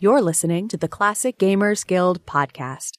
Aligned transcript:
You're 0.00 0.22
listening 0.22 0.68
to 0.68 0.76
the 0.76 0.86
Classic 0.86 1.36
Gamers 1.40 1.84
Guild 1.84 2.24
podcast. 2.24 2.92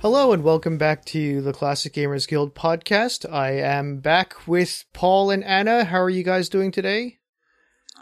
Hello 0.00 0.32
and 0.32 0.42
welcome 0.42 0.78
back 0.78 1.04
to 1.04 1.42
the 1.42 1.52
Classic 1.52 1.92
Gamers 1.92 2.26
Guild 2.26 2.54
podcast. 2.54 3.30
I 3.30 3.50
am 3.50 3.98
back 3.98 4.48
with 4.48 4.86
Paul 4.94 5.30
and 5.30 5.44
Anna. 5.44 5.84
How 5.84 6.00
are 6.00 6.08
you 6.08 6.22
guys 6.22 6.48
doing 6.48 6.70
today? 6.70 7.18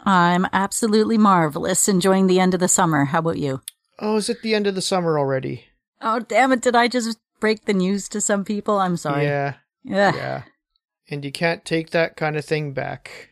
I'm 0.05 0.47
absolutely 0.53 1.17
marvelous, 1.17 1.89
enjoying 1.89 2.27
the 2.27 2.39
end 2.39 2.53
of 2.53 2.61
the 2.61 2.69
summer. 2.69 3.03
How 3.03 3.19
about 3.19 3.37
you? 3.37 3.59
Oh, 3.99 4.15
is 4.15 4.29
it 4.29 4.41
the 4.41 4.55
end 4.55 4.65
of 4.65 4.75
the 4.75 4.81
summer 4.81 5.19
already? 5.19 5.65
Oh, 6.01 6.19
damn 6.19 6.53
it. 6.53 6.61
Did 6.61 6.75
I 6.75 6.87
just 6.87 7.17
break 7.43 7.65
the 7.65 7.73
news 7.73 8.07
to 8.07 8.21
some 8.21 8.45
people? 8.45 8.79
I'm 8.79 8.95
sorry. 8.95 9.25
Yeah. 9.25 9.55
Ugh. 9.91 10.15
Yeah. 10.15 10.43
And 11.09 11.25
you 11.25 11.31
can't 11.33 11.65
take 11.65 11.89
that 11.89 12.15
kind 12.15 12.37
of 12.37 12.45
thing 12.45 12.71
back. 12.71 13.31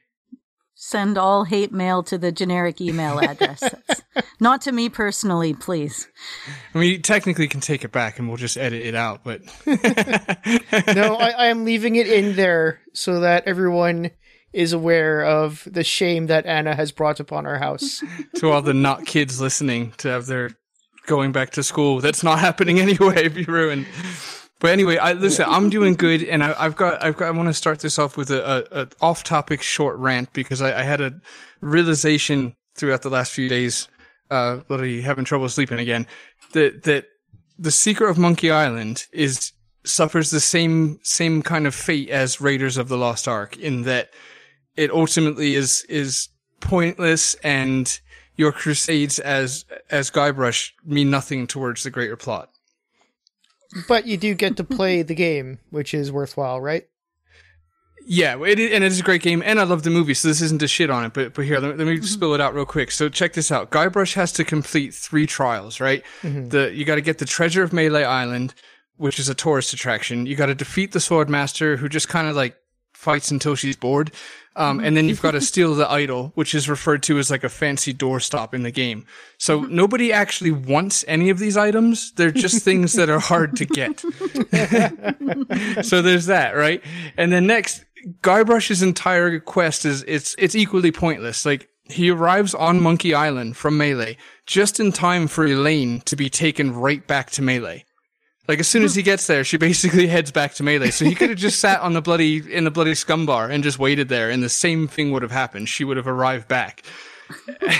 Send 0.75 1.17
all 1.17 1.45
hate 1.45 1.71
mail 1.71 2.03
to 2.03 2.17
the 2.17 2.29
generic 2.29 2.81
email 2.81 3.19
address. 3.19 3.63
Not 4.41 4.59
to 4.63 4.73
me 4.73 4.89
personally, 4.89 5.53
please. 5.53 6.09
I 6.75 6.79
mean, 6.79 6.91
you 6.91 6.99
technically 6.99 7.47
can 7.47 7.61
take 7.61 7.85
it 7.85 7.93
back 7.93 8.19
and 8.19 8.27
we'll 8.27 8.35
just 8.35 8.57
edit 8.57 8.85
it 8.85 8.95
out, 8.95 9.23
but 9.23 9.43
No, 9.65 11.15
I, 11.15 11.29
I 11.29 11.45
am 11.45 11.63
leaving 11.63 11.95
it 11.95 12.09
in 12.09 12.35
there 12.35 12.81
so 12.93 13.21
that 13.21 13.47
everyone 13.47 14.11
is 14.51 14.73
aware 14.73 15.23
of 15.23 15.65
the 15.71 15.85
shame 15.85 16.27
that 16.27 16.45
Anna 16.45 16.75
has 16.75 16.91
brought 16.91 17.21
upon 17.21 17.45
our 17.45 17.59
house. 17.59 18.03
to 18.35 18.49
all 18.49 18.61
the 18.61 18.73
not 18.73 19.05
kids 19.05 19.39
listening 19.39 19.93
to 19.99 20.09
have 20.09 20.25
their 20.25 20.49
going 21.05 21.31
back 21.31 21.51
to 21.51 21.63
school, 21.63 21.99
that's 21.99 22.23
not 22.23 22.39
happening 22.47 22.79
anyway. 22.79 23.27
Be 23.27 23.43
ruined. 23.45 23.87
But 24.59 24.71
anyway, 24.71 24.97
I 24.97 25.13
listen. 25.13 25.45
I'm 25.47 25.69
doing 25.69 25.95
good, 25.95 26.23
and 26.23 26.43
I, 26.43 26.55
I've 26.57 26.75
got, 26.75 27.01
I've 27.03 27.17
got. 27.17 27.27
I 27.27 27.31
want 27.31 27.49
to 27.49 27.53
start 27.53 27.79
this 27.79 27.97
off 27.97 28.15
with 28.15 28.29
a, 28.29 28.67
a, 28.71 28.81
a 28.81 28.87
off-topic 29.01 29.63
short 29.63 29.97
rant 29.97 30.31
because 30.33 30.61
I, 30.61 30.81
I 30.81 30.83
had 30.83 31.01
a 31.01 31.19
realization 31.61 32.55
throughout 32.75 33.01
the 33.01 33.09
last 33.09 33.31
few 33.31 33.49
days, 33.49 33.87
uh, 34.29 34.59
literally 34.69 35.01
having 35.01 35.25
trouble 35.25 35.49
sleeping 35.49 35.79
again, 35.79 36.05
that 36.53 36.83
that 36.83 37.05
the 37.57 37.71
secret 37.71 38.09
of 38.09 38.19
Monkey 38.19 38.51
Island 38.51 39.07
is 39.11 39.51
suffers 39.83 40.29
the 40.29 40.39
same 40.39 40.99
same 41.01 41.41
kind 41.41 41.65
of 41.65 41.73
fate 41.73 42.09
as 42.09 42.39
Raiders 42.39 42.77
of 42.77 42.87
the 42.87 42.97
Lost 42.97 43.27
Ark 43.27 43.57
in 43.57 43.81
that 43.83 44.11
it 44.75 44.91
ultimately 44.91 45.55
is 45.55 45.83
is 45.89 46.29
pointless 46.59 47.33
and 47.43 47.99
your 48.41 48.51
crusades 48.51 49.19
as 49.19 49.65
as 49.91 50.09
Guybrush 50.09 50.71
mean 50.83 51.11
nothing 51.11 51.45
towards 51.45 51.83
the 51.83 51.91
greater 51.91 52.17
plot. 52.17 52.49
But 53.87 54.07
you 54.07 54.17
do 54.17 54.33
get 54.33 54.57
to 54.57 54.63
play 54.63 55.03
the 55.03 55.15
game, 55.15 55.59
which 55.69 55.93
is 55.93 56.11
worthwhile, 56.11 56.59
right? 56.59 56.87
Yeah, 58.05 58.35
it 58.43 58.59
and 58.59 58.83
it 58.83 58.91
is 58.91 58.99
a 58.99 59.03
great 59.03 59.21
game, 59.21 59.43
and 59.45 59.59
I 59.59 59.63
love 59.63 59.83
the 59.83 59.91
movie, 59.91 60.15
so 60.15 60.27
this 60.27 60.41
isn't 60.41 60.63
a 60.63 60.67
shit 60.67 60.89
on 60.89 61.05
it. 61.05 61.13
But 61.13 61.35
but 61.35 61.45
here, 61.45 61.59
let, 61.59 61.77
let 61.77 61.85
me 61.85 61.97
mm-hmm. 61.97 62.03
spill 62.03 62.33
it 62.33 62.41
out 62.41 62.55
real 62.55 62.65
quick. 62.65 62.89
So 62.89 63.09
check 63.09 63.33
this 63.33 63.51
out: 63.51 63.69
Guybrush 63.69 64.15
has 64.15 64.31
to 64.33 64.43
complete 64.43 64.95
three 64.95 65.27
trials, 65.27 65.79
right? 65.79 66.03
Mm-hmm. 66.23 66.49
The 66.49 66.73
you 66.73 66.83
got 66.83 66.95
to 66.95 67.01
get 67.01 67.19
the 67.19 67.25
treasure 67.25 67.61
of 67.61 67.71
Melee 67.71 68.03
Island, 68.03 68.55
which 68.97 69.19
is 69.19 69.29
a 69.29 69.35
tourist 69.35 69.71
attraction. 69.71 70.25
You 70.25 70.35
got 70.35 70.47
to 70.47 70.55
defeat 70.55 70.93
the 70.93 70.99
Swordmaster, 70.99 71.77
who 71.77 71.87
just 71.87 72.09
kind 72.09 72.27
of 72.27 72.35
like 72.35 72.57
fights 73.01 73.31
until 73.31 73.55
she's 73.55 73.75
bored. 73.75 74.11
Um, 74.55 74.81
and 74.81 74.97
then 74.97 75.07
you've 75.07 75.21
got 75.21 75.31
to 75.31 75.41
steal 75.41 75.75
the 75.75 75.89
idol, 75.89 76.33
which 76.35 76.53
is 76.53 76.69
referred 76.69 77.03
to 77.03 77.17
as 77.17 77.31
like 77.31 77.45
a 77.45 77.49
fancy 77.49 77.93
doorstop 77.93 78.53
in 78.53 78.63
the 78.63 78.71
game. 78.71 79.05
So 79.37 79.61
nobody 79.61 80.11
actually 80.11 80.51
wants 80.51 81.05
any 81.07 81.29
of 81.29 81.39
these 81.39 81.55
items. 81.55 82.11
They're 82.11 82.31
just 82.31 82.63
things 82.63 82.93
that 82.93 83.09
are 83.09 83.19
hard 83.19 83.55
to 83.55 83.65
get. 83.65 83.99
so 85.85 86.01
there's 86.01 86.25
that, 86.25 86.51
right? 86.55 86.83
And 87.15 87.31
then 87.31 87.47
next, 87.47 87.85
Guybrush's 88.21 88.83
entire 88.83 89.39
quest 89.39 89.85
is 89.85 90.03
it's 90.05 90.35
it's 90.37 90.55
equally 90.55 90.91
pointless. 90.91 91.45
Like 91.45 91.69
he 91.85 92.09
arrives 92.09 92.53
on 92.53 92.81
Monkey 92.81 93.13
Island 93.13 93.55
from 93.55 93.77
Melee 93.77 94.17
just 94.45 94.81
in 94.81 94.91
time 94.91 95.27
for 95.27 95.45
Elaine 95.45 96.01
to 96.01 96.17
be 96.17 96.29
taken 96.29 96.75
right 96.75 97.05
back 97.07 97.29
to 97.31 97.41
Melee. 97.41 97.85
Like 98.47 98.59
as 98.59 98.67
soon 98.67 98.83
as 98.83 98.95
he 98.95 99.03
gets 99.03 99.27
there, 99.27 99.43
she 99.43 99.57
basically 99.57 100.07
heads 100.07 100.31
back 100.31 100.53
to 100.55 100.63
Melee. 100.63 100.91
So 100.91 101.05
he 101.05 101.15
could 101.15 101.29
have 101.29 101.39
just 101.39 101.59
sat 101.59 101.79
on 101.81 101.93
the 101.93 102.01
bloody 102.01 102.37
in 102.53 102.63
the 102.63 102.71
bloody 102.71 102.95
scum 102.95 103.25
bar 103.25 103.49
and 103.49 103.63
just 103.63 103.79
waited 103.79 104.09
there, 104.09 104.29
and 104.29 104.43
the 104.43 104.49
same 104.49 104.87
thing 104.87 105.11
would 105.11 105.21
have 105.21 105.31
happened. 105.31 105.69
She 105.69 105.83
would 105.83 105.97
have 105.97 106.07
arrived 106.07 106.47
back. 106.47 106.83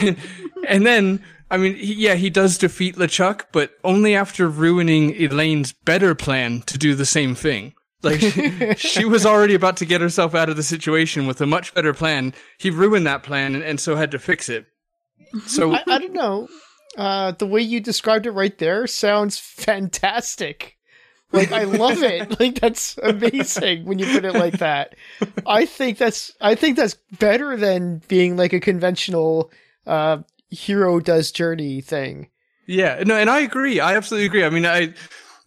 and, 0.02 0.18
and 0.68 0.86
then, 0.86 1.24
I 1.50 1.58
mean, 1.58 1.76
he, 1.76 1.94
yeah, 1.96 2.16
he 2.16 2.30
does 2.30 2.58
defeat 2.58 2.96
LeChuck, 2.96 3.46
but 3.52 3.72
only 3.84 4.16
after 4.16 4.48
ruining 4.48 5.16
Elaine's 5.22 5.74
better 5.74 6.16
plan 6.16 6.62
to 6.68 6.78
do 6.78 6.96
the 6.96 7.06
same 7.06 7.36
thing. 7.36 7.74
Like 8.04 8.20
she, 8.78 9.06
was 9.06 9.26
already 9.26 9.54
about 9.54 9.78
to 9.78 9.86
get 9.86 10.02
herself 10.02 10.34
out 10.34 10.50
of 10.50 10.56
the 10.56 10.64
situation 10.64 11.28
with 11.28 11.42
a 11.42 11.46
much 11.46 11.74
better 11.74 11.94
plan. 11.94 12.34
He 12.58 12.70
ruined 12.70 13.06
that 13.08 13.24
plan 13.24 13.56
and, 13.56 13.64
and 13.64 13.80
so 13.80 13.96
had 13.96 14.12
to 14.12 14.20
fix 14.20 14.50
it. 14.50 14.66
So 15.46 15.74
I, 15.74 15.84
I 15.88 16.00
don't 16.00 16.14
know. 16.14 16.48
Uh, 16.98 17.32
the 17.32 17.48
way 17.48 17.62
you 17.62 17.80
described 17.80 18.26
it 18.26 18.32
right 18.32 18.58
there 18.58 18.86
sounds 18.88 19.38
fantastic. 19.38 20.78
Like 21.32 21.52
I 21.52 21.64
love 21.64 22.04
it. 22.04 22.22
Like 22.40 22.60
that's 22.60 22.98
amazing 22.98 23.86
when 23.86 24.00
you 24.00 24.06
put 24.08 24.26
it 24.26 24.34
like 24.34 24.58
that. 24.58 24.96
I 25.46 25.66
think 25.66 25.98
that's 25.98 26.34
I 26.42 26.56
think 26.56 26.76
that's 26.76 26.96
better 27.20 27.56
than 27.56 28.02
being 28.08 28.36
like 28.36 28.54
a 28.54 28.60
conventional 28.60 29.52
uh 29.88 30.20
hero 30.50 31.00
does 31.00 31.32
journey 31.32 31.82
thing. 31.82 32.30
Yeah, 32.68 33.04
no, 33.06 33.16
and 33.16 33.30
I 33.30 33.42
agree. 33.42 33.80
I 33.80 33.96
absolutely 33.96 34.26
agree. 34.28 34.44
I 34.44 34.50
mean, 34.50 34.66
I 34.66 34.94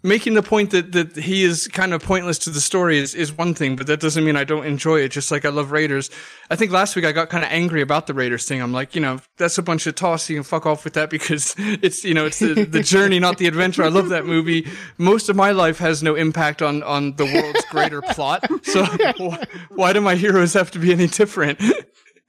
making 0.05 0.35
the 0.35 0.43
point 0.43 0.71
that 0.71 0.93
that 0.93 1.17
he 1.17 1.43
is 1.43 1.67
kind 1.69 1.93
of 1.93 2.03
pointless 2.03 2.39
to 2.41 2.51
the 2.51 2.61
story 2.61 2.99
is 2.99 3.15
is 3.15 3.33
one 3.33 3.55
thing, 3.55 3.75
but 3.75 3.89
that 3.89 3.99
doesn't 3.99 4.25
mean 4.25 4.37
I 4.37 4.45
don't 4.45 4.65
enjoy 4.65 5.01
it. 5.01 5.09
Just 5.09 5.33
like 5.33 5.45
I 5.45 5.49
love 5.49 5.73
Raiders. 5.73 6.11
I 6.51 6.57
think 6.57 6.71
last 6.71 6.95
week 6.95 7.05
I 7.05 7.11
got 7.11 7.31
kind 7.31 7.43
of 7.43 7.51
angry 7.51 7.81
about 7.81 8.07
the 8.07 8.15
Raiders 8.15 8.47
thing. 8.47 8.63
I'm 8.63 8.73
like, 8.73 8.95
you 8.95 9.01
know, 9.01 9.21
that's 9.39 9.59
a 9.59 9.63
bunch 9.63 9.87
of 9.89 9.97
toss. 9.97 10.29
You 10.29 10.37
can 10.37 10.45
fuck 10.45 10.67
off 10.67 10.85
with 10.85 10.93
that 10.93 11.11
because 11.17 11.57
it's 11.59 12.05
you 12.05 12.15
know 12.15 12.27
it's 12.27 12.39
the, 12.39 12.65
the 12.65 12.83
journey, 12.83 13.19
not 13.19 13.39
the 13.39 13.47
adventure. 13.49 13.83
I 13.83 13.89
love 13.89 14.11
that 14.11 14.27
movie. 14.27 14.69
Most 14.99 15.29
of 15.29 15.35
my 15.35 15.51
life 15.51 15.79
has 15.79 16.03
no 16.03 16.15
impact 16.15 16.63
on 16.63 16.83
on 16.85 17.17
the 17.17 17.25
world's 17.25 17.65
greater 17.71 18.03
plot. 18.03 18.47
So 18.63 18.85
wh- 19.19 19.43
why 19.71 19.93
do 19.93 20.01
my 20.01 20.15
heroes 20.15 20.53
have 20.53 20.71
to 20.73 20.79
be 20.79 20.93
any 20.93 21.07
different? 21.09 21.59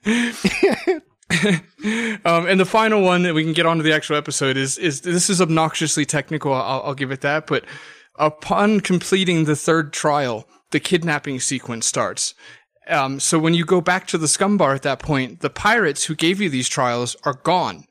Um, 2.25 2.47
and 2.47 2.59
the 2.59 2.65
final 2.65 3.03
one 3.03 3.21
that 3.23 3.35
we 3.35 3.43
can 3.43 3.53
get 3.53 3.67
on 3.67 3.77
to 3.77 3.83
the 3.83 3.93
actual 3.93 4.15
episode 4.15 4.57
is, 4.57 4.79
is 4.79 5.01
this 5.01 5.29
is 5.29 5.39
obnoxiously 5.39 6.03
technical. 6.03 6.51
I'll, 6.51 6.81
I'll 6.81 6.93
give 6.95 7.11
it 7.11 7.21
that. 7.21 7.45
But 7.45 7.65
upon 8.15 8.79
completing 8.79 9.43
the 9.43 9.55
third 9.55 9.93
trial, 9.93 10.47
the 10.71 10.79
kidnapping 10.79 11.39
sequence 11.39 11.85
starts. 11.85 12.33
Um, 12.87 13.19
so 13.19 13.37
when 13.37 13.53
you 13.53 13.65
go 13.65 13.81
back 13.81 14.07
to 14.07 14.17
the 14.17 14.27
scum 14.27 14.57
bar 14.57 14.73
at 14.73 14.81
that 14.81 14.99
point, 14.99 15.41
the 15.41 15.49
pirates 15.51 16.05
who 16.05 16.15
gave 16.15 16.41
you 16.41 16.49
these 16.49 16.69
trials 16.69 17.15
are 17.23 17.39
gone. 17.43 17.85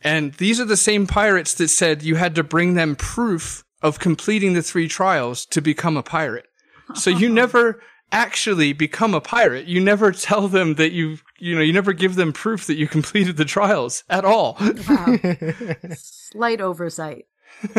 And 0.00 0.34
these 0.34 0.60
are 0.60 0.64
the 0.64 0.76
same 0.76 1.06
pirates 1.06 1.54
that 1.54 1.68
said 1.68 2.02
you 2.02 2.16
had 2.16 2.34
to 2.34 2.44
bring 2.44 2.74
them 2.74 2.96
proof 2.96 3.64
of 3.82 3.98
completing 3.98 4.52
the 4.52 4.62
three 4.62 4.88
trials 4.88 5.46
to 5.46 5.60
become 5.60 5.96
a 5.96 6.02
pirate. 6.02 6.46
So 6.94 7.10
you 7.10 7.28
never 7.30 7.80
actually 8.12 8.72
become 8.72 9.14
a 9.14 9.20
pirate. 9.20 9.66
You 9.66 9.80
never 9.80 10.12
tell 10.12 10.48
them 10.48 10.74
that 10.74 10.92
you, 10.92 11.18
you 11.38 11.54
know, 11.54 11.62
you 11.62 11.72
never 11.72 11.92
give 11.92 12.14
them 12.14 12.32
proof 12.32 12.66
that 12.66 12.76
you 12.76 12.88
completed 12.96 13.36
the 13.36 13.44
trials 13.44 14.04
at 14.08 14.24
all. 14.24 14.56
Wow. 14.88 15.16
Slight 15.96 16.60
oversight. 16.60 17.26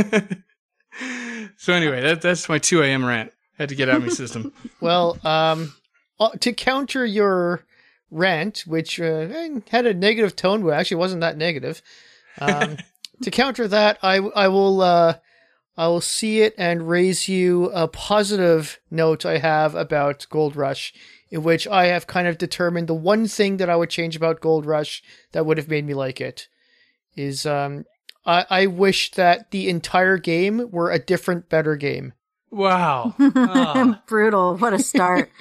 so 1.58 1.74
anyway, 1.74 2.02
that, 2.02 2.22
that's 2.22 2.50
my 2.50 2.58
2 2.58 2.82
a.m. 2.82 3.06
rant. 3.06 3.32
Had 3.58 3.70
to 3.70 3.76
get 3.76 3.90
out 3.90 3.98
of 3.98 4.04
my 4.04 4.10
system. 4.10 4.54
Well, 4.80 5.18
um, 5.26 5.74
uh, 6.20 6.30
to 6.40 6.54
counter 6.54 7.06
your 7.06 7.66
rant, 8.10 8.64
which 8.66 9.02
uh, 9.02 9.28
had 9.70 9.86
a 9.86 9.94
negative 9.94 10.36
tone, 10.36 10.64
but 10.64 10.70
actually 10.70 10.98
wasn't 10.98 11.22
that 11.22 11.38
negative. 11.38 11.82
Um, 12.40 12.78
to 13.22 13.32
counter 13.32 13.68
that, 13.68 14.00
I 14.02 14.18
I 14.18 14.48
will 14.48 14.82
uh, 14.82 15.16
I 15.78 15.88
will 15.88 16.02
see 16.02 16.42
it 16.42 16.54
and 16.58 16.90
raise 16.90 17.28
you 17.28 17.70
a 17.72 17.88
positive 17.88 18.80
note 18.90 19.26
I 19.26 19.38
have 19.38 19.76
about 19.76 20.28
Gold 20.30 20.56
Rush, 20.56 20.94
in 21.32 21.44
which 21.44 21.68
I 21.68 21.88
have 21.88 22.08
kind 22.08 22.28
of 22.28 22.38
determined 22.38 22.88
the 22.88 22.94
one 22.94 23.28
thing 23.28 23.58
that 23.58 23.70
I 23.70 23.76
would 23.76 23.90
change 23.90 24.16
about 24.16 24.42
Gold 24.42 24.66
Rush 24.66 25.04
that 25.32 25.46
would 25.46 25.58
have 25.58 25.68
made 25.68 25.86
me 25.86 25.94
like 25.94 26.20
it 26.22 26.48
is 27.16 27.46
um 27.46 27.86
I 28.26 28.46
I 28.50 28.66
wish 28.68 29.12
that 29.12 29.52
the 29.52 29.70
entire 29.70 30.18
game 30.18 30.70
were 30.72 30.92
a 30.92 31.00
different, 31.00 31.50
better 31.50 31.76
game. 31.76 32.14
Wow. 32.52 33.16
Ah. 33.36 34.02
Brutal. 34.08 34.58
What 34.58 34.74
a 34.74 34.80
start. 34.80 35.30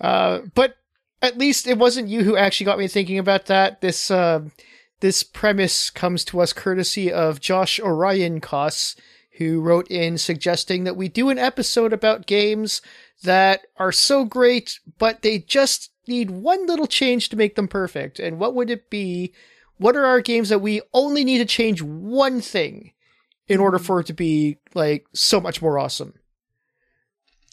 Uh, 0.00 0.40
but 0.56 0.74
at 1.22 1.38
least 1.38 1.68
it 1.68 1.78
wasn't 1.78 2.08
you 2.08 2.24
who 2.24 2.36
actually 2.36 2.64
got 2.64 2.76
me 2.76 2.88
thinking 2.88 3.18
about 3.18 3.46
that. 3.46 3.80
This 3.80 4.10
uh, 4.10 4.40
this 4.98 5.22
premise 5.22 5.90
comes 5.90 6.24
to 6.24 6.40
us 6.40 6.52
courtesy 6.52 7.12
of 7.12 7.40
Josh 7.40 7.78
Orion 7.78 8.40
Koss, 8.40 8.96
who 9.38 9.60
wrote 9.60 9.90
in 9.90 10.16
suggesting 10.18 10.84
that 10.84 10.96
we 10.96 11.08
do 11.08 11.28
an 11.28 11.38
episode 11.38 11.92
about 11.92 12.26
games 12.26 12.80
that 13.22 13.62
are 13.76 13.92
so 13.92 14.24
great, 14.24 14.78
but 14.98 15.22
they 15.22 15.38
just 15.38 15.90
need 16.06 16.30
one 16.30 16.66
little 16.66 16.86
change 16.86 17.28
to 17.28 17.36
make 17.36 17.56
them 17.56 17.68
perfect. 17.68 18.18
And 18.18 18.38
what 18.38 18.54
would 18.54 18.70
it 18.70 18.90
be? 18.90 19.32
What 19.76 19.96
are 19.96 20.04
our 20.04 20.20
games 20.20 20.50
that 20.50 20.60
we 20.60 20.82
only 20.92 21.24
need 21.24 21.38
to 21.38 21.44
change 21.44 21.82
one 21.82 22.40
thing 22.40 22.92
in 23.48 23.58
order 23.58 23.78
for 23.78 24.00
it 24.00 24.06
to 24.06 24.14
be 24.14 24.58
like 24.74 25.06
so 25.12 25.40
much 25.40 25.60
more 25.60 25.78
awesome? 25.78 26.14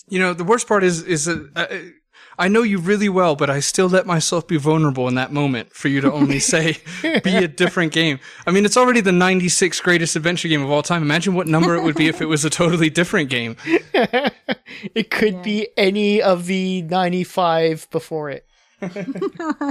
You 0.07 0.19
know, 0.19 0.33
the 0.33 0.43
worst 0.43 0.67
part 0.67 0.83
is 0.83 1.01
is 1.03 1.25
that 1.25 1.49
uh, 1.55 1.91
I 2.37 2.47
know 2.47 2.63
you 2.63 2.79
really 2.79 3.09
well, 3.09 3.35
but 3.35 3.49
I 3.49 3.59
still 3.59 3.87
let 3.87 4.05
myself 4.05 4.47
be 4.47 4.57
vulnerable 4.57 5.07
in 5.07 5.15
that 5.15 5.31
moment 5.31 5.73
for 5.73 5.87
you 5.87 6.01
to 6.01 6.11
only 6.11 6.39
say 6.53 6.77
be 7.01 7.35
a 7.35 7.47
different 7.47 7.91
game. 7.93 8.19
I 8.45 8.51
mean, 8.51 8.65
it's 8.65 8.77
already 8.77 9.01
the 9.01 9.11
96th 9.11 9.81
greatest 9.83 10.15
adventure 10.15 10.47
game 10.47 10.63
of 10.63 10.71
all 10.71 10.83
time. 10.83 11.01
Imagine 11.01 11.33
what 11.33 11.47
number 11.47 11.75
it 11.75 11.83
would 11.83 11.95
be 11.95 12.07
if 12.07 12.21
it 12.21 12.25
was 12.25 12.45
a 12.45 12.49
totally 12.49 12.89
different 12.89 13.29
game. 13.29 13.57
it 13.93 15.11
could 15.11 15.41
be 15.43 15.67
any 15.77 16.21
of 16.21 16.45
the 16.45 16.81
95 16.83 17.87
before 17.91 18.29
it. 18.29 18.45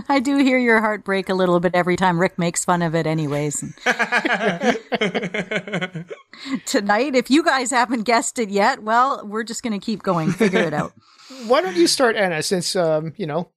I 0.08 0.20
do 0.22 0.36
hear 0.38 0.58
your 0.58 0.80
heart 0.80 1.04
break 1.04 1.28
a 1.28 1.34
little 1.34 1.58
bit 1.60 1.74
every 1.74 1.96
time 1.96 2.20
Rick 2.20 2.38
makes 2.38 2.64
fun 2.64 2.82
of 2.82 2.94
it, 2.94 3.06
anyways. 3.06 3.60
Tonight, 6.66 7.14
if 7.16 7.30
you 7.30 7.42
guys 7.42 7.70
haven't 7.70 8.02
guessed 8.02 8.38
it 8.38 8.50
yet, 8.50 8.82
well, 8.82 9.26
we're 9.26 9.44
just 9.44 9.62
going 9.62 9.78
to 9.78 9.84
keep 9.84 10.02
going. 10.02 10.30
Figure 10.32 10.60
it 10.60 10.72
out. 10.72 10.92
Why 11.46 11.60
don't 11.60 11.76
you 11.76 11.86
start, 11.86 12.16
Anna, 12.16 12.42
since, 12.42 12.76
um, 12.76 13.12
you 13.16 13.26
know, 13.26 13.50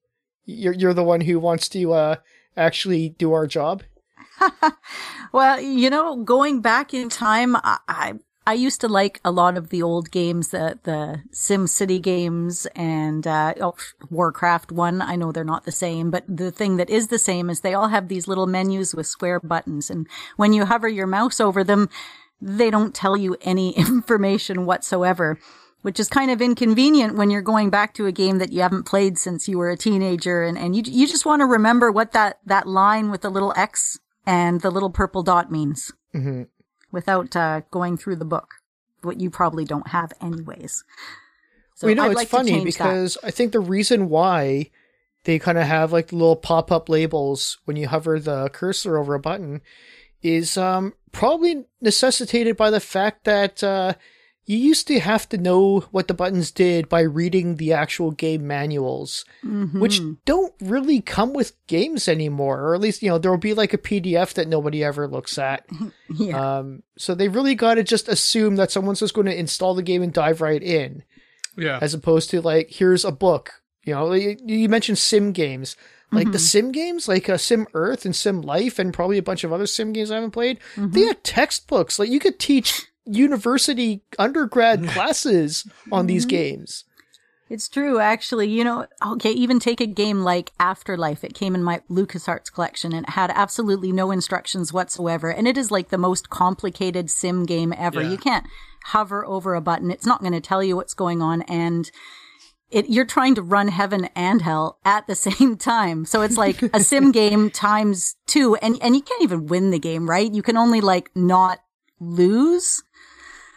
you're, 0.44 0.74
you're 0.74 0.94
the 0.94 1.04
one 1.04 1.20
who 1.20 1.38
wants 1.38 1.68
to 1.70 1.92
uh, 1.92 2.16
actually 2.56 3.10
do 3.10 3.32
our 3.32 3.46
job? 3.46 3.82
well, 5.32 5.60
you 5.60 5.90
know, 5.90 6.16
going 6.16 6.60
back 6.60 6.92
in 6.92 7.08
time, 7.08 7.56
I, 7.56 7.78
I 7.88 8.14
I 8.46 8.52
used 8.52 8.80
to 8.82 8.88
like 8.88 9.20
a 9.24 9.30
lot 9.30 9.56
of 9.56 9.70
the 9.70 9.82
old 9.82 10.10
games, 10.10 10.48
the 10.48 10.78
the 10.82 11.22
Sim 11.32 11.66
City 11.66 11.98
games 11.98 12.66
and 12.76 13.26
uh, 13.26 13.54
oh, 13.60 13.74
Warcraft 14.10 14.70
one. 14.70 15.00
I 15.00 15.16
know 15.16 15.32
they're 15.32 15.44
not 15.44 15.64
the 15.64 15.72
same, 15.72 16.10
but 16.10 16.24
the 16.28 16.50
thing 16.50 16.76
that 16.76 16.90
is 16.90 17.08
the 17.08 17.18
same 17.18 17.48
is 17.48 17.60
they 17.60 17.74
all 17.74 17.88
have 17.88 18.08
these 18.08 18.28
little 18.28 18.46
menus 18.46 18.94
with 18.94 19.06
square 19.06 19.40
buttons, 19.40 19.88
and 19.88 20.06
when 20.36 20.52
you 20.52 20.66
hover 20.66 20.88
your 20.88 21.06
mouse 21.06 21.40
over 21.40 21.64
them, 21.64 21.88
they 22.40 22.70
don't 22.70 22.94
tell 22.94 23.16
you 23.16 23.36
any 23.42 23.70
information 23.76 24.66
whatsoever. 24.66 25.38
Which 25.80 26.00
is 26.00 26.08
kind 26.08 26.30
of 26.30 26.40
inconvenient 26.40 27.14
when 27.14 27.28
you're 27.28 27.42
going 27.42 27.68
back 27.68 27.92
to 27.94 28.06
a 28.06 28.12
game 28.12 28.38
that 28.38 28.54
you 28.54 28.62
haven't 28.62 28.84
played 28.84 29.18
since 29.18 29.48
you 29.48 29.58
were 29.58 29.68
a 29.70 29.76
teenager, 29.76 30.42
and, 30.42 30.56
and 30.56 30.74
you 30.74 30.82
you 30.84 31.06
just 31.06 31.26
want 31.26 31.40
to 31.40 31.46
remember 31.46 31.90
what 31.92 32.12
that 32.12 32.38
that 32.46 32.66
line 32.66 33.10
with 33.10 33.20
the 33.20 33.30
little 33.30 33.52
X 33.56 33.98
and 34.26 34.60
the 34.60 34.70
little 34.70 34.90
purple 34.90 35.22
dot 35.22 35.50
means. 35.50 35.92
Mm-hmm 36.14 36.44
without 36.94 37.36
uh, 37.36 37.60
going 37.70 37.98
through 37.98 38.16
the 38.16 38.24
book, 38.24 38.54
what 39.02 39.20
you 39.20 39.28
probably 39.28 39.64
don't 39.64 39.88
have 39.88 40.12
anyways. 40.22 40.84
So 41.74 41.86
well, 41.86 41.90
you 41.90 41.96
know, 41.96 42.04
I'd 42.04 42.12
it's 42.12 42.16
like 42.16 42.28
funny 42.28 42.64
because 42.64 43.18
that. 43.20 43.28
I 43.28 43.30
think 43.30 43.52
the 43.52 43.60
reason 43.60 44.08
why 44.08 44.70
they 45.24 45.38
kind 45.38 45.58
of 45.58 45.64
have 45.64 45.92
like 45.92 46.12
little 46.12 46.36
pop 46.36 46.70
up 46.70 46.88
labels 46.88 47.58
when 47.64 47.76
you 47.76 47.88
hover 47.88 48.18
the 48.20 48.48
cursor 48.50 48.96
over 48.96 49.14
a 49.14 49.20
button 49.20 49.60
is 50.22 50.56
um, 50.56 50.94
probably 51.12 51.64
necessitated 51.80 52.56
by 52.56 52.70
the 52.70 52.80
fact 52.80 53.24
that 53.24 53.62
uh, 53.62 53.94
you 54.46 54.58
used 54.58 54.86
to 54.88 55.00
have 55.00 55.28
to 55.30 55.38
know 55.38 55.80
what 55.90 56.06
the 56.06 56.14
buttons 56.14 56.50
did 56.50 56.88
by 56.88 57.00
reading 57.00 57.56
the 57.56 57.72
actual 57.72 58.10
game 58.10 58.46
manuals, 58.46 59.24
mm-hmm. 59.42 59.80
which 59.80 60.00
don't 60.26 60.52
really 60.60 61.00
come 61.00 61.32
with 61.32 61.54
games 61.66 62.08
anymore. 62.08 62.60
Or 62.60 62.74
at 62.74 62.80
least, 62.80 63.02
you 63.02 63.08
know, 63.08 63.18
there 63.18 63.30
will 63.30 63.38
be 63.38 63.54
like 63.54 63.72
a 63.72 63.78
PDF 63.78 64.34
that 64.34 64.48
nobody 64.48 64.84
ever 64.84 65.08
looks 65.08 65.38
at. 65.38 65.66
yeah. 66.14 66.58
Um, 66.58 66.82
so 66.98 67.14
they 67.14 67.28
really 67.28 67.54
got 67.54 67.74
to 67.74 67.82
just 67.82 68.06
assume 68.06 68.56
that 68.56 68.70
someone's 68.70 69.00
just 69.00 69.14
going 69.14 69.26
to 69.26 69.38
install 69.38 69.74
the 69.74 69.82
game 69.82 70.02
and 70.02 70.12
dive 70.12 70.42
right 70.42 70.62
in. 70.62 71.04
Yeah. 71.56 71.78
As 71.80 71.94
opposed 71.94 72.28
to 72.30 72.42
like, 72.42 72.70
here's 72.70 73.04
a 73.04 73.12
book. 73.12 73.62
You 73.84 73.94
know, 73.94 74.12
you, 74.12 74.36
you 74.44 74.68
mentioned 74.68 74.98
sim 74.98 75.32
games. 75.32 75.76
Like 76.12 76.24
mm-hmm. 76.24 76.32
the 76.32 76.38
sim 76.38 76.70
games, 76.70 77.08
like 77.08 77.28
uh, 77.28 77.38
Sim 77.38 77.66
Earth 77.74 78.04
and 78.04 78.14
Sim 78.14 78.40
Life, 78.40 78.78
and 78.78 78.94
probably 78.94 79.18
a 79.18 79.22
bunch 79.22 79.42
of 79.42 79.52
other 79.52 79.66
sim 79.66 79.92
games 79.92 80.12
I 80.12 80.16
haven't 80.16 80.30
played, 80.30 80.60
mm-hmm. 80.76 80.92
they 80.92 81.06
had 81.06 81.24
textbooks. 81.24 81.98
Like 81.98 82.08
you 82.08 82.20
could 82.20 82.38
teach 82.38 82.86
university 83.06 84.02
undergrad 84.18 84.88
classes 84.88 85.66
on 85.92 86.06
these 86.06 86.22
mm-hmm. 86.22 86.30
games. 86.30 86.84
It's 87.50 87.68
true, 87.68 88.00
actually. 88.00 88.48
You 88.48 88.64
know, 88.64 88.86
okay, 89.06 89.30
even 89.30 89.60
take 89.60 89.80
a 89.80 89.86
game 89.86 90.22
like 90.22 90.52
Afterlife. 90.58 91.22
It 91.22 91.34
came 91.34 91.54
in 91.54 91.62
my 91.62 91.82
LucasArts 91.90 92.52
collection 92.52 92.94
and 92.94 93.06
it 93.06 93.12
had 93.12 93.30
absolutely 93.34 93.92
no 93.92 94.10
instructions 94.10 94.72
whatsoever. 94.72 95.30
And 95.30 95.46
it 95.46 95.58
is 95.58 95.70
like 95.70 95.90
the 95.90 95.98
most 95.98 96.30
complicated 96.30 97.10
sim 97.10 97.44
game 97.44 97.74
ever. 97.76 98.02
Yeah. 98.02 98.10
You 98.10 98.16
can't 98.16 98.46
hover 98.86 99.24
over 99.26 99.54
a 99.54 99.60
button. 99.60 99.90
It's 99.90 100.06
not 100.06 100.20
going 100.20 100.32
to 100.32 100.40
tell 100.40 100.62
you 100.62 100.74
what's 100.74 100.94
going 100.94 101.20
on. 101.20 101.42
And 101.42 101.90
it, 102.70 102.88
you're 102.88 103.04
trying 103.04 103.34
to 103.34 103.42
run 103.42 103.68
heaven 103.68 104.08
and 104.16 104.40
hell 104.40 104.78
at 104.84 105.06
the 105.06 105.14
same 105.14 105.56
time. 105.58 106.06
So 106.06 106.22
it's 106.22 106.38
like 106.38 106.62
a 106.62 106.80
sim 106.80 107.12
game 107.12 107.50
times 107.50 108.16
two. 108.26 108.56
And, 108.56 108.82
and 108.82 108.96
you 108.96 109.02
can't 109.02 109.22
even 109.22 109.46
win 109.46 109.70
the 109.70 109.78
game, 109.78 110.08
right? 110.08 110.32
You 110.32 110.42
can 110.42 110.56
only 110.56 110.80
like 110.80 111.10
not 111.14 111.58
lose. 112.00 112.82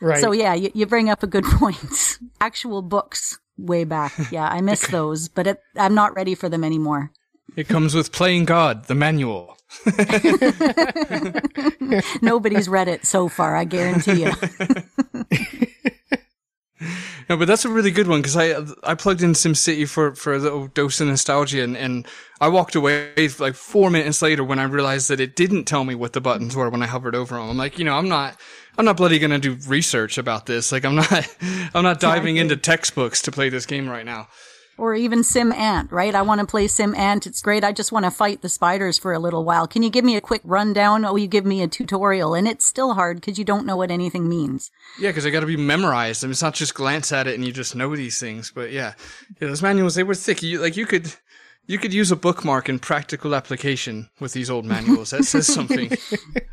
Right. 0.02 0.22
So 0.22 0.32
yeah, 0.32 0.54
you, 0.54 0.72
you 0.74 0.86
bring 0.86 1.10
up 1.10 1.24
a 1.24 1.28
good 1.28 1.44
point. 1.46 2.20
Actual 2.40 2.82
books 2.82 3.40
way 3.58 3.84
back. 3.84 4.14
Yeah, 4.32 4.48
I 4.48 4.62
miss 4.62 4.88
those, 4.88 5.28
but 5.28 5.48
it, 5.48 5.60
I'm 5.76 5.96
not 5.96 6.16
ready 6.16 6.36
for 6.36 6.50
them 6.50 6.64
anymore. 6.64 7.12
It 7.56 7.68
comes 7.68 7.96
with 7.96 8.12
playing 8.12 8.46
God, 8.46 8.86
the 8.86 8.94
manual. 8.94 9.58
Nobody's 12.22 12.70
read 12.70 12.88
it 12.88 13.06
so 13.06 13.28
far, 13.28 13.56
I 13.56 13.64
guarantee 13.64 14.26
you. 14.26 14.32
no, 17.30 17.38
but 17.38 17.48
that's 17.48 17.66
a 17.66 17.70
really 17.70 17.92
good 17.92 18.08
one 18.08 18.22
because 18.22 18.38
I 18.38 18.56
I 18.84 18.96
plugged 18.96 19.24
in 19.24 19.34
SimCity 19.34 19.90
for 19.90 20.14
for 20.14 20.34
a 20.34 20.40
little 20.40 20.68
dose 20.68 21.02
of 21.02 21.08
nostalgia 21.08 21.64
and, 21.64 21.76
and 21.76 22.08
I 22.40 22.50
walked 22.50 22.76
away 22.76 23.30
like 23.40 23.56
four 23.56 23.90
minutes 23.90 24.22
later 24.22 24.44
when 24.44 24.60
I 24.60 24.64
realized 24.64 25.10
that 25.10 25.20
it 25.20 25.36
didn't 25.36 25.66
tell 25.66 25.84
me 25.84 25.96
what 25.96 26.14
the 26.14 26.22
buttons 26.22 26.56
were 26.56 26.70
when 26.70 26.84
I 26.84 26.88
hovered 26.88 27.16
over 27.16 27.36
them. 27.36 27.50
I'm 27.50 27.58
like, 27.58 27.80
you 27.80 27.86
know, 27.86 27.98
I'm 27.98 28.10
not 28.10 28.40
I'm 28.78 28.86
not 28.86 28.98
bloody 28.98 29.20
gonna 29.20 29.40
do 29.40 29.58
research 29.68 30.18
about 30.18 30.46
this. 30.46 30.72
Like 30.72 30.86
I'm 30.86 30.96
not 30.96 31.12
I'm 31.74 31.84
not 31.84 32.00
diving 32.00 32.38
exactly. 32.38 32.40
into 32.40 32.58
textbooks 32.58 33.22
to 33.24 33.32
play 33.32 33.50
this 33.50 33.66
game 33.66 33.90
right 33.90 34.06
now. 34.06 34.28
Or 34.78 34.94
even 34.94 35.24
Sim 35.24 35.52
Ant, 35.54 35.92
right? 35.92 36.14
I 36.14 36.22
want 36.22 36.40
to 36.40 36.46
play 36.46 36.68
Sim 36.68 36.94
Ant. 36.94 37.26
It's 37.26 37.42
great. 37.42 37.64
I 37.64 37.72
just 37.72 37.92
want 37.92 38.06
to 38.06 38.12
fight 38.12 38.44
the 38.44 38.50
spiders 38.50 39.00
for 39.00 39.12
a 39.12 39.18
little 39.18 39.44
while. 39.44 39.68
Can 39.68 39.82
you 39.82 39.90
give 39.90 40.06
me 40.06 40.16
a 40.16 40.22
quick 40.22 40.42
rundown? 40.44 41.04
Oh, 41.04 41.16
you 41.16 41.26
give 41.26 41.48
me 41.48 41.64
a 41.64 41.68
tutorial. 41.68 42.36
And 42.36 42.48
it's 42.48 42.66
still 42.66 42.94
hard 42.94 43.20
because 43.20 43.40
you 43.40 43.44
don't 43.44 43.66
know 43.66 43.76
what 43.76 43.90
anything 43.90 44.30
means. 44.30 44.70
Yeah, 45.00 45.10
because 45.10 45.24
they 45.24 45.32
got 45.32 45.40
to 45.40 45.48
be 45.48 45.58
memorized. 45.58 46.24
I 46.24 46.28
mean, 46.28 46.34
it's 46.34 46.44
not 46.44 46.54
just 46.54 46.76
glance 46.76 47.12
at 47.12 47.26
it 47.26 47.34
and 47.34 47.44
you 47.44 47.52
just 47.52 47.76
know 47.76 47.96
these 47.96 48.20
things. 48.20 48.52
But 48.54 48.72
yeah, 48.72 48.94
yeah 49.42 49.48
those 49.48 49.64
manuals, 49.64 49.96
they 49.96 50.04
were 50.04 50.14
thick. 50.14 50.44
You, 50.44 50.62
like 50.62 50.78
you 50.78 50.86
could, 50.86 51.12
you 51.66 51.80
could 51.80 51.94
use 51.94 52.12
a 52.12 52.16
bookmark 52.16 52.70
in 52.70 52.78
practical 52.78 53.34
application 53.34 54.12
with 54.20 54.34
these 54.34 54.52
old 54.52 54.66
manuals. 54.66 55.10
That 55.10 55.26
says 55.26 55.48
something. 55.52 55.92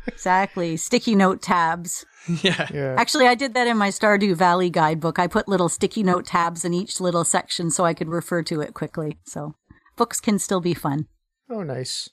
exactly. 0.07 0.77
Sticky 0.77 1.13
note 1.13 1.43
tabs. 1.43 2.07
Yeah. 2.43 2.67
yeah. 2.73 2.95
Actually, 2.97 3.27
I 3.27 3.35
did 3.35 3.53
that 3.53 3.67
in 3.67 3.77
my 3.77 3.89
Stardew 3.89 4.35
Valley 4.35 4.69
guidebook. 4.69 5.19
I 5.19 5.27
put 5.27 5.47
little 5.47 5.69
sticky 5.69 6.03
note 6.03 6.25
tabs 6.25 6.65
in 6.65 6.73
each 6.73 6.99
little 6.99 7.23
section 7.23 7.69
so 7.69 7.85
I 7.85 7.93
could 7.93 8.09
refer 8.09 8.41
to 8.43 8.61
it 8.61 8.73
quickly. 8.73 9.17
So 9.25 9.55
books 9.95 10.19
can 10.19 10.39
still 10.39 10.61
be 10.61 10.73
fun. 10.73 11.07
Oh, 11.49 11.63
nice. 11.63 12.09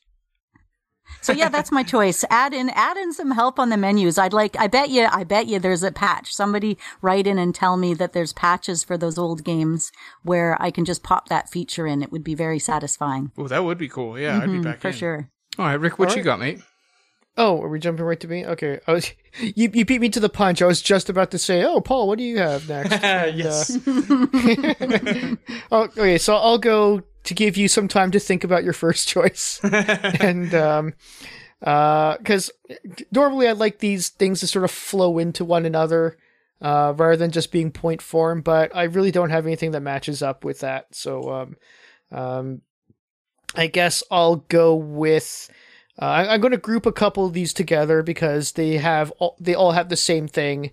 So 1.20 1.32
yeah, 1.32 1.48
that's 1.48 1.72
my 1.72 1.82
choice. 1.82 2.24
Add 2.30 2.54
in, 2.54 2.70
add 2.70 2.96
in 2.96 3.12
some 3.12 3.32
help 3.32 3.58
on 3.58 3.68
the 3.68 3.76
menus. 3.76 4.18
I'd 4.18 4.32
like, 4.32 4.56
I 4.58 4.66
bet 4.66 4.90
you, 4.90 5.06
I 5.10 5.24
bet 5.24 5.46
you 5.46 5.58
there's 5.58 5.82
a 5.82 5.92
patch. 5.92 6.32
Somebody 6.32 6.78
write 7.00 7.26
in 7.26 7.38
and 7.38 7.54
tell 7.54 7.76
me 7.76 7.94
that 7.94 8.12
there's 8.12 8.32
patches 8.32 8.84
for 8.84 8.96
those 8.96 9.18
old 9.18 9.44
games 9.44 9.92
where 10.22 10.60
I 10.60 10.70
can 10.70 10.84
just 10.84 11.02
pop 11.02 11.28
that 11.28 11.50
feature 11.50 11.86
in. 11.86 12.02
It 12.02 12.12
would 12.12 12.24
be 12.24 12.34
very 12.34 12.58
satisfying. 12.58 13.32
Oh, 13.36 13.48
that 13.48 13.64
would 13.64 13.78
be 13.78 13.88
cool. 13.88 14.18
Yeah, 14.18 14.32
mm-hmm, 14.32 14.42
I'd 14.42 14.46
be 14.46 14.52
mm-hmm, 14.52 14.62
back 14.62 14.80
for 14.80 14.88
in. 14.88 14.94
sure. 14.94 15.28
All 15.58 15.66
right, 15.66 15.74
Rick, 15.74 15.98
what 15.98 16.10
All 16.10 16.14
you 16.14 16.20
right. 16.20 16.24
got, 16.24 16.40
mate? 16.40 16.60
Oh, 17.36 17.62
are 17.62 17.68
we 17.68 17.78
jumping 17.78 18.04
right 18.04 18.20
to 18.20 18.28
me? 18.28 18.44
Okay. 18.44 18.80
I 18.86 18.92
was 18.92 19.10
you 19.40 19.70
you 19.72 19.84
beat 19.84 20.00
me 20.00 20.08
to 20.10 20.20
the 20.20 20.28
punch. 20.28 20.60
I 20.60 20.66
was 20.66 20.82
just 20.82 21.08
about 21.08 21.30
to 21.30 21.38
say, 21.38 21.62
"Oh, 21.64 21.80
Paul, 21.80 22.08
what 22.08 22.18
do 22.18 22.24
you 22.24 22.38
have 22.38 22.68
next?" 22.68 23.02
And, 23.02 23.38
yes. 23.38 23.70
Uh, 23.86 25.36
oh, 25.72 25.82
okay, 25.84 26.18
so 26.18 26.36
I'll 26.36 26.58
go 26.58 27.02
to 27.24 27.34
give 27.34 27.56
you 27.56 27.68
some 27.68 27.88
time 27.88 28.10
to 28.10 28.18
think 28.18 28.44
about 28.44 28.64
your 28.64 28.72
first 28.72 29.08
choice. 29.08 29.60
and 29.62 30.54
um 30.54 30.94
uh 31.62 32.16
cuz 32.18 32.50
normally 33.12 33.46
I 33.48 33.52
like 33.52 33.78
these 33.78 34.08
things 34.08 34.40
to 34.40 34.46
sort 34.48 34.64
of 34.64 34.70
flow 34.72 35.18
into 35.18 35.44
one 35.44 35.64
another 35.64 36.16
uh 36.60 36.92
rather 36.96 37.16
than 37.16 37.30
just 37.30 37.52
being 37.52 37.70
point 37.70 38.02
form, 38.02 38.42
but 38.42 38.74
I 38.74 38.82
really 38.84 39.12
don't 39.12 39.30
have 39.30 39.46
anything 39.46 39.70
that 39.70 39.80
matches 39.80 40.22
up 40.22 40.44
with 40.44 40.60
that. 40.60 40.86
So 40.94 41.32
um 41.32 41.56
um 42.10 42.62
I 43.54 43.68
guess 43.68 44.02
I'll 44.10 44.36
go 44.36 44.74
with 44.74 45.48
uh, 46.02 46.06
I, 46.06 46.34
am 46.34 46.40
going 46.40 46.50
to 46.50 46.58
group 46.58 46.84
a 46.84 46.90
couple 46.90 47.24
of 47.24 47.32
these 47.32 47.52
together 47.52 48.02
because 48.02 48.52
they 48.52 48.78
have 48.78 49.12
all, 49.20 49.36
they 49.38 49.54
all 49.54 49.70
have 49.70 49.88
the 49.88 49.96
same 49.96 50.26
thing 50.26 50.72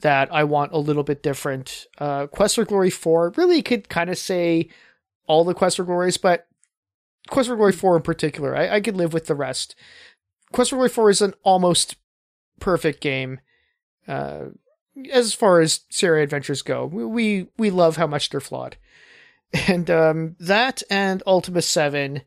that 0.00 0.30
I 0.30 0.44
want 0.44 0.72
a 0.72 0.78
little 0.78 1.04
bit 1.04 1.22
different. 1.22 1.86
Uh, 1.96 2.26
Quest 2.26 2.56
for 2.56 2.66
Glory 2.66 2.90
4 2.90 3.32
really 3.38 3.62
could 3.62 3.88
kind 3.88 4.10
of 4.10 4.18
say 4.18 4.68
all 5.26 5.42
the 5.42 5.54
Quest 5.54 5.78
for 5.78 5.84
Glories, 5.84 6.18
but 6.18 6.48
Quest 7.30 7.48
for 7.48 7.56
Glory 7.56 7.72
4 7.72 7.96
in 7.96 8.02
particular, 8.02 8.54
I, 8.54 8.76
I 8.76 8.80
could 8.82 8.94
live 8.94 9.14
with 9.14 9.24
the 9.24 9.34
rest. 9.34 9.74
Quest 10.52 10.68
for 10.68 10.76
Glory 10.76 10.90
4 10.90 11.10
is 11.10 11.22
an 11.22 11.32
almost 11.44 11.96
perfect 12.60 13.00
game. 13.00 13.40
Uh, 14.06 14.48
as 15.10 15.32
far 15.32 15.60
as 15.60 15.80
Sierra 15.88 16.22
Adventures 16.22 16.60
go, 16.60 16.84
we 16.84 17.48
we 17.56 17.70
love 17.70 17.96
how 17.96 18.06
much 18.06 18.28
they're 18.28 18.38
flawed, 18.38 18.76
and 19.66 19.88
um, 19.90 20.36
that 20.38 20.82
and 20.90 21.22
Ultima 21.26 21.62
Seven 21.62 22.20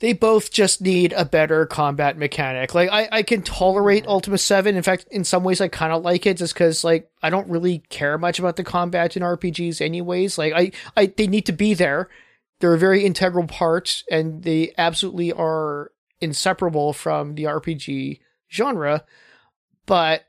they 0.00 0.12
both 0.12 0.52
just 0.52 0.80
need 0.80 1.12
a 1.12 1.24
better 1.24 1.66
combat 1.66 2.16
mechanic. 2.16 2.74
Like 2.74 2.88
I, 2.90 3.08
I 3.10 3.22
can 3.22 3.42
tolerate 3.42 4.06
Ultima 4.06 4.38
Seven. 4.38 4.76
In 4.76 4.82
fact, 4.82 5.06
in 5.10 5.24
some 5.24 5.42
ways, 5.42 5.60
I 5.60 5.68
kind 5.68 5.92
of 5.92 6.02
like 6.02 6.24
it 6.24 6.36
just 6.36 6.54
because 6.54 6.84
like 6.84 7.10
I 7.22 7.30
don't 7.30 7.48
really 7.48 7.78
care 7.88 8.16
much 8.16 8.38
about 8.38 8.56
the 8.56 8.64
combat 8.64 9.16
in 9.16 9.22
RPGs, 9.22 9.80
anyways. 9.80 10.38
Like 10.38 10.52
I, 10.54 10.70
I 10.96 11.06
they 11.06 11.26
need 11.26 11.46
to 11.46 11.52
be 11.52 11.74
there. 11.74 12.08
They're 12.60 12.74
a 12.74 12.78
very 12.78 13.04
integral 13.04 13.46
part, 13.46 14.04
and 14.10 14.42
they 14.42 14.72
absolutely 14.78 15.32
are 15.32 15.92
inseparable 16.20 16.92
from 16.92 17.34
the 17.34 17.44
RPG 17.44 18.20
genre. 18.52 19.04
But 19.86 20.26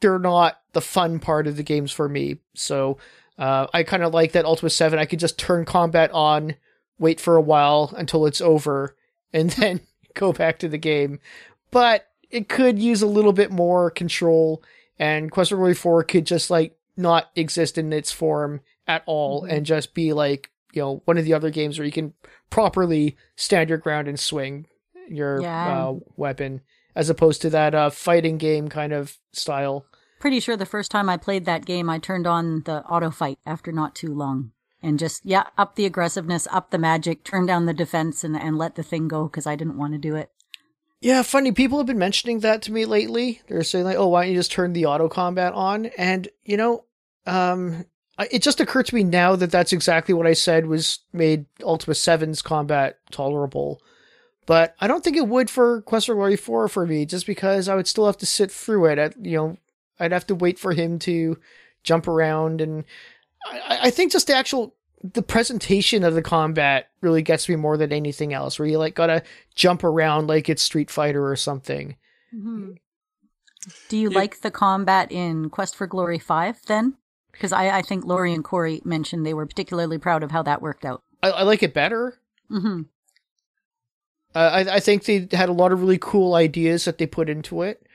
they're 0.00 0.18
not 0.18 0.60
the 0.72 0.80
fun 0.80 1.20
part 1.20 1.46
of 1.46 1.56
the 1.56 1.62
games 1.62 1.92
for 1.92 2.08
me. 2.08 2.38
So 2.54 2.98
uh, 3.38 3.68
I 3.72 3.84
kind 3.84 4.02
of 4.02 4.12
like 4.12 4.32
that 4.32 4.46
Ultima 4.46 4.70
Seven. 4.70 4.98
I 4.98 5.06
could 5.06 5.20
just 5.20 5.38
turn 5.38 5.64
combat 5.64 6.10
on, 6.10 6.56
wait 6.98 7.20
for 7.20 7.36
a 7.36 7.42
while 7.42 7.94
until 7.96 8.26
it's 8.26 8.40
over 8.40 8.96
and 9.32 9.50
then 9.58 9.80
go 10.14 10.32
back 10.32 10.58
to 10.60 10.68
the 10.68 10.78
game. 10.78 11.20
But 11.70 12.06
it 12.30 12.48
could 12.48 12.78
use 12.78 13.02
a 13.02 13.06
little 13.06 13.32
bit 13.32 13.50
more 13.50 13.90
control, 13.90 14.62
and 14.98 15.30
Quest 15.30 15.50
for 15.50 15.56
Glory 15.56 15.74
4 15.74 16.04
could 16.04 16.26
just 16.26 16.50
like 16.50 16.76
not 16.96 17.30
exist 17.36 17.78
in 17.78 17.92
its 17.92 18.10
form 18.12 18.60
at 18.86 19.02
all 19.06 19.42
Mm-hmm. 19.42 19.50
and 19.56 19.66
just 19.66 19.94
be 19.94 20.12
like, 20.12 20.50
you 20.72 20.82
know, 20.82 21.02
one 21.04 21.18
of 21.18 21.24
the 21.24 21.34
other 21.34 21.50
games 21.50 21.78
where 21.78 21.86
you 21.86 21.92
can 21.92 22.12
properly 22.50 23.16
stand 23.36 23.68
your 23.68 23.78
ground 23.78 24.08
and 24.08 24.18
swing 24.20 24.66
your 25.08 25.40
Yeah. 25.40 25.88
uh, 25.88 25.94
weapon 26.16 26.60
as 26.94 27.08
opposed 27.10 27.40
to 27.42 27.50
that 27.50 27.74
uh, 27.74 27.90
fighting 27.90 28.36
game 28.38 28.68
kind 28.68 28.92
of 28.92 29.18
style. 29.32 29.86
Pretty 30.20 30.40
sure 30.40 30.56
the 30.56 30.66
first 30.66 30.90
time 30.90 31.08
I 31.08 31.16
played 31.16 31.46
that 31.46 31.64
game, 31.64 31.88
I 31.90 31.98
turned 31.98 32.26
on 32.26 32.62
the 32.64 32.82
auto 32.84 33.10
fight 33.10 33.38
after 33.46 33.72
not 33.72 33.94
too 33.94 34.14
long. 34.14 34.52
And 34.82 34.98
just, 34.98 35.24
yeah, 35.24 35.44
up 35.56 35.76
the 35.76 35.86
aggressiveness, 35.86 36.48
up 36.50 36.70
the 36.70 36.78
magic, 36.78 37.22
turn 37.22 37.46
down 37.46 37.66
the 37.66 37.72
defense, 37.72 38.24
and, 38.24 38.36
and 38.36 38.58
let 38.58 38.74
the 38.74 38.82
thing 38.82 39.06
go 39.06 39.24
because 39.24 39.46
I 39.46 39.54
didn't 39.54 39.78
want 39.78 39.92
to 39.92 39.98
do 39.98 40.16
it. 40.16 40.30
Yeah, 41.00 41.22
funny. 41.22 41.52
People 41.52 41.78
have 41.78 41.86
been 41.86 41.98
mentioning 41.98 42.40
that 42.40 42.62
to 42.62 42.72
me 42.72 42.84
lately. 42.84 43.42
They're 43.48 43.64
saying 43.64 43.84
like, 43.84 43.96
"Oh, 43.96 44.06
why 44.08 44.22
don't 44.22 44.32
you 44.32 44.38
just 44.38 44.52
turn 44.52 44.72
the 44.72 44.86
auto 44.86 45.08
combat 45.08 45.52
on?" 45.52 45.86
And 45.98 46.28
you 46.44 46.56
know, 46.56 46.84
um, 47.26 47.86
it 48.30 48.42
just 48.42 48.60
occurred 48.60 48.86
to 48.86 48.94
me 48.94 49.02
now 49.02 49.34
that 49.36 49.50
that's 49.50 49.72
exactly 49.72 50.14
what 50.14 50.28
I 50.28 50.32
said 50.32 50.66
was 50.66 51.00
made 51.12 51.46
Ultima 51.62 51.94
7's 51.94 52.40
combat 52.40 52.98
tolerable. 53.10 53.82
But 54.46 54.74
I 54.80 54.86
don't 54.86 55.02
think 55.02 55.16
it 55.16 55.28
would 55.28 55.50
for 55.50 55.82
Quest 55.82 56.06
for 56.06 56.14
Glory 56.14 56.36
4 56.36 56.68
for 56.68 56.86
me, 56.86 57.06
just 57.06 57.26
because 57.26 57.68
I 57.68 57.74
would 57.74 57.88
still 57.88 58.06
have 58.06 58.18
to 58.18 58.26
sit 58.26 58.50
through 58.50 58.86
it. 58.86 58.98
At, 58.98 59.24
you 59.24 59.36
know, 59.36 59.56
I'd 59.98 60.12
have 60.12 60.26
to 60.28 60.34
wait 60.34 60.58
for 60.58 60.72
him 60.72 60.98
to 61.00 61.38
jump 61.82 62.06
around, 62.06 62.60
and 62.60 62.84
I, 63.50 63.78
I 63.84 63.90
think 63.90 64.12
just 64.12 64.26
the 64.28 64.34
actual 64.36 64.74
the 65.02 65.22
presentation 65.22 66.04
of 66.04 66.14
the 66.14 66.22
combat 66.22 66.88
really 67.00 67.22
gets 67.22 67.48
me 67.48 67.56
more 67.56 67.76
than 67.76 67.92
anything 67.92 68.32
else. 68.32 68.58
Where 68.58 68.68
you 68.68 68.78
like 68.78 68.94
gotta 68.94 69.22
jump 69.54 69.82
around 69.84 70.28
like 70.28 70.48
it's 70.48 70.62
Street 70.62 70.90
Fighter 70.90 71.28
or 71.28 71.34
something. 71.36 71.96
Do 73.88 73.96
you 73.96 74.10
Yeah. 74.10 74.18
like 74.18 74.40
the 74.40 74.50
combat 74.50 75.10
in 75.12 75.50
Quest 75.50 75.76
for 75.76 75.86
Glory 75.86 76.18
5 76.18 76.62
then? 76.66 76.94
Because 77.32 77.52
I, 77.52 77.78
I 77.78 77.82
think 77.82 78.04
Lori 78.04 78.32
and 78.32 78.44
Corey 78.44 78.80
mentioned 78.84 79.24
they 79.24 79.34
were 79.34 79.46
particularly 79.46 79.98
proud 79.98 80.22
of 80.22 80.30
how 80.30 80.42
that 80.42 80.60
worked 80.62 80.84
out. 80.84 81.02
I, 81.22 81.30
I 81.30 81.42
like 81.42 81.62
it 81.62 81.72
better. 81.74 82.18
hmm 82.48 82.82
Uh, 84.34 84.38
I, 84.66 84.76
I 84.76 84.80
think 84.80 85.04
they 85.04 85.28
had 85.32 85.48
a 85.48 85.52
lot 85.52 85.72
of 85.72 85.80
really 85.80 85.98
cool 85.98 86.34
ideas 86.34 86.84
that 86.84 86.98
they 86.98 87.06
put 87.06 87.28
into 87.28 87.62
it. 87.62 87.86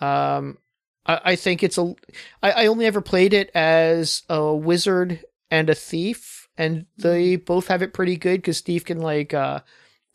Um, 0.00 0.58
I, 1.06 1.20
I 1.24 1.36
think 1.36 1.62
it's 1.62 1.78
a. 1.78 1.94
I, 2.42 2.50
I 2.52 2.66
only 2.66 2.86
ever 2.86 3.00
played 3.00 3.32
it 3.32 3.50
as 3.54 4.22
a 4.28 4.54
wizard 4.54 5.24
and 5.50 5.68
a 5.70 5.74
thief, 5.74 6.48
and 6.56 6.86
they 6.96 7.36
both 7.36 7.68
have 7.68 7.82
it 7.82 7.92
pretty 7.94 8.16
good 8.16 8.38
because 8.40 8.60
thief 8.60 8.84
can 8.84 8.98
like 8.98 9.34
uh, 9.34 9.60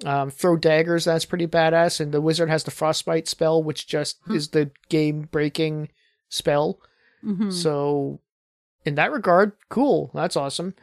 um, 0.06 0.30
throw 0.30 0.58
daggers. 0.58 1.06
That's 1.06 1.26
pretty 1.26 1.48
badass, 1.48 2.00
and 2.00 2.12
the 2.12 2.22
wizard 2.22 2.50
has 2.50 2.64
the 2.64 2.72
frostbite 2.72 3.28
spell, 3.28 3.62
which 3.64 3.88
just 3.88 4.18
is 4.30 4.50
the 4.50 4.72
game 4.90 5.28
breaking 5.32 5.90
spell. 6.30 6.80
hmm 7.22 7.50
So, 7.50 8.20
in 8.86 8.96
that 8.96 9.12
regard, 9.12 9.54
cool. 9.70 10.12
That's 10.14 10.36
awesome. 10.36 10.76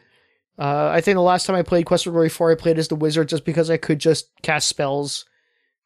Uh, 0.59 0.89
I 0.89 1.01
think 1.01 1.17
the 1.17 1.23
last 1.23 1.47
time 1.47 1.57
I 1.57 1.63
played 1.63 1.87
Quest 1.87 2.05
for 2.05 2.11
Glory 2.11 2.29
4, 2.29 2.53
I 2.53 2.55
played 2.57 2.79
as 2.79 2.89
the 2.89 2.95
wizard 2.95 3.29
just 3.29 3.45
because 3.45 3.71
I 3.71 3.79
could 3.79 3.99
just 3.99 4.31
cast 4.43 4.67
spells 4.69 5.25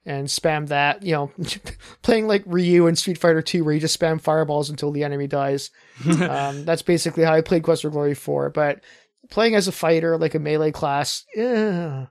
and 0.06 0.28
spam 0.28 0.68
that. 0.68 1.02
You 1.02 1.12
know, 1.12 1.32
playing 2.02 2.28
like 2.28 2.44
Ryu 2.46 2.86
in 2.86 2.96
Street 2.96 3.18
Fighter 3.18 3.42
2, 3.42 3.64
where 3.64 3.74
you 3.74 3.80
just 3.80 3.98
spam 3.98 4.20
fireballs 4.20 4.70
until 4.70 4.92
the 4.92 5.04
enemy 5.04 5.26
dies. 5.26 5.70
um, 6.06 6.64
that's 6.64 6.82
basically 6.82 7.24
how 7.24 7.34
I 7.34 7.40
played 7.42 7.64
Quest 7.64 7.82
for 7.82 7.90
Glory 7.90 8.14
4. 8.14 8.50
But 8.50 8.80
playing 9.28 9.56
as 9.56 9.68
a 9.68 9.72
fighter, 9.72 10.16
like 10.16 10.34
a 10.34 10.38
melee 10.38 10.72
class, 10.72 11.24
yeah, 11.34 12.06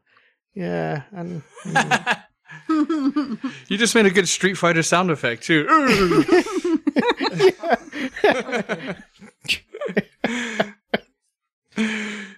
yeah. 0.53 1.03
And, 1.11 1.41
you 3.67 3.77
just 3.77 3.95
made 3.95 4.05
a 4.05 4.11
good 4.11 4.27
Street 4.27 4.55
Fighter 4.55 4.83
sound 4.83 5.09
effect 5.09 5.43
too. 5.43 5.65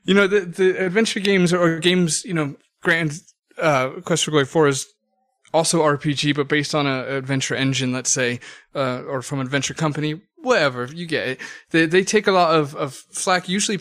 you 0.05 0.13
know 0.13 0.27
the 0.27 0.41
the 0.41 0.85
adventure 0.85 1.19
games 1.19 1.53
or 1.53 1.79
games. 1.79 2.23
You 2.25 2.33
know, 2.33 2.55
Grand 2.81 3.19
uh, 3.57 3.89
Quest 4.03 4.25
for 4.25 4.31
Glory 4.31 4.45
Four 4.45 4.67
is 4.67 4.87
also 5.53 5.81
RPG, 5.81 6.35
but 6.35 6.47
based 6.47 6.75
on 6.75 6.87
a 6.87 7.03
adventure 7.17 7.55
engine, 7.55 7.91
let's 7.91 8.09
say, 8.09 8.39
uh, 8.75 9.01
or 9.03 9.21
from 9.21 9.39
adventure 9.39 9.73
company, 9.73 10.21
whatever 10.37 10.85
you 10.85 11.05
get 11.05 11.27
it. 11.27 11.41
They 11.71 11.85
they 11.85 12.03
take 12.03 12.27
a 12.27 12.31
lot 12.31 12.55
of 12.55 12.75
of 12.75 12.93
flack, 12.93 13.49
usually 13.49 13.79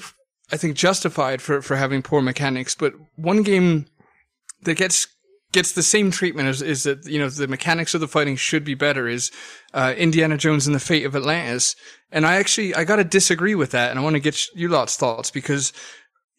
I 0.52 0.56
think 0.56 0.76
justified 0.76 1.42
for 1.42 1.62
for 1.62 1.76
having 1.76 2.02
poor 2.02 2.23
mechanics. 2.23 2.75
But 2.75 2.94
one 3.16 3.42
game 3.42 3.87
that 4.62 4.76
gets 4.76 5.06
gets 5.52 5.73
the 5.73 5.82
same 5.82 6.11
treatment 6.11 6.49
as 6.49 6.62
is 6.62 6.85
that 6.85 7.06
you 7.06 7.18
know 7.18 7.28
the 7.28 7.49
mechanics 7.49 7.94
of 7.94 8.00
the 8.00 8.08
fighting 8.08 8.37
should 8.37 8.64
be 8.64 8.75
better 8.75 9.08
is 9.08 9.30
uh, 9.75 9.94
Indiana 9.96 10.37
Jones 10.37 10.66
and 10.66 10.75
the 10.75 10.80
Fate 10.80 11.04
of 11.04 11.16
Atlantis, 11.16 11.75
and 12.11 12.26
I 12.26 12.37
actually 12.37 12.75
I 12.75 12.85
got 12.85 12.96
to 12.96 13.04
disagree 13.04 13.54
with 13.54 13.70
that, 13.73 13.90
and 13.90 13.99
I 13.99 14.02
want 14.02 14.14
to 14.14 14.20
get 14.20 14.46
you 14.54 14.68
lot's 14.68 14.96
thoughts 14.96 15.30
because 15.30 15.73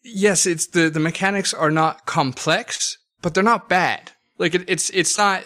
yes, 0.02 0.46
it's 0.46 0.68
the 0.68 0.88
the 0.88 1.00
mechanics 1.00 1.52
are 1.52 1.70
not 1.70 2.06
complex, 2.06 2.96
but 3.20 3.34
they're 3.34 3.42
not 3.42 3.68
bad. 3.68 4.12
Like 4.38 4.54
it, 4.54 4.64
it's 4.68 4.90
it's 4.90 5.18
not 5.18 5.44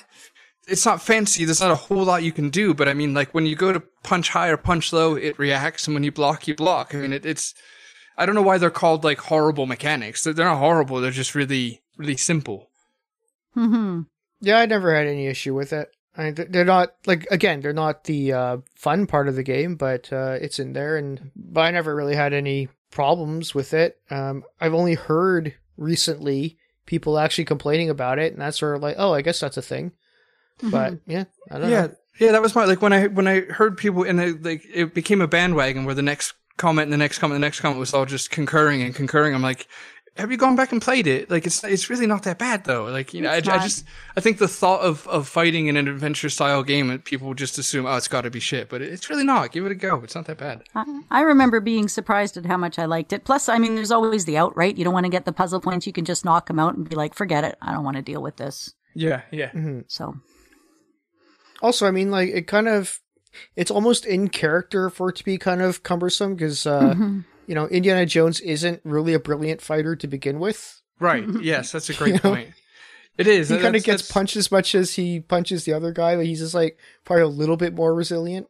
it's 0.69 0.87
not 0.87 1.03
fancy. 1.03 1.45
There's 1.45 1.61
not 1.61 1.71
a 1.71 1.77
whole 1.77 2.05
lot 2.05 2.23
you 2.23 2.33
can 2.33 2.51
do, 2.51 2.75
but 2.75 2.89
I 2.89 2.95
mean, 2.95 3.15
like 3.15 3.35
when 3.35 3.47
you 3.47 3.57
go 3.57 3.73
to 3.73 3.81
punch 4.03 4.31
high 4.31 4.49
or 4.49 4.57
punch 4.57 4.93
low, 4.93 5.15
it 5.15 5.39
reacts, 5.39 5.87
and 5.87 5.95
when 5.95 6.05
you 6.05 6.13
block, 6.13 6.47
you 6.47 6.55
block. 6.55 6.95
I 6.95 6.99
mean, 6.99 7.13
it, 7.13 7.27
it's 7.27 7.55
I 8.17 8.27
don't 8.27 8.35
know 8.35 8.43
why 8.43 8.59
they're 8.59 8.71
called 8.71 9.05
like 9.05 9.19
horrible 9.19 9.67
mechanics. 9.67 10.23
They're, 10.23 10.33
they're 10.33 10.47
not 10.47 10.59
horrible. 10.59 11.01
They're 11.01 11.11
just 11.11 11.35
really 11.35 11.83
really 11.97 12.17
simple. 12.17 12.71
hmm 13.55 14.03
Yeah, 14.41 14.59
I 14.59 14.67
never 14.67 14.95
had 14.95 15.07
any 15.07 15.27
issue 15.27 15.55
with 15.55 15.73
it. 15.73 15.91
I 16.17 16.25
mean, 16.25 16.47
they're 16.51 16.65
not 16.65 16.95
like 17.07 17.27
again, 17.31 17.61
they're 17.61 17.73
not 17.73 18.05
the 18.05 18.33
uh, 18.33 18.57
fun 18.77 19.07
part 19.07 19.29
of 19.29 19.35
the 19.35 19.43
game, 19.43 19.77
but 19.77 20.13
uh, 20.13 20.37
it's 20.41 20.59
in 20.59 20.75
there, 20.75 20.97
and 20.97 21.31
but 21.35 21.63
I 21.63 21.71
never 21.71 21.95
really 21.97 22.17
had 22.17 22.33
any 22.33 22.69
problems 22.91 23.55
with 23.55 23.73
it. 23.73 23.99
Um, 24.11 24.45
I've 24.61 24.75
only 24.75 24.95
heard 24.95 25.55
recently 25.77 26.59
people 26.87 27.19
actually 27.19 27.45
complaining 27.45 27.91
about 27.91 28.19
it, 28.19 28.33
and 28.33 28.41
that's 28.41 28.59
sort 28.59 28.77
of 28.77 28.83
like, 28.83 28.97
oh, 28.99 29.13
I 29.13 29.23
guess 29.23 29.41
that's 29.41 29.57
a 29.57 29.63
thing. 29.63 29.93
Mm-hmm. 30.59 30.71
But 30.71 30.99
yeah, 31.07 31.25
I 31.51 31.59
don't 31.59 31.71
yeah, 31.71 31.87
know. 31.87 31.95
yeah, 32.21 32.33
that 32.33 32.43
was 32.43 32.55
my 32.55 32.65
like 32.65 32.83
when 32.83 32.93
I 32.93 33.07
when 33.07 33.27
I 33.27 33.41
heard 33.41 33.77
people 33.77 34.05
and 34.05 34.21
it, 34.21 34.43
like 34.43 34.65
it 34.73 34.95
became 34.95 35.21
a 35.21 35.29
bandwagon 35.29 35.85
where 35.85 35.95
the 35.95 36.03
next 36.03 36.35
comment 36.57 36.85
and 36.85 36.93
the 36.93 36.99
next 36.99 37.19
comment 37.19 37.37
and 37.37 37.43
the 37.43 37.47
next 37.47 37.61
comment 37.61 37.81
was 37.81 37.95
all 37.95 38.07
just 38.07 38.31
concurring 38.31 38.83
and 38.83 38.95
concurring. 38.95 39.35
I'm 39.35 39.43
like, 39.43 39.67
have 40.17 40.31
you 40.31 40.37
gone 40.37 40.57
back 40.57 40.73
and 40.73 40.83
played 40.83 41.07
it? 41.07 41.31
Like 41.31 41.47
it's 41.47 41.65
it's 41.65 41.89
really 41.89 42.07
not 42.07 42.25
that 42.25 42.39
bad 42.39 42.65
though. 42.65 42.85
Like 42.85 43.15
you 43.15 43.23
know, 43.23 43.31
I, 43.31 43.37
I 43.37 43.41
just 43.41 43.85
I 44.17 44.21
think 44.21 44.39
the 44.39 44.49
thought 44.49 44.81
of 44.83 45.07
of 45.09 45.27
fighting 45.27 45.69
in 45.69 45.77
an 45.77 45.89
adventure 45.89 46.29
style 46.29 46.63
game, 46.63 46.99
people 47.01 47.33
just 47.33 47.57
assume 47.59 47.87
oh 47.87 47.97
it's 47.97 48.09
got 48.09 48.23
to 48.23 48.31
be 48.31 48.41
shit, 48.41 48.69
but 48.69 48.83
it's 48.83 49.09
really 49.09 49.25
not. 49.25 49.53
Give 49.53 49.65
it 49.65 49.73
a 49.73 49.75
go. 49.75 50.03
It's 50.05 50.15
not 50.15 50.27
that 50.27 50.37
bad. 50.39 50.65
I, 50.75 51.01
I 51.11 51.21
remember 51.23 51.61
being 51.61 51.89
surprised 51.89 52.37
at 52.37 52.45
how 52.45 52.59
much 52.59 52.79
I 52.79 52.85
liked 52.85 53.13
it. 53.13 53.25
Plus, 53.25 53.49
I 53.49 53.59
mean, 53.59 53.75
there's 53.75 53.91
always 53.91 54.27
the 54.27 54.37
outright. 54.37 54.77
You 54.77 54.85
don't 54.85 54.95
want 54.95 55.07
to 55.07 55.11
get 55.11 55.25
the 55.25 55.33
puzzle 55.33 55.61
points. 55.61 55.87
You 55.87 55.93
can 55.95 56.05
just 56.05 56.25
knock 56.25 56.47
them 56.47 56.59
out 56.59 56.75
and 56.75 56.89
be 56.89 56.95
like, 56.97 57.15
forget 57.15 57.45
it. 57.45 57.57
I 57.63 57.73
don't 57.73 57.85
want 57.85 57.97
to 57.97 58.03
deal 58.03 58.21
with 58.23 58.37
this. 58.37 58.75
Yeah, 58.95 59.23
yeah. 59.31 59.51
So, 59.89 60.17
Also, 61.63 61.87
I 61.87 61.91
mean, 61.91 62.11
like 62.11 62.29
it 62.29 62.47
kind 62.47 62.69
of, 62.69 63.01
it's 63.57 63.71
almost 63.71 64.05
in 64.05 64.29
character 64.29 64.91
for 64.91 65.09
it 65.09 65.17
to 65.17 65.25
be 65.25 65.39
kind 65.39 65.63
of 65.63 65.83
cumbersome 65.83 66.35
because 66.35 66.67
uh, 66.67 66.95
you 67.47 67.55
know 67.55 67.67
Indiana 67.69 68.07
Jones 68.07 68.41
isn't 68.41 68.81
really 68.85 69.15
a 69.15 69.21
brilliant 69.21 69.61
fighter 69.61 69.97
to 69.97 70.07
begin 70.07 70.39
with. 70.39 70.81
Right. 70.99 71.27
Yes, 71.43 71.73
that's 71.73 71.91
a 71.91 71.95
great 71.95 72.23
point. 72.23 72.51
It 73.19 73.27
is. 73.27 73.49
He 73.49 73.59
kind 73.59 73.77
of 73.77 73.83
gets 73.85 74.03
that's- 74.03 74.11
punched 74.13 74.37
as 74.37 74.51
much 74.51 74.75
as 74.75 74.95
he 74.95 75.21
punches 75.21 75.65
the 75.65 75.75
other 75.75 75.93
guy. 75.93 76.15
Like 76.15 76.27
he's 76.27 76.41
just 76.41 76.55
like 76.55 76.79
probably 77.05 77.23
a 77.25 77.29
little 77.29 77.57
bit 77.57 77.75
more 77.75 77.95
resilient. 77.95 78.47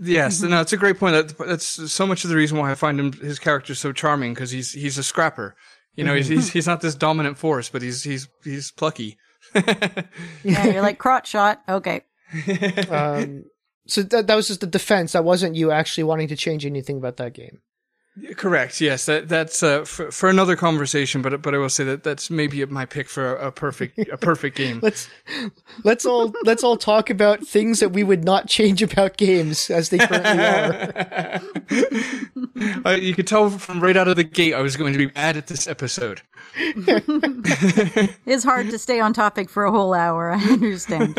Yes, 0.00 0.40
no, 0.42 0.60
it's 0.60 0.72
a 0.72 0.76
great 0.76 0.98
point. 0.98 1.14
That, 1.14 1.46
that's 1.46 1.92
so 1.92 2.06
much 2.06 2.24
of 2.24 2.30
the 2.30 2.36
reason 2.36 2.56
why 2.58 2.70
I 2.70 2.74
find 2.74 2.98
him 2.98 3.12
his 3.12 3.38
character 3.38 3.74
so 3.74 3.92
charming 3.92 4.32
because 4.32 4.50
he's 4.50 4.72
he's 4.72 4.96
a 4.96 5.02
scrapper. 5.02 5.56
You 5.94 6.04
know, 6.04 6.14
he's, 6.14 6.28
he's 6.28 6.50
he's 6.50 6.66
not 6.66 6.80
this 6.80 6.94
dominant 6.94 7.36
force, 7.36 7.68
but 7.68 7.82
he's 7.82 8.02
he's 8.02 8.28
he's 8.44 8.70
plucky. 8.70 9.18
yeah, 10.42 10.64
you're 10.66 10.80
like, 10.80 10.98
crotch 10.98 11.28
shot. 11.28 11.62
Okay. 11.68 12.02
Um, 12.88 13.44
so 13.86 14.02
that 14.02 14.26
that 14.26 14.34
was 14.34 14.48
just 14.48 14.60
the 14.60 14.66
defense. 14.66 15.12
That 15.12 15.24
wasn't 15.24 15.54
you 15.54 15.70
actually 15.70 16.04
wanting 16.04 16.28
to 16.28 16.36
change 16.36 16.64
anything 16.64 16.96
about 16.96 17.18
that 17.18 17.34
game. 17.34 17.60
Correct. 18.36 18.78
Yes, 18.78 19.06
that 19.06 19.30
that's 19.30 19.62
uh, 19.62 19.86
for, 19.86 20.10
for 20.10 20.28
another 20.28 20.54
conversation. 20.54 21.22
But 21.22 21.40
but 21.40 21.54
I 21.54 21.58
will 21.58 21.70
say 21.70 21.84
that 21.84 22.02
that's 22.02 22.28
maybe 22.28 22.62
my 22.66 22.84
pick 22.84 23.08
for 23.08 23.36
a, 23.36 23.48
a 23.48 23.52
perfect 23.52 23.98
a 23.98 24.18
perfect 24.18 24.54
game. 24.54 24.80
Let's 24.82 25.08
let's 25.82 26.04
all 26.04 26.30
let's 26.44 26.62
all 26.62 26.76
talk 26.76 27.08
about 27.08 27.40
things 27.46 27.80
that 27.80 27.88
we 27.92 28.02
would 28.02 28.22
not 28.22 28.48
change 28.48 28.82
about 28.82 29.16
games 29.16 29.70
as 29.70 29.88
they 29.88 29.98
currently 29.98 30.44
are. 30.44 31.40
Uh, 32.84 32.90
you 32.90 33.14
could 33.14 33.26
tell 33.26 33.50
from 33.50 33.80
right 33.80 33.96
out 33.96 34.06
of 34.06 34.14
the 34.14 34.22
gate 34.24 34.54
I 34.54 34.60
was 34.60 34.76
going 34.76 34.92
to 34.92 34.98
be 34.98 35.10
mad 35.14 35.36
at 35.36 35.48
this 35.48 35.66
episode. 35.66 36.22
It's 38.24 38.44
hard 38.44 38.70
to 38.70 38.78
stay 38.78 39.00
on 39.00 39.12
topic 39.12 39.50
for 39.50 39.64
a 39.64 39.72
whole 39.72 39.94
hour. 39.94 40.32
I 40.32 40.42
understand. 40.42 41.16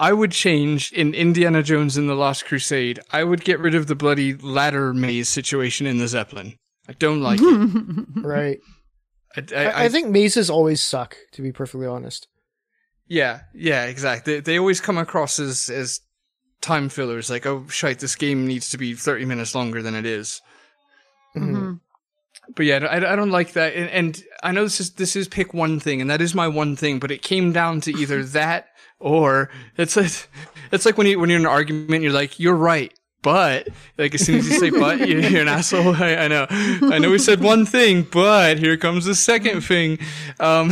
I 0.00 0.12
would 0.12 0.32
change 0.32 0.92
in 0.92 1.14
Indiana 1.14 1.62
Jones 1.62 1.96
and 1.96 2.08
the 2.08 2.14
Last 2.14 2.44
Crusade. 2.44 3.00
I 3.10 3.24
would 3.24 3.44
get 3.44 3.58
rid 3.58 3.74
of 3.74 3.88
the 3.88 3.94
bloody 3.96 4.34
ladder 4.34 4.94
maze 4.94 5.28
situation 5.28 5.86
in 5.86 5.98
the 5.98 6.08
Zeppelin. 6.08 6.56
I 6.88 6.92
don't 6.92 7.20
like 7.20 7.40
it. 7.42 8.06
Right. 8.24 8.58
I, 9.36 9.42
I, 9.54 9.64
I, 9.64 9.84
I 9.84 9.88
think 9.88 10.08
mazes 10.08 10.48
always 10.48 10.80
suck, 10.80 11.16
to 11.32 11.42
be 11.42 11.52
perfectly 11.52 11.86
honest. 11.86 12.28
Yeah, 13.06 13.40
yeah, 13.54 13.84
exactly. 13.84 14.34
They, 14.34 14.40
they 14.40 14.58
always 14.58 14.80
come 14.80 14.98
across 14.98 15.38
as 15.38 15.68
as 15.70 16.00
time 16.60 16.88
fillers. 16.88 17.30
Like, 17.30 17.46
oh 17.46 17.66
shite, 17.68 17.98
this 18.00 18.16
game 18.16 18.46
needs 18.46 18.70
to 18.70 18.78
be 18.78 18.94
thirty 18.94 19.24
minutes 19.24 19.54
longer 19.54 19.82
than 19.82 19.94
it 19.94 20.06
is. 20.06 20.40
Mhm. 21.36 21.80
But 22.56 22.64
yeah, 22.66 22.78
I, 22.78 23.12
I 23.12 23.16
don't 23.16 23.30
like 23.30 23.52
that. 23.52 23.74
And, 23.74 23.90
and 23.90 24.24
I 24.42 24.52
know 24.52 24.64
this 24.64 24.80
is 24.80 24.92
this 24.94 25.16
is 25.16 25.28
pick 25.28 25.52
one 25.52 25.78
thing, 25.80 26.00
and 26.00 26.10
that 26.10 26.22
is 26.22 26.34
my 26.34 26.48
one 26.48 26.76
thing. 26.76 26.98
But 26.98 27.10
it 27.10 27.22
came 27.22 27.52
down 27.52 27.80
to 27.82 27.92
either 27.92 28.24
that 28.38 28.67
or 29.00 29.50
it's 29.76 29.96
like 29.96 30.28
it's 30.72 30.86
like 30.86 30.98
when 30.98 31.06
you 31.06 31.18
when 31.18 31.30
you're 31.30 31.38
in 31.38 31.46
an 31.46 31.50
argument, 31.50 32.02
you're 32.02 32.12
like, 32.12 32.38
you're 32.38 32.54
right. 32.54 32.92
But 33.20 33.68
like 33.96 34.14
as 34.14 34.24
soon 34.24 34.38
as 34.38 34.48
you 34.48 34.58
say 34.58 34.70
"but," 34.70 34.98
you're, 35.08 35.20
you're 35.20 35.42
an 35.42 35.48
asshole. 35.48 35.94
I, 36.02 36.14
I 36.16 36.28
know, 36.28 36.46
I 36.50 36.98
know. 36.98 37.10
We 37.10 37.18
said 37.18 37.40
one 37.40 37.66
thing, 37.66 38.02
but 38.02 38.58
here 38.58 38.76
comes 38.76 39.06
the 39.06 39.14
second 39.14 39.62
thing. 39.62 39.98
Um, 40.38 40.70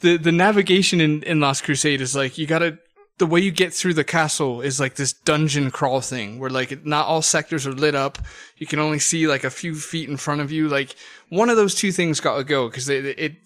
the 0.00 0.18
the 0.18 0.32
navigation 0.32 1.00
in 1.00 1.22
in 1.22 1.40
Last 1.40 1.64
Crusade 1.64 2.02
is 2.02 2.14
like 2.14 2.36
you 2.36 2.46
gotta 2.46 2.78
the 3.18 3.26
way 3.26 3.40
you 3.40 3.50
get 3.50 3.74
through 3.74 3.94
the 3.94 4.04
castle 4.04 4.60
is 4.60 4.78
like 4.78 4.94
this 4.94 5.12
dungeon 5.12 5.70
crawl 5.70 6.00
thing 6.00 6.38
where 6.38 6.50
like 6.50 6.84
not 6.86 7.06
all 7.06 7.20
sectors 7.20 7.66
are 7.66 7.72
lit 7.72 7.94
up. 7.94 8.18
You 8.56 8.66
can 8.66 8.78
only 8.78 9.00
see 9.00 9.26
like 9.26 9.42
a 9.42 9.50
few 9.50 9.74
feet 9.74 10.08
in 10.08 10.16
front 10.16 10.40
of 10.40 10.52
you. 10.52 10.68
Like 10.68 10.94
one 11.28 11.50
of 11.50 11.56
those 11.56 11.74
two 11.74 11.90
things 11.90 12.20
got 12.20 12.36
to 12.36 12.44
go 12.44 12.68
because 12.68 12.88
it, 12.88 13.04
it, 13.04 13.36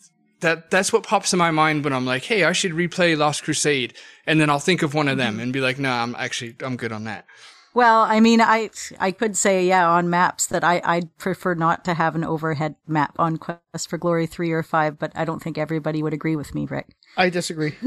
that, 0.43 0.71
that's 0.71 0.93
what 0.93 1.03
pops 1.05 1.33
in 1.33 1.39
my 1.39 1.51
mind 1.51 1.83
when 1.85 1.93
I'm 1.93 2.07
like, 2.07 2.25
Hey, 2.25 2.45
I 2.45 2.53
should 2.53 2.73
replay 2.73 3.17
Last 3.17 3.43
Crusade. 3.43 3.95
And 4.27 4.41
then 4.41 4.51
I'll 4.51 4.61
think 4.61 4.83
of 4.83 4.95
one 4.95 5.09
of 5.09 5.17
them 5.19 5.41
and 5.41 5.53
be 5.53 5.61
like, 5.61 5.79
no, 5.79 5.91
I'm 5.91 6.15
actually, 6.15 6.55
I'm 6.61 6.77
good 6.77 6.93
on 6.93 7.05
that. 7.05 7.27
Well, 7.75 8.03
I 8.03 8.21
mean, 8.21 8.41
I 8.43 8.69
I 9.01 9.13
could 9.13 9.37
say 9.37 9.67
yeah 9.67 9.89
on 9.89 10.11
maps 10.11 10.47
that 10.49 10.63
I 10.63 10.83
I'd 10.85 11.17
prefer 11.17 11.55
not 11.55 11.85
to 11.87 11.95
have 11.95 12.15
an 12.15 12.25
overhead 12.25 12.75
map 12.87 13.15
on 13.19 13.39
Quest 13.39 13.89
for 13.89 13.97
Glory 13.97 14.27
three 14.27 14.53
or 14.53 14.63
five, 14.63 14.99
but 14.99 15.11
I 15.15 15.25
don't 15.25 15.43
think 15.43 15.57
everybody 15.57 16.03
would 16.03 16.13
agree 16.13 16.37
with 16.37 16.55
me, 16.55 16.67
Rick. 16.67 16.95
I 17.17 17.31
disagree. 17.31 17.75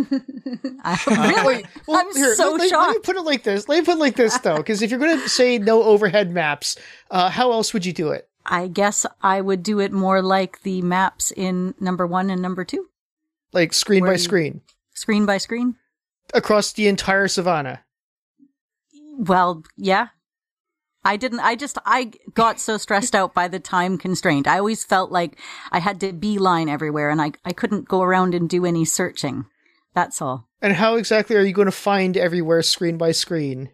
I, 0.84 1.00
really, 1.46 1.66
well, 1.88 2.00
I'm 2.00 2.16
here, 2.16 2.34
so 2.34 2.52
let, 2.52 2.62
let- 2.62 2.70
shocked. 2.70 2.88
Let 2.88 2.96
me 2.96 3.00
put 3.02 3.16
it 3.16 3.22
like 3.22 3.44
this. 3.44 3.70
Let 3.70 3.80
me 3.80 3.86
put 3.86 3.98
it 3.98 4.00
like 4.00 4.16
this 4.16 4.38
though, 4.40 4.58
because 4.58 4.82
if 4.82 4.90
you're 4.90 5.00
going 5.00 5.20
to 5.20 5.30
say 5.30 5.60
no 5.60 5.84
overhead 5.84 6.32
maps, 6.32 6.78
uh, 7.12 7.30
how 7.30 7.52
else 7.52 7.72
would 7.74 7.86
you 7.86 7.94
do 7.94 8.10
it? 8.10 8.28
I 8.46 8.68
guess 8.68 9.06
I 9.22 9.42
would 9.42 9.64
do 9.64 9.80
it 9.80 9.92
more 9.92 10.22
like 10.22 10.62
the 10.64 10.82
maps 10.82 11.32
in 11.32 11.74
number 11.80 12.06
one 12.06 12.30
and 12.30 12.42
number 12.42 12.64
two, 12.64 12.88
Like 13.54 13.74
screen 13.74 14.06
by 14.06 14.18
screen 14.18 14.62
screen 14.94 15.26
by 15.26 15.38
screen. 15.38 15.76
across 16.34 16.72
the 16.74 16.88
entire 16.88 17.28
savannah. 17.28 17.84
Well, 19.18 19.64
yeah. 19.78 20.08
I 21.04 21.18
didn't, 21.18 21.42
I 21.42 21.56
just, 21.56 21.78
I 21.86 22.12
got 22.34 22.60
so 22.60 22.78
stressed 22.78 23.14
out 23.14 23.34
by 23.36 23.48
the 23.48 23.60
time 23.60 23.98
constraint. 23.98 24.48
I 24.48 24.58
always 24.58 24.84
felt 24.84 25.12
like 25.12 25.38
I 25.72 25.80
had 25.80 26.00
to 26.00 26.14
beeline 26.14 26.68
everywhere 26.68 27.10
and 27.12 27.22
I, 27.22 27.34
I 27.46 27.52
couldn't 27.54 27.88
go 27.88 28.02
around 28.02 28.34
and 28.34 28.50
do 28.50 28.66
any 28.66 28.86
searching. 28.86 29.46
That's 29.94 30.20
all. 30.22 30.50
And 30.62 30.74
how 30.74 30.96
exactly 30.96 31.36
are 31.36 31.44
you 31.44 31.54
going 31.54 31.68
to 31.68 31.72
find 31.72 32.18
everywhere 32.18 32.62
screen 32.64 32.98
by 32.98 33.12
screen? 33.12 33.70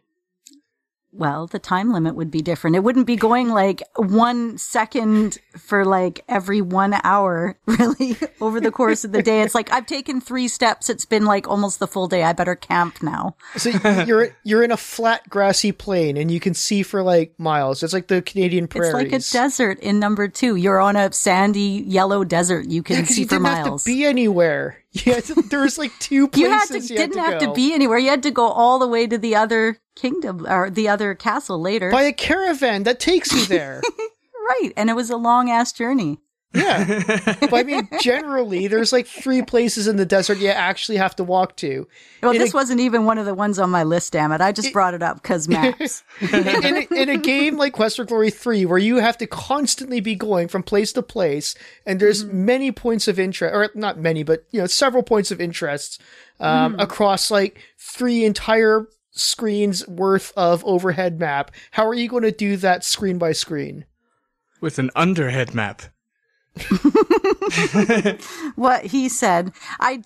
Well, 1.14 1.48
the 1.48 1.60
time 1.60 1.92
limit 1.92 2.16
would 2.16 2.32
be 2.32 2.42
different. 2.42 2.76
It 2.76 2.84
wouldn't 2.84 3.06
be 3.06 3.18
going 3.18 3.50
like 3.50 3.84
one 3.98 4.58
second 4.58 5.38
for 5.58 5.84
like 5.84 6.24
every 6.30 6.62
one 6.62 6.96
hour, 7.04 7.58
really, 7.66 8.16
over 8.40 8.62
the 8.62 8.72
course 8.72 9.04
of 9.04 9.12
the 9.12 9.22
day. 9.22 9.42
It's 9.42 9.54
like, 9.54 9.72
I've 9.74 9.86
taken 9.86 10.22
three 10.22 10.48
steps. 10.48 10.90
It's 10.90 11.06
been 11.06 11.26
like 11.26 11.48
almost 11.50 11.80
the 11.80 11.88
full 11.88 12.08
day. 12.08 12.24
I 12.24 12.32
better 12.34 12.56
camp 12.56 13.04
now. 13.04 13.36
So 13.58 13.70
you're 14.08 14.30
you're 14.44 14.64
in 14.64 14.72
a 14.72 14.78
flat 14.78 15.30
grassy 15.30 15.72
plain 15.74 16.16
and 16.18 16.32
you 16.32 16.40
can 16.40 16.54
see 16.54 16.82
for 16.82 17.04
like 17.04 17.38
miles. 17.38 17.84
It's 17.84 17.94
like 17.94 18.08
the 18.08 18.22
Canadian 18.22 18.68
prairies. 18.68 18.94
It's 19.12 19.34
like 19.34 19.42
a 19.44 19.44
desert 19.50 19.80
in 19.80 20.00
number 20.00 20.28
two. 20.30 20.56
You're 20.56 20.80
on 20.80 20.96
a 20.96 21.12
sandy 21.12 21.84
yellow 21.86 22.24
desert. 22.24 22.68
You 22.68 22.84
can 22.84 22.98
Yeah, 23.00 23.04
see 23.06 23.22
you 23.22 23.28
for 23.28 23.36
didn't 23.36 23.46
have 23.48 23.66
miles. 23.66 23.84
to 23.84 23.90
be 23.90 24.06
anywhere. 24.06 24.78
Yeah, 24.94 25.22
there 25.50 25.62
was 25.62 25.78
like 25.78 25.94
two 26.00 26.28
places 26.28 26.42
you 26.42 26.50
had 26.52 26.68
to 26.68 26.80
you 26.82 26.98
didn't 26.98 27.18
have 27.18 27.40
go. 27.40 27.46
to 27.48 27.54
be 27.54 27.74
anywhere. 27.74 27.98
You 27.98 28.10
had 28.10 28.24
to 28.24 28.32
go 28.32 28.48
all 28.50 28.78
the 28.78 28.90
way 28.90 29.08
to 29.08 29.18
the 29.18 29.38
other 29.38 29.78
kingdom 30.02 30.46
or 30.48 30.70
the 30.70 30.88
other 30.90 31.14
castle 31.16 31.60
later. 31.62 31.92
by 31.92 32.04
a 32.04 32.14
caravan 32.14 32.84
that 32.84 33.00
takes 33.00 33.32
you 33.34 33.46
there. 33.46 33.82
right. 34.50 34.72
And 34.76 34.90
it 34.90 34.96
was 34.96 35.10
a 35.10 35.18
long 35.18 35.50
ass 35.50 35.72
journey. 35.72 36.20
yeah, 36.54 37.02
but 37.40 37.54
I 37.54 37.64
mean, 37.64 37.88
generally, 38.02 38.68
there's 38.68 38.92
like 38.92 39.08
three 39.08 39.42
places 39.42 39.88
in 39.88 39.96
the 39.96 40.06
desert 40.06 40.38
you 40.38 40.50
actually 40.50 40.98
have 40.98 41.16
to 41.16 41.24
walk 41.24 41.56
to. 41.58 41.88
Well, 42.22 42.34
In 42.34 42.40
this 42.40 42.54
a- 42.54 42.58
wasn't 42.58 42.82
even 42.82 43.06
one 43.06 43.18
of 43.18 43.26
the 43.26 43.34
ones 43.34 43.58
on 43.58 43.70
my 43.70 43.84
list, 43.84 44.12
damn 44.12 44.34
it. 44.34 44.42
I 44.42 44.52
just 44.52 44.74
brought 44.74 44.94
it 44.94 45.02
up 45.02 45.22
because 45.22 45.48
maps. 45.58 46.04
in, 46.20 46.76
a, 46.76 46.88
in 46.94 47.08
a 47.08 47.16
game 47.16 47.56
like 47.56 47.72
Quest 47.72 47.96
for 47.96 48.04
Glory 48.04 48.32
3, 48.32 48.66
where 48.66 48.78
you 48.78 48.98
have 48.98 49.18
to 49.20 49.28
constantly 49.28 50.02
be 50.02 50.14
going 50.14 50.50
from 50.50 50.62
place 50.62 50.92
to 50.92 51.02
place, 51.02 51.56
and 51.86 52.02
there's 52.02 52.26
many 52.26 52.70
points 52.74 53.08
of 53.08 53.18
interest, 53.18 53.56
or 53.56 53.70
not 53.74 53.98
many, 53.98 54.24
but 54.24 54.44
you 54.52 54.60
know, 54.60 54.68
several 54.68 55.04
points 55.04 55.32
of 55.32 55.40
interest 55.40 56.02
um, 56.42 56.78
across 56.82 57.32
like 57.32 57.62
three 57.80 58.26
entire 58.26 58.88
screens 59.12 59.88
worth 59.88 60.34
of 60.36 60.66
overhead 60.66 61.20
map. 61.20 61.52
How 61.72 61.86
are 61.88 61.94
you 61.94 62.10
going 62.10 62.24
to 62.24 62.32
do 62.32 62.58
that 62.58 62.84
screen 62.84 63.18
by 63.18 63.34
screen? 63.34 63.86
With 64.60 64.80
an 64.80 64.90
underhead 64.96 65.54
map. 65.54 65.84
what 68.56 68.86
he 68.86 69.08
said. 69.08 69.54
I, 69.80 70.04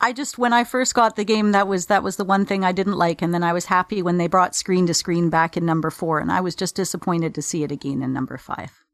I 0.00 0.12
just 0.12 0.38
when 0.38 0.52
I 0.52 0.64
first 0.64 0.94
got 0.94 1.16
the 1.16 1.24
game, 1.24 1.52
that 1.52 1.68
was 1.68 1.86
that 1.86 2.02
was 2.02 2.16
the 2.16 2.24
one 2.24 2.44
thing 2.44 2.64
I 2.64 2.72
didn't 2.72 2.96
like, 2.96 3.22
and 3.22 3.32
then 3.32 3.44
I 3.44 3.52
was 3.52 3.66
happy 3.66 4.02
when 4.02 4.16
they 4.16 4.26
brought 4.26 4.56
screen 4.56 4.86
to 4.86 4.94
screen 4.94 5.30
back 5.30 5.56
in 5.56 5.64
number 5.64 5.90
four, 5.90 6.18
and 6.18 6.32
I 6.32 6.40
was 6.40 6.56
just 6.56 6.74
disappointed 6.74 7.34
to 7.34 7.42
see 7.42 7.62
it 7.62 7.70
again 7.70 8.02
in 8.02 8.12
number 8.12 8.36
five. 8.38 8.84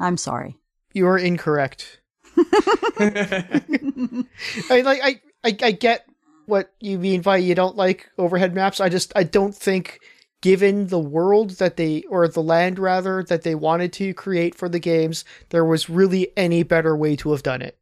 I'm 0.00 0.16
sorry. 0.16 0.58
You 0.94 1.06
are 1.06 1.18
incorrect. 1.18 2.00
I 2.36 4.24
like 4.70 5.00
I, 5.02 5.20
I 5.44 5.56
I 5.62 5.70
get 5.70 6.06
what 6.52 6.70
you 6.80 6.98
mean 6.98 7.22
by 7.22 7.38
you 7.38 7.54
don't 7.54 7.76
like 7.76 8.10
overhead 8.18 8.54
maps. 8.54 8.78
I 8.78 8.90
just 8.90 9.10
I 9.16 9.22
don't 9.22 9.54
think 9.54 10.00
given 10.42 10.88
the 10.88 10.98
world 10.98 11.52
that 11.52 11.78
they 11.78 12.02
or 12.10 12.28
the 12.28 12.42
land 12.42 12.78
rather 12.78 13.22
that 13.22 13.42
they 13.42 13.54
wanted 13.54 13.90
to 13.94 14.12
create 14.12 14.54
for 14.54 14.68
the 14.68 14.78
games, 14.78 15.24
there 15.48 15.64
was 15.64 15.88
really 15.88 16.30
any 16.36 16.62
better 16.62 16.94
way 16.94 17.16
to 17.16 17.32
have 17.32 17.42
done 17.42 17.62
it. 17.62 17.78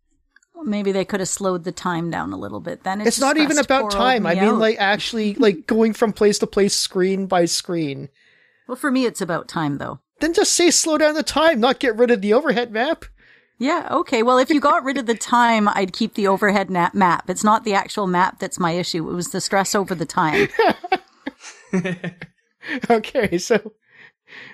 Well, 0.55 0.63
maybe 0.63 0.93
they 0.93 1.05
could 1.05 1.19
have 1.19 1.29
slowed 1.29 1.65
the 1.65 1.73
time 1.73 2.13
down 2.13 2.33
a 2.33 2.39
little 2.39 2.61
bit. 2.61 2.85
Then 2.85 3.01
It's 3.01 3.19
not 3.19 3.37
even 3.37 3.59
about 3.59 3.91
time. 3.91 4.25
I 4.25 4.35
me 4.35 4.41
mean 4.43 4.51
out. 4.51 4.59
like 4.61 4.77
actually 4.79 5.35
like 5.47 5.67
going 5.67 5.93
from 5.93 6.13
place 6.13 6.39
to 6.39 6.47
place 6.47 6.77
screen 6.77 7.27
by 7.27 7.47
screen. 7.47 8.09
well, 8.69 8.77
for 8.77 8.93
me, 8.93 9.05
it's 9.05 9.21
about 9.21 9.49
time 9.49 9.79
though. 9.79 9.99
Then 10.21 10.33
just 10.33 10.53
say 10.53 10.71
slow 10.71 10.97
down 10.97 11.15
the 11.15 11.25
time, 11.25 11.59
not 11.59 11.81
get 11.81 11.97
rid 11.97 12.13
of 12.13 12.21
the 12.21 12.35
overhead 12.35 12.71
map. 12.71 13.05
Yeah, 13.61 13.89
okay. 13.91 14.23
Well, 14.23 14.39
if 14.39 14.49
you 14.49 14.59
got 14.59 14.85
rid 14.85 14.97
of 14.97 15.05
the 15.05 15.15
time, 15.15 15.69
I'd 15.69 15.93
keep 15.93 16.15
the 16.15 16.27
overhead 16.27 16.71
map. 16.71 17.29
It's 17.29 17.45
not 17.45 17.63
the 17.63 17.75
actual 17.75 18.07
map 18.07 18.39
that's 18.39 18.59
my 18.59 18.73
issue. 18.73 19.09
It 19.09 19.13
was 19.13 19.29
the 19.29 19.41
stress 19.41 19.75
over 19.75 19.95
the 19.95 20.07
time. 20.07 20.49
Okay, 22.91 23.39
so 23.39 23.73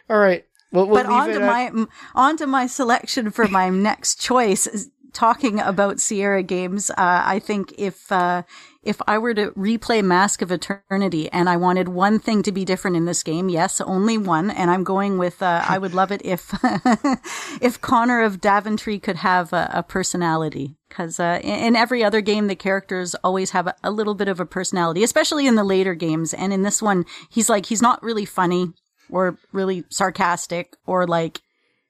all 0.08 0.18
right. 0.18 0.44
We'll, 0.72 0.86
we'll 0.86 1.02
but 1.02 1.08
leave 1.08 1.22
on 1.22 1.30
it 1.30 1.34
to 1.34 1.40
my 1.40 1.86
on 2.14 2.36
to 2.36 2.46
my 2.46 2.66
selection 2.66 3.30
for 3.30 3.48
my 3.48 3.68
next 3.68 4.20
choice. 4.20 4.88
Talking 5.12 5.60
about 5.60 5.98
Sierra 5.98 6.42
games, 6.42 6.90
uh, 6.90 6.94
I 6.98 7.38
think 7.38 7.72
if 7.78 8.12
uh, 8.12 8.42
if 8.87 9.03
I 9.07 9.18
were 9.18 9.35
to 9.35 9.51
replay 9.51 10.03
Mask 10.03 10.42
of 10.42 10.53
Eternity 10.53 11.29
and 11.31 11.49
I 11.49 11.57
wanted 11.57 11.88
one 11.88 12.18
thing 12.18 12.42
to 12.44 12.53
be 12.53 12.64
different 12.64 12.96
in 12.96 13.05
this 13.05 13.22
game, 13.22 13.49
yes, 13.49 13.81
only 13.81 14.16
one, 14.16 14.51
and 14.51 14.70
I'm 14.70 14.85
going 14.85 15.18
with 15.18 15.42
uh, 15.42 15.64
I 15.68 15.79
would 15.79 15.92
love 15.92 16.12
it 16.12 16.22
if 16.25 16.55
if 17.61 17.81
Connor 17.81 18.22
of 18.22 18.40
Daventry 18.40 18.99
could 18.99 19.16
have 19.16 19.53
a, 19.53 19.70
a 19.75 19.83
personality. 19.83 20.77
Because 20.88 21.18
uh, 21.18 21.40
in, 21.42 21.55
in 21.55 21.77
every 21.77 22.05
other 22.05 22.20
game, 22.20 22.46
the 22.46 22.55
characters 22.55 23.16
always 23.25 23.51
have 23.51 23.66
a, 23.66 23.75
a 23.83 23.90
little 23.90 24.14
bit 24.14 24.29
of 24.29 24.38
a 24.38 24.46
personality, 24.46 25.03
especially 25.03 25.46
in 25.46 25.57
the 25.57 25.64
later 25.64 25.94
games. 25.94 26.33
And 26.33 26.53
in 26.53 26.62
this 26.62 26.81
one, 26.81 27.05
he's 27.29 27.51
like 27.51 27.66
he's 27.66 27.83
not 27.83 28.03
really 28.03 28.25
funny 28.25 28.72
or 29.11 29.37
really 29.53 29.85
sarcastic 29.90 30.77
or 30.87 31.07
like 31.07 31.40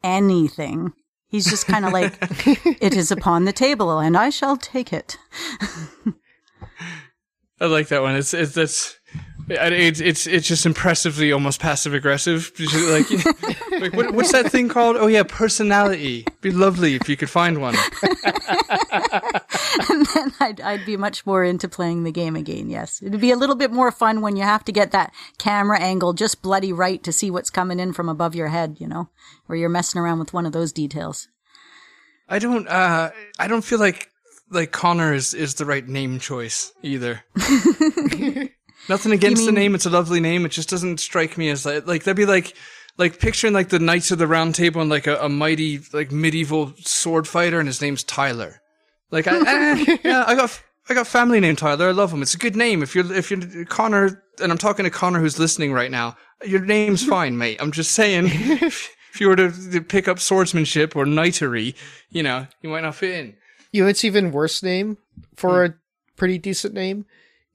anything. 0.03 0.93
He's 1.29 1.51
just 1.51 1.67
kind 1.67 1.85
of 1.85 1.93
like, 1.93 2.17
it 2.81 2.95
is 2.95 3.11
upon 3.11 3.45
the 3.45 3.53
table 3.53 3.99
and 3.99 4.17
I 4.17 4.31
shall 4.31 4.57
take 4.57 4.93
it. 4.93 5.19
I 7.61 7.67
like 7.67 7.89
that 7.89 8.03
one. 8.03 8.17
It's 8.17 8.35
it's 8.35 8.53
that's 8.53 8.99
It's 9.49 10.01
it's 10.01 10.27
it's 10.27 10.49
just 10.49 10.67
impressively 10.67 11.31
almost 11.31 11.61
passive 11.61 11.95
aggressive. 11.95 12.51
Like, 12.59 13.09
like 13.81 13.95
what, 13.95 14.13
what's 14.13 14.33
that 14.33 14.51
thing 14.51 14.69
called? 14.69 14.97
Oh 14.97 15.07
yeah, 15.07 15.23
personality. 15.23 16.27
Be 16.41 16.51
lovely 16.51 16.97
if 16.97 17.09
you 17.09 17.17
could 17.17 17.31
find 17.31 17.61
one. 17.61 17.77
and 18.03 18.17
then 20.15 20.33
I'd, 20.41 20.61
I'd 20.61 20.85
be 20.85 20.97
much 20.97 21.25
more 21.25 21.45
into 21.45 21.69
playing 21.69 22.03
the 22.03 22.11
game 22.11 22.35
again. 22.35 22.69
Yes, 22.69 23.01
it'd 23.01 23.21
be 23.21 23.31
a 23.31 23.37
little 23.37 23.55
bit 23.55 23.71
more 23.71 23.93
fun 23.93 24.21
when 24.21 24.37
you 24.37 24.43
have 24.43 24.65
to 24.65 24.73
get 24.73 24.91
that 24.91 25.13
camera 25.39 25.81
angle 25.81 26.13
just 26.13 26.43
bloody 26.43 26.73
right 26.73 27.05
to 27.05 27.13
see 27.13 27.31
what's 27.31 27.51
coming 27.51 27.79
in 27.79 27.93
from 27.93 28.09
above 28.09 28.35
your 28.35 28.49
head. 28.49 28.79
You 28.81 28.89
know, 28.89 29.11
where 29.47 29.57
you're 29.57 29.69
messing 29.69 30.01
around 30.01 30.19
with 30.19 30.33
one 30.33 30.47
of 30.47 30.53
those 30.53 30.73
details. 30.73 31.29
I 32.29 32.41
don't. 32.41 32.67
Uh, 32.67 33.13
I 33.39 33.47
don't 33.47 33.65
feel 33.65 33.79
like 33.79 34.11
like 34.51 34.73
Connor 34.73 35.13
is 35.15 35.35
is 35.35 35.55
the 35.55 35.65
right 35.65 35.87
name 35.87 36.19
choice 36.19 36.73
either. 36.83 37.25
Nothing 38.89 39.13
against 39.13 39.47
the 39.47 39.53
name; 39.53 39.75
it's 39.75 39.87
a 39.87 39.91
lovely 39.91 40.21
name. 40.21 40.45
It 40.45 40.51
just 40.51 40.71
doesn't 40.71 41.01
strike 41.01 41.37
me 41.37 41.51
as 41.51 41.67
like 41.67 41.87
like 41.87 42.05
that'd 42.05 42.17
be 42.17 42.27
like 42.27 42.55
like 42.99 43.19
picturing 43.19 43.53
like 43.53 43.69
the 43.69 43.79
Knights 43.79 44.11
of 44.11 44.19
the 44.19 44.27
Round 44.27 44.55
Table 44.55 44.81
and 44.81 44.91
like 44.91 45.07
a, 45.07 45.17
a 45.17 45.29
mighty 45.29 45.81
like 45.93 46.13
medieval 46.13 46.73
sword 46.79 47.27
fighter, 47.27 47.59
and 47.59 47.69
his 47.69 47.81
name's 47.81 48.05
Tyler. 48.05 48.61
Like 49.11 49.27
I, 49.27 49.39
eh, 49.39 49.97
yeah, 50.05 50.25
I 50.27 50.35
got 50.35 50.63
I 50.89 50.95
got 50.95 51.07
family 51.07 51.41
named 51.41 51.59
Tyler. 51.59 51.89
I 51.89 51.93
love 51.93 52.13
him. 52.13 52.23
It's 52.23 52.35
a 52.35 52.39
good 52.39 52.57
name. 52.57 52.83
If 52.83 52.95
you're 52.95 53.13
if 53.13 53.31
you're 53.31 53.65
Connor, 53.65 54.23
and 54.41 54.53
I'm 54.53 54.59
talking 54.59 54.85
to 54.85 54.91
Connor 54.91 55.21
who's 55.21 55.39
listening 55.39 55.73
right 55.73 55.91
now, 55.91 56.17
your 56.45 56.61
name's 56.61 57.05
fine, 57.05 57.37
mate. 57.37 57.59
I'm 57.61 57.73
just 57.73 57.93
saying. 57.93 58.27
If, 58.27 58.95
if 59.13 59.21
you 59.23 59.29
were 59.29 59.37
to, 59.37 59.71
to 59.73 59.81
pick 59.81 60.09
up 60.09 60.19
swordsmanship 60.19 60.95
or 60.95 61.07
knightery, 61.07 61.75
you 62.11 62.23
know, 62.23 62.47
you 62.61 62.69
might 62.69 62.83
not 62.83 62.97
fit 62.97 63.15
in. 63.15 63.37
You 63.73 63.83
know, 63.83 63.89
it's 63.89 64.05
even 64.05 64.33
worse 64.33 64.63
name 64.63 64.99
for 65.35 65.65
a 65.65 65.75
pretty 66.17 66.39
decent 66.39 66.75
name 66.75 67.05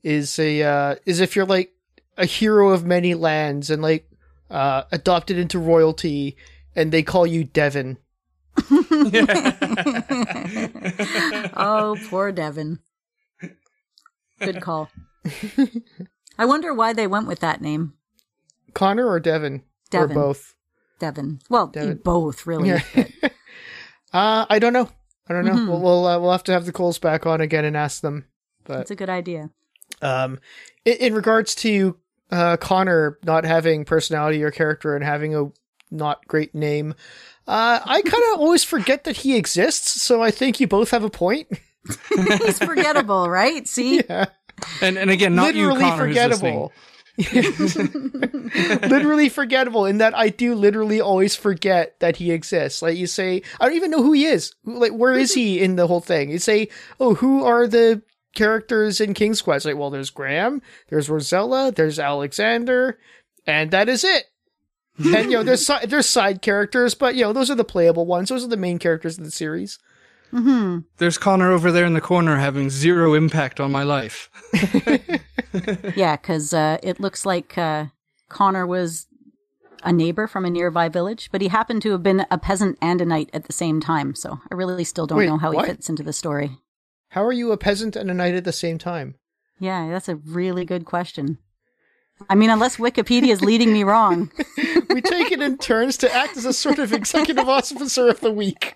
is 0.03 0.39
a 0.39 0.63
uh, 0.63 0.95
is 1.05 1.19
if 1.19 1.35
you're 1.35 1.45
like 1.45 1.71
a 2.17 2.25
hero 2.25 2.69
of 2.69 2.85
many 2.85 3.13
lands 3.13 3.69
and 3.69 3.81
like 3.81 4.09
uh, 4.49 4.83
adopted 4.91 5.37
into 5.37 5.59
royalty, 5.59 6.35
and 6.75 6.91
they 6.91 7.03
call 7.03 7.25
you 7.25 7.43
Devon. 7.43 7.97
Oh, 11.53 11.97
poor 12.09 12.31
Devin. 12.31 12.79
Good 14.39 14.61
call. 14.61 14.89
I 16.37 16.45
wonder 16.45 16.73
why 16.73 16.93
they 16.93 17.07
went 17.07 17.27
with 17.27 17.39
that 17.39 17.61
name, 17.61 17.93
Connor 18.73 19.07
or 19.07 19.19
Devon 19.19 19.63
Devon. 19.89 20.11
or 20.17 20.21
both. 20.21 20.55
Devin. 20.99 21.39
Well, 21.49 21.67
Devin. 21.67 21.99
both 22.03 22.45
really. 22.45 22.69
Yeah. 22.69 22.81
uh, 24.13 24.45
I 24.49 24.59
don't 24.59 24.73
know. 24.73 24.89
I 25.31 25.41
don't 25.41 25.45
know. 25.45 25.53
Mhm. 25.53 25.67
We'll 25.67 25.81
we'll, 25.81 26.05
uh, 26.07 26.19
we'll 26.19 26.31
have 26.31 26.43
to 26.43 26.51
have 26.53 26.65
the 26.65 26.71
Coles 26.71 26.99
back 26.99 27.25
on 27.25 27.41
again 27.41 27.65
and 27.65 27.75
ask 27.77 28.01
them. 28.01 28.25
But 28.65 28.77
That's 28.77 28.91
a 28.91 28.95
good 28.95 29.09
idea. 29.09 29.49
um, 30.01 30.39
in, 30.85 30.93
in 30.97 31.13
regards 31.15 31.55
to 31.55 31.97
uh, 32.31 32.57
Connor 32.57 33.17
not 33.23 33.43
having 33.43 33.85
personality 33.85 34.43
or 34.43 34.51
character 34.51 34.95
and 34.95 35.03
having 35.03 35.35
a 35.35 35.51
not 35.89 36.25
great 36.27 36.53
name, 36.53 36.93
uh, 37.47 37.79
I 37.83 38.01
kind 38.05 38.23
of 38.33 38.39
always 38.39 38.63
forget 38.63 39.03
that 39.05 39.17
he 39.17 39.35
exists. 39.37 40.01
So 40.01 40.21
I 40.21 40.31
think 40.31 40.59
you 40.59 40.67
both 40.67 40.91
have 40.91 41.03
a 41.03 41.09
point. 41.09 41.47
He's 42.15 42.59
forgettable, 42.59 43.29
right? 43.29 43.67
See? 43.67 43.95
yeah, 44.09 44.25
And 44.81 44.97
and 44.97 45.09
again, 45.09 45.33
not 45.35 45.55
you, 45.55 45.63
literally 45.67 45.81
Connor, 45.89 46.05
who's 46.07 46.15
forgettable. 46.15 46.71
literally 48.89 49.29
forgettable 49.29 49.85
in 49.85 49.97
that 49.99 50.17
I 50.17 50.29
do 50.29 50.55
literally 50.55 51.01
always 51.01 51.35
forget 51.35 51.99
that 51.99 52.17
he 52.17 52.31
exists. 52.31 52.81
Like 52.81 52.97
you 52.97 53.07
say, 53.07 53.41
I 53.59 53.65
don't 53.65 53.75
even 53.75 53.91
know 53.91 54.03
who 54.03 54.13
he 54.13 54.25
is. 54.25 54.53
Like 54.65 54.93
where 54.93 55.13
is 55.13 55.33
he 55.33 55.59
in 55.61 55.75
the 55.75 55.87
whole 55.87 56.01
thing? 56.01 56.29
You 56.29 56.39
say, 56.39 56.69
oh, 56.99 57.15
who 57.15 57.43
are 57.43 57.67
the 57.67 58.01
characters 58.35 59.01
in 59.01 59.13
King's 59.13 59.41
Quest? 59.41 59.65
Like, 59.65 59.77
well, 59.77 59.89
there's 59.89 60.09
Graham, 60.09 60.61
there's 60.89 61.09
Rosella, 61.09 61.71
there's 61.71 61.99
Alexander, 61.99 62.99
and 63.45 63.71
that 63.71 63.89
is 63.89 64.03
it. 64.03 64.25
and 64.97 65.31
you 65.31 65.37
know, 65.37 65.43
there's 65.43 65.65
si- 65.65 65.85
there's 65.85 66.07
side 66.07 66.41
characters, 66.41 66.93
but 66.95 67.15
you 67.15 67.21
know, 67.23 67.33
those 67.33 67.49
are 67.49 67.55
the 67.55 67.63
playable 67.63 68.05
ones. 68.05 68.29
Those 68.29 68.43
are 68.43 68.49
the 68.49 68.57
main 68.57 68.77
characters 68.77 69.17
of 69.17 69.23
the 69.23 69.31
series. 69.31 69.79
Hmm 70.31 70.79
There's 70.97 71.17
Connor 71.17 71.51
over 71.51 71.71
there 71.71 71.85
in 71.85 71.93
the 71.93 72.01
corner 72.01 72.37
having 72.37 72.69
zero 72.69 73.13
impact 73.13 73.59
on 73.59 73.71
my 73.71 73.83
life. 73.83 74.29
Yeah, 75.95 76.15
because 76.15 76.53
uh, 76.53 76.77
it 76.81 76.99
looks 77.01 77.25
like 77.25 77.57
uh, 77.57 77.87
Connor 78.29 78.65
was 78.65 79.07
a 79.83 79.91
neighbor 79.91 80.27
from 80.27 80.45
a 80.45 80.49
nearby 80.49 80.87
village, 80.87 81.29
but 81.31 81.41
he 81.41 81.49
happened 81.49 81.81
to 81.81 81.91
have 81.91 82.03
been 82.03 82.25
a 82.31 82.37
peasant 82.37 82.77
and 82.81 83.01
a 83.01 83.05
knight 83.05 83.29
at 83.33 83.45
the 83.45 83.53
same 83.53 83.81
time. 83.81 84.15
So 84.15 84.39
I 84.49 84.55
really 84.55 84.83
still 84.85 85.07
don't 85.07 85.17
Wait, 85.17 85.25
know 85.25 85.37
how 85.37 85.51
what? 85.51 85.65
he 85.65 85.71
fits 85.71 85.89
into 85.89 86.03
the 86.03 86.13
story. 86.13 86.57
How 87.09 87.25
are 87.25 87.33
you 87.33 87.51
a 87.51 87.57
peasant 87.57 87.95
and 87.97 88.09
a 88.09 88.13
knight 88.13 88.35
at 88.35 88.45
the 88.45 88.53
same 88.53 88.77
time? 88.77 89.15
Yeah, 89.59 89.89
that's 89.89 90.07
a 90.07 90.15
really 90.15 90.63
good 90.63 90.85
question. 90.85 91.37
I 92.29 92.35
mean, 92.35 92.49
unless 92.49 92.77
Wikipedia 92.77 93.29
is 93.29 93.41
leading 93.41 93.73
me 93.73 93.83
wrong. 93.83 94.31
We 94.89 95.01
take 95.01 95.31
it 95.31 95.41
in 95.41 95.57
turns 95.57 95.95
to 95.99 96.13
act 96.13 96.35
as 96.35 96.43
a 96.43 96.51
sort 96.51 96.77
of 96.77 96.91
executive 96.91 97.47
officer 97.57 98.09
of 98.09 98.19
the 98.19 98.31
week. 98.31 98.75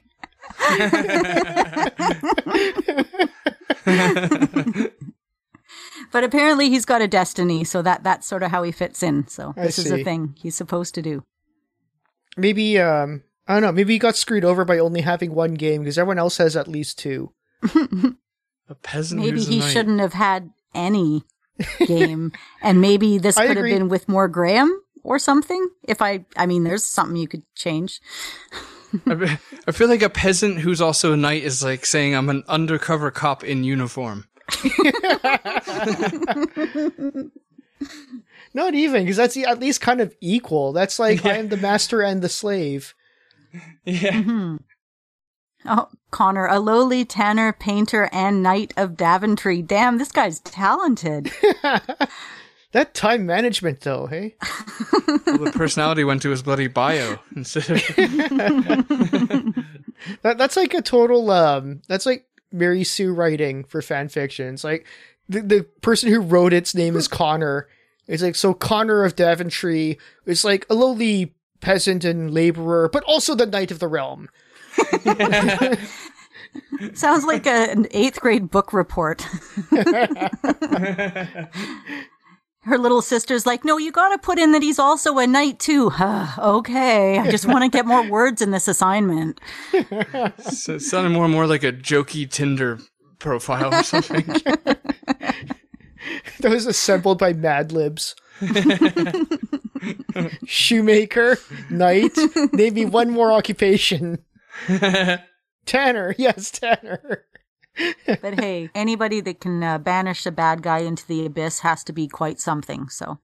But 6.12 6.23
apparently 6.23 6.69
he's 6.69 6.86
got 6.86 7.01
a 7.01 7.08
destiny, 7.08 7.63
so 7.63 7.81
that 7.81 8.03
that's 8.03 8.27
sort 8.27 8.43
of 8.43 8.51
how 8.51 8.63
he 8.63 8.71
fits 8.71 9.03
in. 9.03 9.27
So 9.27 9.53
I 9.58 9.63
this 9.63 9.79
is 9.79 9.91
a 9.91 10.03
thing 10.03 10.36
he's 10.38 10.55
supposed 10.55 10.95
to 10.95 11.01
do. 11.01 11.23
Maybe 12.38 12.79
um 12.79 13.23
I 13.47 13.53
don't 13.53 13.63
know, 13.63 13.71
maybe 13.71 13.93
he 13.93 13.99
got 13.99 14.15
screwed 14.15 14.45
over 14.45 14.65
by 14.65 14.77
only 14.79 15.01
having 15.01 15.34
one 15.34 15.55
game 15.55 15.81
because 15.81 15.97
everyone 15.97 16.19
else 16.19 16.38
has 16.38 16.55
at 16.55 16.67
least 16.67 16.99
two. 16.99 17.34
A 18.67 18.75
peasant 18.81 19.21
Maybe 19.21 19.38
who's 19.38 19.47
a 19.47 19.51
he 19.51 19.62
shouldn't 19.62 19.99
have 19.99 20.13
had 20.13 20.51
any 20.73 21.23
game, 21.86 22.31
and 22.63 22.81
maybe 22.81 23.19
this 23.19 23.38
I 23.38 23.45
could 23.45 23.58
agree. 23.58 23.71
have 23.71 23.79
been 23.79 23.89
with 23.89 24.10
more 24.10 24.27
Graham 24.27 24.81
or 25.03 25.19
something. 25.19 25.69
If 25.84 26.01
I, 26.01 26.25
I 26.36 26.47
mean, 26.47 26.63
there's 26.63 26.84
something 26.84 27.15
you 27.15 27.27
could 27.27 27.43
change. 27.53 28.01
I 29.08 29.39
I 29.67 29.71
feel 29.71 29.88
like 29.88 30.01
a 30.01 30.10
peasant 30.10 30.60
who's 30.60 30.81
also 30.81 31.13
a 31.13 31.17
knight 31.17 31.43
is 31.43 31.63
like 31.63 31.86
saying 31.86 32.15
I'm 32.15 32.29
an 32.29 32.43
undercover 32.47 33.12
cop 33.12 33.43
in 33.43 33.63
uniform. 33.63 34.27
Not 38.53 38.73
even 38.73 39.03
because 39.03 39.17
that's 39.17 39.36
at 39.38 39.60
least 39.60 39.81
kind 39.81 39.99
of 40.01 40.15
equal. 40.21 40.71
That's 40.71 40.99
like 40.99 41.25
I 41.25 41.38
am 41.38 41.49
the 41.49 41.58
master 41.58 42.01
and 42.01 42.21
the 42.21 42.29
slave. 42.29 42.93
Yeah. 43.84 44.21
Hmm. 44.21 44.55
Oh, 45.67 45.89
Connor, 46.12 46.45
a 46.45 46.60
lowly 46.60 47.05
tanner, 47.05 47.51
painter, 47.51 48.08
and 48.12 48.43
knight 48.43 48.73
of 48.77 48.95
Daventry. 48.95 49.62
Damn, 49.62 49.97
this 49.97 50.12
guy's 50.12 50.39
talented. 50.41 51.31
That 52.75 52.93
time 52.93 53.25
management 53.25 53.79
though, 53.79 54.07
hey? 54.07 54.35
Well, 55.07 55.45
the 55.45 55.53
personality 55.55 56.03
went 56.03 56.21
to 56.23 56.29
his 56.29 56.43
bloody 56.43 56.67
bio 56.67 57.19
instead 57.33 57.69
of. 57.69 57.81
That 60.23 60.38
that's 60.38 60.57
like 60.57 60.73
a 60.73 60.81
total 60.81 61.31
um 61.31 61.81
that's 61.88 62.05
like 62.05 62.25
Mary 62.51 62.83
Sue 62.83 63.13
writing 63.13 63.63
for 63.63 63.81
fan 63.81 64.09
fiction. 64.09 64.55
It's 64.55 64.65
like 64.65 64.85
the 65.29 65.41
the 65.41 65.63
person 65.81 66.11
who 66.11 66.19
wrote 66.19 66.51
its 66.51 66.75
name 66.75 66.97
is 66.97 67.07
Connor. 67.07 67.69
It's 68.07 68.21
like 68.21 68.35
so 68.35 68.53
Connor 68.53 69.05
of 69.05 69.15
Daventry 69.15 69.97
is 70.25 70.43
like 70.43 70.65
a 70.69 70.75
lowly 70.75 71.33
peasant 71.61 72.03
and 72.03 72.33
laborer, 72.33 72.89
but 72.89 73.05
also 73.05 73.35
the 73.35 73.45
knight 73.45 73.71
of 73.71 73.79
the 73.79 73.88
realm. 73.88 74.27
Sounds 76.93 77.23
like 77.23 77.47
a, 77.47 77.71
an 77.71 77.88
eighth 77.91 78.19
grade 78.19 78.51
book 78.51 78.73
report. 78.73 79.25
Her 82.65 82.78
little 82.80 83.01
sister's 83.01 83.45
like, 83.45 83.63
no, 83.63 83.78
you 83.78 83.91
gotta 83.91 84.17
put 84.17 84.39
in 84.39 84.51
that 84.54 84.63
he's 84.63 84.80
also 84.80 85.17
a 85.19 85.28
knight 85.28 85.60
too. 85.60 85.91
okay, 86.39 87.19
I 87.19 87.30
just 87.30 87.45
want 87.47 87.63
to 87.63 87.69
get 87.69 87.86
more 87.86 88.08
words 88.10 88.41
in 88.41 88.51
this 88.51 88.67
assignment. 88.67 89.39
So 89.71 90.75
it 90.75 90.82
sounded 90.82 91.12
more 91.12 91.25
and 91.25 91.34
more 91.34 91.47
like 91.47 91.63
a 91.63 91.71
jokey 91.71 92.30
Tinder 92.30 92.80
profile 93.19 93.73
or 93.73 93.84
something. 93.84 94.25
That 96.41 96.51
was 96.51 96.67
assembled 96.67 97.17
by 97.17 97.34
Mad 97.34 97.71
Libs. 97.71 98.15
Shoemaker, 100.45 101.38
knight, 101.69 102.12
maybe 102.51 102.86
one 102.86 103.10
more 103.10 103.32
occupation. 103.32 104.19
Tanner, 105.65 106.13
yes, 106.17 106.51
Tanner. 106.51 107.25
But 108.05 108.39
hey, 108.39 108.69
anybody 108.73 109.21
that 109.21 109.39
can 109.41 109.61
uh, 109.63 109.77
banish 109.77 110.25
a 110.25 110.31
bad 110.31 110.61
guy 110.61 110.79
into 110.79 111.05
the 111.07 111.25
abyss 111.25 111.59
has 111.59 111.83
to 111.85 111.93
be 111.93 112.07
quite 112.07 112.39
something. 112.39 112.89
So, 112.89 113.19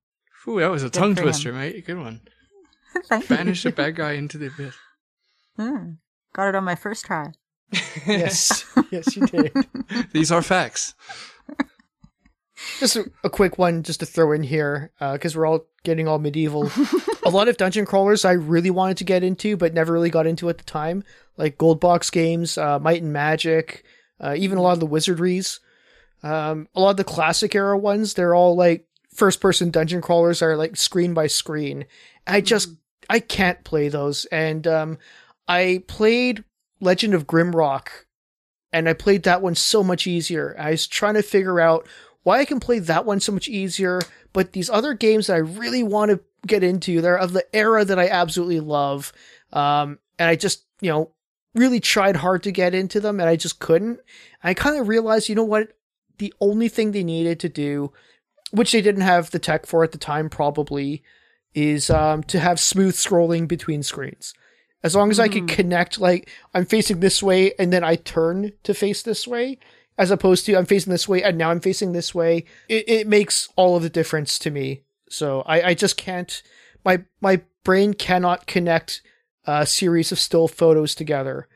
Ooh, 0.48 0.60
that 0.60 0.72
was 0.72 0.84
a 0.84 0.90
tongue 0.90 1.16
for 1.16 1.22
him. 1.22 1.28
twister, 1.28 1.54
mate. 1.54 1.86
Good 1.86 1.98
one. 2.00 2.22
thank 3.06 3.30
you. 3.30 3.36
Banish 3.36 3.66
a 3.66 3.72
bad 3.72 3.96
guy 3.96 4.14
into 4.14 4.38
the 4.38 4.48
abyss. 4.48 4.76
Hmm. 5.58 5.92
Got 6.34 6.50
it 6.50 6.56
on 6.56 6.64
my 6.64 6.76
first 6.76 7.06
try. 7.06 7.32
Yes, 8.06 8.66
yes, 8.90 9.16
you 9.16 9.26
did. 9.28 9.54
These 10.14 10.32
are 10.32 10.42
facts. 10.42 10.96
Just 12.80 12.96
a, 12.96 13.06
a 13.24 13.30
quick 13.30 13.58
one, 13.58 13.84
just 13.84 14.00
to 14.02 14.06
throw 14.06 14.32
in 14.32 14.44
here, 14.44 14.92
because 15.00 15.36
we're 15.36 15.46
all 15.46 15.66
getting 15.84 16.08
all 16.08 16.20
medieval. 16.20 16.70
a 17.26 17.30
lot 17.30 17.48
of 17.48 17.58
dungeon 17.58 17.86
crawlers 17.86 18.26
I 18.26 18.34
really 18.34 18.70
wanted 18.70 18.98
to 18.98 19.04
get 19.04 19.24
into, 19.24 19.58
but 19.58 19.74
never 19.74 19.94
really 19.94 20.10
got 20.10 20.28
into 20.28 20.50
at 20.50 20.58
the 20.58 20.64
time, 20.64 21.04
like 21.38 21.58
Gold 21.58 21.80
Box 21.80 22.10
games, 22.10 22.58
uh, 22.58 22.80
Might 22.80 23.02
and 23.02 23.14
Magic, 23.14 23.84
uh, 24.22 24.36
even 24.38 24.58
a 24.58 24.62
lot 24.62 24.74
of 24.74 24.80
the 24.80 24.88
wizardries. 24.88 25.60
Um, 26.24 26.68
a 26.76 26.80
lot 26.80 26.92
of 26.92 26.98
the 26.98 27.04
classic 27.04 27.56
era 27.56 27.78
ones, 27.78 28.14
they're 28.14 28.36
all 28.36 28.56
like 28.56 28.86
first 29.14 29.42
person 29.42 29.72
dungeon 29.72 30.02
crawlers 30.02 30.42
are 30.42 30.56
like 30.56 30.78
screen 30.78 31.14
by 31.14 31.28
screen. 31.28 31.86
I 32.28 32.42
just 32.42 32.70
I 33.10 33.20
can't 33.20 33.64
play 33.64 33.90
those. 33.90 34.26
And 34.26 34.66
um, 34.68 34.98
I 35.48 35.84
played 35.88 36.44
Legend 36.80 37.14
of 37.14 37.28
Grimrock, 37.28 37.88
and 38.72 38.88
I 38.88 38.94
played 38.94 39.24
that 39.24 39.42
one 39.42 39.56
so 39.56 39.84
much 39.84 40.08
easier. 40.08 40.56
I 40.58 40.72
was 40.72 40.88
trying 40.88 41.16
to 41.16 41.24
figure 41.24 41.60
out 41.60 41.88
why 42.24 42.40
I 42.40 42.46
can 42.46 42.60
play 42.60 42.80
that 42.80 43.06
one 43.06 43.20
so 43.20 43.32
much 43.32 43.48
easier, 43.48 44.00
but 44.32 44.54
these 44.54 44.70
other 44.70 44.94
games 44.94 45.28
that 45.28 45.34
I 45.36 45.40
really 45.40 45.84
want 45.84 46.12
to 46.12 46.22
get 46.48 46.64
into, 46.64 47.02
they're 47.02 47.18
of 47.18 47.34
the 47.34 47.46
era 47.56 47.84
that 47.84 48.00
I 48.00 48.08
absolutely 48.10 48.60
love. 48.60 49.12
Um, 49.52 50.00
and 50.18 50.30
I 50.30 50.36
just, 50.36 50.66
you 50.82 50.90
know, 50.92 51.12
really 51.54 51.80
tried 51.80 52.18
hard 52.18 52.44
to 52.44 52.52
get 52.52 52.74
into 52.74 53.00
them 53.00 53.20
and 53.20 53.30
I 53.30 53.36
just 53.36 53.60
couldn't. 53.60 54.00
I 54.44 54.54
kind 54.54 54.80
of 54.80 54.88
realized, 54.88 55.30
you 55.30 55.36
know 55.36 55.44
what? 55.44 55.74
The 56.18 56.34
only 56.40 56.70
thing 56.70 56.92
they 56.92 57.04
needed 57.04 57.40
to 57.42 57.50
do, 57.50 57.92
which 58.52 58.72
they 58.72 58.82
didn't 58.82 59.02
have 59.02 59.32
the 59.32 59.40
tech 59.40 59.66
for 59.66 59.84
at 59.84 59.92
the 59.92 59.98
time, 59.98 60.30
probably, 60.30 61.04
is 61.54 61.90
um, 61.90 62.24
to 62.24 62.40
have 62.40 62.60
smooth 62.60 62.96
scrolling 62.96 63.48
between 63.48 63.84
screens. 63.84 64.34
As 64.84 64.96
long 64.96 65.12
as 65.12 65.20
I 65.20 65.28
could 65.28 65.48
connect, 65.48 66.00
like 66.00 66.30
I'm 66.54 66.66
facing 66.66 67.00
this 67.00 67.22
way 67.22 67.54
and 67.60 67.72
then 67.72 67.84
I 67.84 67.96
turn 67.96 68.54
to 68.64 68.74
face 68.74 69.04
this 69.04 69.28
way, 69.28 69.60
as 69.98 70.10
opposed 70.10 70.46
to 70.46 70.56
I'm 70.56 70.66
facing 70.66 70.92
this 70.92 71.08
way 71.08 71.22
and 71.22 71.38
now 71.38 71.52
I'm 71.52 71.60
facing 71.60 71.92
this 71.92 72.16
way, 72.16 72.46
it, 72.68 72.90
it 72.90 73.08
makes 73.08 73.50
all 73.56 73.76
of 73.76 73.84
the 73.84 73.90
difference 73.90 74.40
to 74.40 74.50
me. 74.50 74.82
So 75.10 75.42
I, 75.42 75.62
I 75.62 75.74
just 75.74 75.98
can't, 75.98 76.42
my, 76.84 77.04
my 77.20 77.42
brain 77.64 77.94
cannot 77.94 78.48
connect 78.48 79.02
a 79.46 79.66
series 79.66 80.12
of 80.12 80.20
still 80.20 80.48
photos 80.48 80.96
together. 80.96 81.48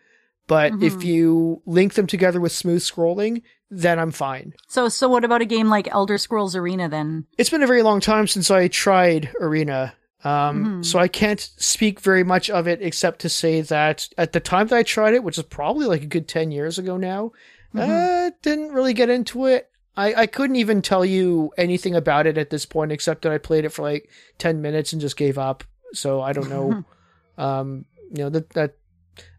But 0.48 0.74
if 0.84 1.04
you 1.04 1.62
link 1.65 1.95
them 1.95 2.06
together 2.06 2.39
with 2.39 2.52
smooth 2.52 2.82
scrolling, 2.82 3.41
then 3.71 3.98
I'm 3.98 4.12
fine. 4.12 4.54
So, 4.67 4.89
so 4.89 5.10
what 5.10 5.24
about 5.24 5.41
a 5.41 5.45
game 5.45 5.69
like 5.69 5.88
Elder 5.91 6.19
Scrolls 6.19 6.56
Arena 6.56 6.88
then? 6.88 7.26
It's 7.38 7.50
been 7.50 7.63
a 7.63 7.67
very 7.67 7.82
long 7.82 8.00
time 8.00 8.28
since 8.28 8.52
I 8.52 8.67
tried 8.67 9.32
Arena. 9.41 9.95
Um, 10.24 10.84
So 10.84 11.00
I 11.00 11.08
can't 11.08 11.39
speak 11.39 12.00
very 12.00 12.24
much 12.24 12.50
of 12.52 12.67
it 12.67 12.82
except 12.82 13.19
to 13.21 13.30
say 13.30 13.62
that 13.62 14.08
at 14.17 14.34
the 14.34 14.39
time 14.39 14.67
that 14.67 14.78
I 14.78 14.84
tried 14.84 15.13
it, 15.15 15.24
which 15.24 15.38
is 15.38 15.43
probably 15.45 15.88
like 15.88 16.04
a 16.04 16.08
good 16.08 16.28
10 16.28 16.52
years 16.52 16.78
ago 16.78 16.98
now, 16.98 17.32
uh, 17.76 18.30
didn't 18.41 18.71
really 18.71 18.93
get 18.93 19.10
into 19.10 19.45
it. 19.48 19.69
I, 19.98 20.13
I 20.13 20.28
couldn't 20.28 20.56
even 20.58 20.82
tell 20.82 21.06
you 21.06 21.52
anything 21.58 21.95
about 21.95 22.28
it 22.28 22.38
at 22.38 22.50
this 22.50 22.65
point 22.65 22.91
except 22.91 23.21
that 23.24 23.32
I 23.32 23.38
played 23.38 23.65
it 23.65 23.69
for 23.69 23.82
like 23.82 24.10
10 24.38 24.62
minutes 24.62 24.93
and 24.93 25.02
just 25.02 25.17
gave 25.17 25.38
up. 25.38 25.63
So 25.93 26.21
I 26.21 26.34
don't 26.34 26.50
know. 26.50 26.84
um, 27.38 27.86
you 28.12 28.24
know, 28.24 28.30
that, 28.30 28.50
that 28.52 28.76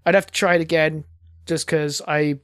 I'd 0.04 0.14
have 0.14 0.26
to 0.26 0.32
try 0.32 0.54
it 0.54 0.60
again 0.60 1.04
just 1.46 1.66
because 1.66 2.02
I. 2.06 2.40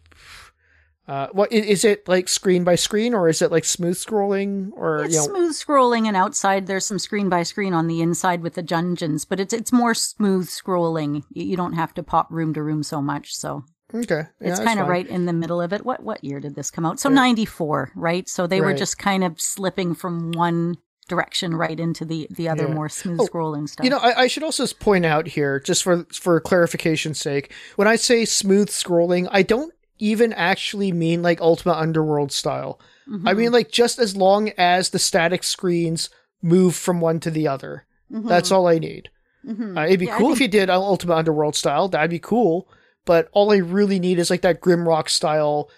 Uh, 1.09 1.27
what 1.33 1.51
is 1.51 1.85
it 1.85 2.07
like 2.07 2.29
screen 2.29 2.63
by 2.63 2.77
screen 2.77 3.13
or 3.13 3.29
is 3.29 3.43
it 3.43 3.51
like 3.51 3.65
smooth 3.65 3.97
scrolling 3.97 4.71
or 4.77 5.05
It's 5.05 5.13
you 5.13 5.21
know 5.21 5.27
smooth 5.27 5.53
scrolling, 5.53 6.07
and 6.07 6.17
outside 6.17 6.69
there's 6.69 6.87
some 6.87 7.01
screen 7.01 7.29
by 7.29 7.43
screen 7.43 7.75
on 7.75 7.89
the 7.89 8.01
inside 8.01 8.41
with 8.41 8.55
the 8.55 8.63
dungeons, 8.63 9.25
but 9.25 9.41
it's 9.41 9.53
it's 9.53 9.73
more 9.73 9.95
smooth 9.95 10.49
scrolling. 10.49 11.25
You, 11.31 11.57
don't 11.57 11.73
have 11.73 11.93
to 11.95 12.05
pop 12.05 12.31
room 12.31 12.55
to 12.55 12.63
room 12.63 12.85
so 12.85 13.03
much, 13.03 13.35
so 13.35 13.65
okay 13.93 14.27
yeah, 14.41 14.51
it's 14.51 14.61
kind 14.61 14.79
of 14.79 14.87
right 14.87 15.07
in 15.07 15.27
the 15.27 15.33
middle 15.33 15.61
of 15.61 15.73
it. 15.73 15.85
What 15.85 16.05
what 16.05 16.23
year 16.23 16.39
did 16.39 16.55
this 16.55 16.71
come 16.71 16.87
out? 16.87 17.01
So 17.01 17.09
ninety 17.09 17.47
four, 17.47 17.91
right? 17.97 18.29
So 18.29 18.47
they 18.47 18.61
were 18.61 18.73
just 18.73 18.97
kind 18.97 19.25
of 19.25 19.41
slipping 19.41 19.97
from 19.97 20.31
one 20.31 20.77
direction 21.09 21.55
right 21.55 21.79
into 21.79 22.05
the 22.05 22.27
the 22.31 22.49
other 22.49 22.67
Yeah. 22.69 22.75
more 22.75 22.89
smooth 22.89 23.21
Oh, 23.21 23.27
scrolling 23.27 23.69
stuff. 23.69 23.85
You 23.85 23.91
know, 23.91 23.99
I, 23.99 24.23
I 24.23 24.27
should 24.29 24.43
also 24.43 24.67
point 24.79 25.05
out 25.05 25.27
here, 25.29 25.59
just 25.61 25.83
for 25.83 26.05
for 26.13 26.41
clarification's 26.41 27.21
sake, 27.21 27.53
when 27.77 27.89
I 27.89 27.97
say 27.97 28.25
smooth 28.25 28.69
scrolling, 28.69 29.29
I 29.31 29.43
don't 29.43 29.73
even 29.99 30.33
actually 30.33 30.91
mean 30.93 31.23
like 31.23 31.41
Ultima 31.41 31.75
Underworld 31.75 32.33
style. 32.33 32.81
I 33.27 33.35
mean 33.35 33.51
like 33.53 33.71
just 33.71 33.99
as 33.99 34.17
long 34.17 34.51
as 34.57 34.91
the 34.91 34.99
static 34.99 35.43
screens 35.45 36.09
move 36.41 36.75
from 36.75 37.01
one 37.01 37.21
to 37.21 37.31
the 37.31 37.47
other. 37.49 37.85
That's 38.09 38.51
all 38.51 38.67
I 38.69 38.79
need. 38.79 39.11
Uh, 39.49 39.85
it'd 39.87 39.99
be 40.01 40.07
Yeah, 40.07 40.19
cool 40.19 40.33
if 40.33 40.41
you 40.41 40.49
did 40.49 40.71
Ultima 40.71 41.15
Underworld 41.17 41.57
style. 41.57 41.89
That'd 41.89 42.11
be 42.11 42.19
cool. 42.21 42.69
But 43.05 43.29
all 43.33 43.53
I 43.53 43.57
really 43.57 43.99
need 43.99 44.19
is 44.21 44.31
like 44.31 44.43
that 44.43 44.61
Grimrock 44.61 45.09
style 45.09 45.69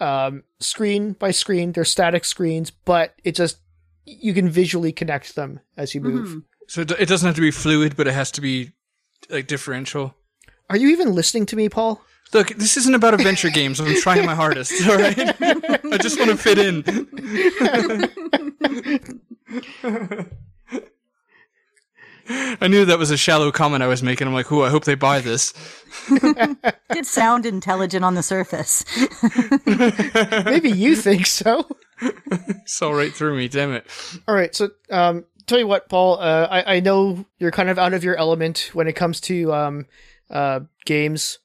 um, 0.00 0.42
screen 0.58 1.12
by 1.12 1.30
screen. 1.30 1.70
They're 1.72 1.84
static 1.84 2.24
screens, 2.24 2.70
but 2.70 3.14
it 3.22 3.36
just 3.36 3.58
you 4.04 4.34
can 4.34 4.48
visually 4.48 4.92
connect 4.92 5.34
them 5.34 5.60
as 5.76 5.94
you 5.94 6.00
move. 6.00 6.28
Mm-hmm. 6.28 6.38
So 6.68 6.80
it 6.82 6.90
it 6.92 7.08
doesn't 7.08 7.26
have 7.26 7.36
to 7.36 7.40
be 7.40 7.50
fluid, 7.50 7.96
but 7.96 8.06
it 8.06 8.14
has 8.14 8.30
to 8.32 8.40
be 8.40 8.72
like 9.30 9.46
differential. 9.46 10.14
Are 10.70 10.76
you 10.76 10.88
even 10.88 11.14
listening 11.14 11.46
to 11.46 11.56
me, 11.56 11.68
Paul? 11.68 12.00
Look, 12.32 12.48
this 12.48 12.76
isn't 12.78 12.94
about 12.94 13.14
adventure 13.14 13.50
games. 13.54 13.80
I'm 13.80 13.94
trying 13.96 14.24
my 14.24 14.34
hardest. 14.34 14.72
All 14.88 14.96
right, 14.96 15.18
I 15.18 15.98
just 15.98 16.18
want 16.18 16.30
to 16.30 16.36
fit 16.36 16.58
in. 16.58 16.82
I 22.60 22.68
knew 22.68 22.84
that 22.84 22.98
was 22.98 23.10
a 23.10 23.16
shallow 23.16 23.50
comment 23.50 23.82
I 23.82 23.86
was 23.86 24.02
making. 24.02 24.26
I'm 24.26 24.34
like, 24.34 24.50
"Ooh, 24.52 24.62
I 24.62 24.70
hope 24.70 24.84
they 24.84 24.94
buy 24.94 25.20
this." 25.20 25.52
did 26.92 27.06
sound 27.06 27.44
intelligent 27.44 28.04
on 28.04 28.14
the 28.14 28.22
surface. 28.22 28.84
Maybe 30.44 30.70
you 30.70 30.96
think 30.96 31.26
so. 31.26 31.66
Saw 32.66 32.90
right 32.90 33.12
through 33.12 33.36
me. 33.36 33.48
Damn 33.48 33.72
it. 33.72 33.86
All 34.26 34.34
right, 34.34 34.54
so 34.54 34.70
um, 34.90 35.24
tell 35.46 35.58
you 35.58 35.66
what, 35.66 35.88
Paul. 35.88 36.18
Uh, 36.18 36.48
I 36.50 36.76
I 36.76 36.80
know 36.80 37.24
you're 37.38 37.50
kind 37.50 37.68
of 37.68 37.78
out 37.78 37.94
of 37.94 38.04
your 38.04 38.16
element 38.16 38.70
when 38.72 38.88
it 38.88 38.94
comes 38.94 39.20
to 39.22 39.52
um, 39.52 39.86
uh, 40.30 40.60
games. 40.84 41.38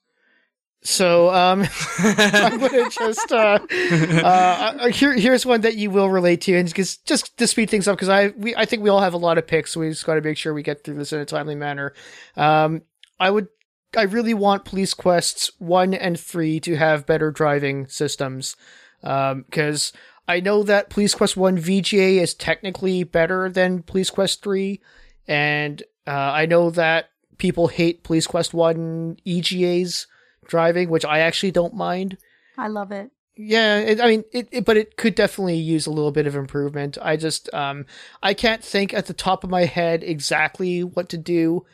So 0.82 1.34
um, 1.34 1.66
I'm 1.98 2.60
gonna 2.60 2.88
just 2.88 3.32
uh, 3.32 3.58
uh, 3.70 4.88
here 4.88 5.12
here's 5.12 5.44
one 5.44 5.62
that 5.62 5.76
you 5.76 5.90
will 5.90 6.08
relate 6.08 6.40
to, 6.42 6.56
and 6.56 6.72
just 6.72 7.04
just 7.04 7.36
to 7.38 7.46
speed 7.46 7.68
things 7.68 7.88
up 7.88 7.96
because 7.96 8.08
I 8.08 8.28
we 8.28 8.54
I 8.54 8.64
think 8.64 8.82
we 8.82 8.88
all 8.88 9.00
have 9.00 9.14
a 9.14 9.18
lot 9.18 9.38
of 9.38 9.46
picks. 9.46 9.72
So 9.72 9.80
we 9.80 9.90
just 9.90 10.06
got 10.06 10.14
to 10.14 10.20
make 10.20 10.36
sure 10.36 10.54
we 10.54 10.62
get 10.62 10.84
through 10.84 10.94
this 10.94 11.12
in 11.12 11.20
a 11.20 11.24
timely 11.24 11.56
manner. 11.56 11.94
Um, 12.36 12.82
I 13.18 13.30
would 13.30 13.48
I 13.96 14.02
really 14.02 14.34
want 14.34 14.64
Police 14.64 14.94
Quests 14.94 15.50
one 15.58 15.94
and 15.94 16.18
three 16.18 16.60
to 16.60 16.76
have 16.76 17.06
better 17.06 17.32
driving 17.32 17.88
systems 17.88 18.54
because 19.02 19.92
I 20.28 20.40
know 20.40 20.62
that 20.62 20.90
Police 20.90 21.14
Quest 21.14 21.36
one 21.36 21.56
VGA 21.56 22.20
is 22.20 22.34
technically 22.34 23.02
better 23.02 23.48
than 23.48 23.82
Police 23.82 24.10
Quest 24.10 24.42
three, 24.42 24.80
and 25.26 25.82
uh, 26.06 26.10
I 26.10 26.46
know 26.46 26.70
that 26.70 27.08
people 27.38 27.68
hate 27.68 28.04
Police 28.04 28.26
Quest 28.26 28.52
one 28.52 29.16
EGA's 29.26 30.06
driving, 30.46 30.90
which 30.90 31.04
I 31.04 31.20
actually 31.20 31.52
don't 31.52 31.74
mind. 31.74 32.18
I 32.58 32.68
love 32.68 32.92
it. 32.92 33.10
Yeah, 33.40 33.78
it, 33.78 34.00
I 34.00 34.08
mean, 34.08 34.24
it, 34.32 34.48
it, 34.50 34.64
but 34.64 34.76
it 34.76 34.96
could 34.96 35.14
definitely 35.14 35.58
use 35.58 35.86
a 35.86 35.92
little 35.92 36.10
bit 36.10 36.26
of 36.26 36.34
improvement. 36.34 36.98
I 37.00 37.16
just, 37.16 37.52
um, 37.54 37.86
I 38.20 38.34
can't 38.34 38.64
think 38.64 38.92
at 38.92 39.06
the 39.06 39.14
top 39.14 39.44
of 39.44 39.50
my 39.50 39.64
head 39.64 40.02
exactly 40.02 40.82
what 40.82 41.08
to 41.10 41.16
do 41.16 41.64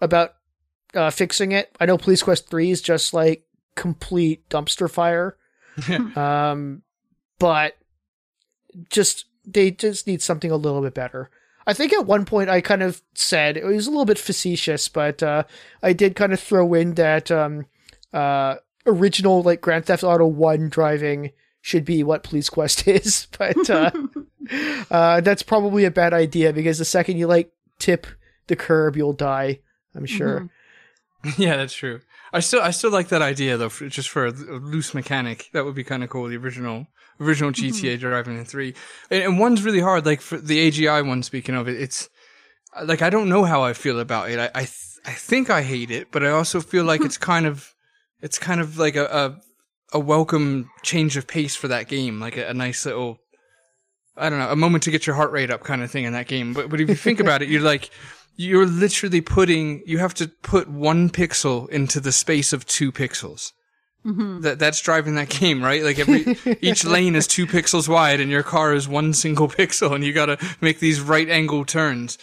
about 0.00 0.34
uh, 0.94 1.10
fixing 1.10 1.50
it. 1.50 1.76
I 1.80 1.86
know 1.86 1.98
Police 1.98 2.22
Quest 2.22 2.48
Three 2.48 2.70
is 2.70 2.80
just 2.80 3.12
like 3.12 3.44
complete 3.74 4.48
dumpster 4.48 4.88
fire, 4.88 5.36
um, 6.16 6.83
but 7.38 7.76
just 8.90 9.26
they 9.46 9.70
just 9.70 10.06
need 10.06 10.22
something 10.22 10.50
a 10.50 10.56
little 10.56 10.80
bit 10.80 10.94
better. 10.94 11.30
I 11.66 11.72
think 11.72 11.92
at 11.92 12.06
one 12.06 12.24
point 12.24 12.50
I 12.50 12.60
kind 12.60 12.82
of 12.82 13.02
said 13.14 13.56
it 13.56 13.64
was 13.64 13.86
a 13.86 13.90
little 13.90 14.04
bit 14.04 14.18
facetious, 14.18 14.88
but 14.88 15.22
uh, 15.22 15.44
I 15.82 15.92
did 15.92 16.16
kind 16.16 16.32
of 16.32 16.40
throw 16.40 16.74
in 16.74 16.94
that 16.94 17.30
um, 17.30 17.66
uh, 18.12 18.56
original 18.86 19.42
like 19.42 19.60
Grand 19.60 19.86
Theft 19.86 20.04
Auto 20.04 20.26
One 20.26 20.68
driving 20.68 21.32
should 21.62 21.84
be 21.84 22.02
what 22.02 22.22
Police 22.22 22.50
Quest 22.50 22.86
is, 22.88 23.26
but 23.38 23.70
uh, 23.70 23.90
uh, 24.90 25.20
that's 25.22 25.42
probably 25.42 25.84
a 25.84 25.90
bad 25.90 26.12
idea 26.12 26.52
because 26.52 26.78
the 26.78 26.84
second 26.84 27.16
you 27.16 27.26
like 27.26 27.50
tip 27.78 28.06
the 28.46 28.56
curb, 28.56 28.96
you'll 28.96 29.12
die. 29.12 29.60
I'm 29.94 30.06
sure. 30.06 30.48
Yeah, 31.38 31.56
that's 31.56 31.72
true. 31.72 32.02
I 32.34 32.40
still, 32.40 32.60
I 32.60 32.70
still 32.70 32.90
like 32.90 33.08
that 33.08 33.22
idea 33.22 33.56
though, 33.56 33.70
for, 33.70 33.88
just 33.88 34.10
for 34.10 34.26
a, 34.26 34.30
a 34.30 34.60
loose 34.60 34.92
mechanic. 34.92 35.48
That 35.54 35.64
would 35.64 35.74
be 35.74 35.82
kind 35.82 36.04
of 36.04 36.10
cool. 36.10 36.28
The 36.28 36.36
original, 36.36 36.86
original 37.20 37.50
mm-hmm. 37.50 37.66
GTA 37.66 37.98
driving 37.98 38.38
in 38.38 38.44
three, 38.44 38.74
and, 39.10 39.22
and 39.22 39.38
one's 39.38 39.62
really 39.62 39.80
hard. 39.80 40.06
Like 40.06 40.20
for 40.20 40.38
the 40.38 40.70
AGI 40.70 41.06
one, 41.06 41.22
speaking 41.22 41.54
of 41.54 41.68
it, 41.68 41.80
it's 41.80 42.08
like 42.82 43.02
I 43.02 43.10
don't 43.10 43.28
know 43.28 43.44
how 43.44 43.62
I 43.62 43.72
feel 43.72 44.00
about 44.00 44.30
it. 44.30 44.38
I, 44.38 44.50
I, 44.54 44.60
th- 44.60 44.98
I 45.04 45.12
think 45.12 45.50
I 45.50 45.62
hate 45.62 45.90
it, 45.90 46.10
but 46.10 46.24
I 46.24 46.30
also 46.30 46.60
feel 46.60 46.84
like 46.84 47.02
it's 47.02 47.16
mm-hmm. 47.16 47.32
kind 47.32 47.46
of, 47.46 47.74
it's 48.20 48.38
kind 48.38 48.60
of 48.60 48.78
like 48.78 48.96
a, 48.96 49.04
a, 49.04 49.98
a 49.98 50.00
welcome 50.00 50.70
change 50.82 51.16
of 51.16 51.26
pace 51.26 51.54
for 51.54 51.68
that 51.68 51.88
game. 51.88 52.20
Like 52.20 52.36
a, 52.36 52.48
a 52.48 52.54
nice 52.54 52.86
little, 52.86 53.18
I 54.16 54.30
don't 54.30 54.38
know, 54.38 54.50
a 54.50 54.56
moment 54.56 54.84
to 54.84 54.90
get 54.90 55.06
your 55.06 55.16
heart 55.16 55.32
rate 55.32 55.50
up 55.50 55.62
kind 55.62 55.82
of 55.82 55.90
thing 55.90 56.04
in 56.04 56.12
that 56.14 56.26
game. 56.26 56.52
But, 56.52 56.70
but 56.70 56.80
if 56.80 56.88
you 56.88 56.94
think 56.94 57.20
about 57.20 57.42
it, 57.42 57.48
you're 57.48 57.62
like, 57.62 57.90
you're 58.36 58.66
literally 58.66 59.20
putting, 59.20 59.82
you 59.86 59.98
have 59.98 60.14
to 60.14 60.28
put 60.28 60.68
one 60.68 61.10
pixel 61.10 61.68
into 61.68 62.00
the 62.00 62.12
space 62.12 62.52
of 62.52 62.66
two 62.66 62.90
pixels. 62.90 63.52
Mm-hmm. 64.04 64.40
That, 64.42 64.58
that's 64.58 64.80
driving 64.80 65.14
that 65.14 65.30
game, 65.30 65.62
right? 65.62 65.82
Like 65.82 65.98
every, 65.98 66.36
each 66.60 66.84
lane 66.84 67.14
is 67.16 67.26
two 67.26 67.46
pixels 67.46 67.88
wide 67.88 68.20
and 68.20 68.30
your 68.30 68.42
car 68.42 68.74
is 68.74 68.86
one 68.86 69.12
single 69.14 69.48
pixel 69.58 69.94
and 69.94 70.04
you 70.04 70.12
gotta 70.12 70.38
make 70.60 70.78
these 70.80 71.00
right 71.00 71.28
angle 71.28 71.64
turns. 71.64 72.18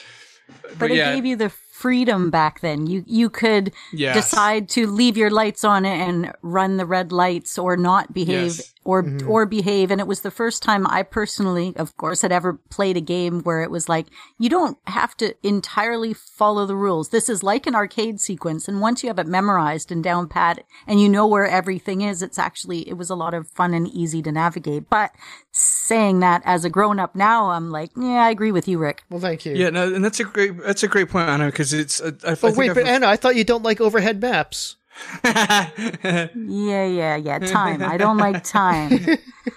But, 0.78 0.92
it 0.92 0.98
yeah. 0.98 1.16
gave 1.16 1.26
you 1.26 1.36
the 1.36 1.50
freedom 1.50 2.30
back 2.30 2.60
then. 2.62 2.86
You 2.86 3.04
you 3.08 3.30
could 3.30 3.74
Yes. 3.92 4.16
decide 4.16 4.70
to 4.70 4.86
leave 4.86 5.18
your 5.18 5.32
lights 5.32 5.64
on 5.64 5.86
and 5.86 6.32
run 6.44 6.78
the 6.78 6.86
red 6.86 7.12
lights 7.12 7.58
or 7.58 7.76
not 7.76 8.14
behave 8.14 8.58
Yes. 8.58 8.74
Or 8.84 9.06
or 9.28 9.46
behave 9.46 9.92
and 9.92 10.02
it 10.02 10.08
was 10.08 10.22
the 10.22 10.32
first 10.32 10.64
time 10.64 10.88
I 10.88 11.04
personally 11.04 11.74
of 11.76 11.96
course 11.98 12.22
had 12.22 12.32
ever 12.32 12.54
played 12.70 12.98
a 12.98 13.02
game 13.02 13.42
where 13.42 13.62
it 13.62 13.70
was 13.70 13.88
like 13.88 14.08
you 14.40 14.50
don't 14.50 14.78
have 14.88 15.16
to 15.18 15.36
entirely 15.48 16.14
follow 16.14 16.66
the 16.66 16.76
rules. 16.76 17.10
This 17.10 17.30
is 17.30 17.44
like 17.44 17.68
an 17.68 17.76
arcade 17.76 18.20
sequence 18.20 18.68
and 18.68 18.82
once 18.82 19.04
you 19.04 19.10
have 19.10 19.20
it 19.20 19.28
memorized 19.28 19.92
and 19.92 20.04
down 20.04 20.28
pat 20.28 20.64
and 20.88 21.00
you 21.00 21.08
know 21.10 21.28
where 21.28 21.46
everything 21.46 22.02
is, 22.02 22.22
it's 22.24 22.40
actually 22.40 22.88
it 22.90 22.94
was 22.98 23.10
a 23.10 23.16
lot 23.16 23.34
of 23.34 23.48
fun 23.50 23.74
and 23.74 23.88
easy 23.88 24.22
to 24.24 24.32
navigate. 24.32 24.90
But 24.90 25.12
saying 25.52 26.20
that 26.22 26.42
as 26.46 26.66
a 26.66 26.70
grown 26.70 27.00
up 27.00 27.16
now, 27.16 27.52
I'm 27.52 27.70
like, 27.70 27.92
yeah, 27.96 28.24
I 28.26 28.30
agree 28.30 28.52
with 28.52 28.68
you, 28.68 28.78
Rick. 28.80 29.04
Well, 29.10 29.20
thank 29.20 29.46
you. 29.46 29.54
Yeah, 29.54 29.70
no, 29.70 29.94
and 29.94 30.04
that's 30.04 30.20
a 30.20 30.24
great 30.24 30.58
that's 30.64 30.84
a 30.84 30.88
great 30.88 31.10
point, 31.10 31.30
Anna, 31.30 31.48
because 31.48 31.74
it's. 31.74 32.02
Uh, 32.02 32.12
I, 32.24 32.30
I 32.30 32.32
Oh 32.32 32.36
think 32.36 32.58
wait, 32.58 32.70
I've- 32.72 32.80
but 32.82 32.88
Anna, 32.90 33.08
I 33.08 33.16
thought 33.16 33.36
you 33.36 33.44
don't 33.44 33.64
like 33.64 33.80
overhead 33.82 34.22
maps. 34.22 34.78
Yeah, 35.24 36.86
yeah, 36.86 37.16
yeah. 37.16 37.40
Time. 37.40 37.82
I 37.84 37.98
don't 37.98 38.18
like 38.18 38.44
time. 38.44 39.06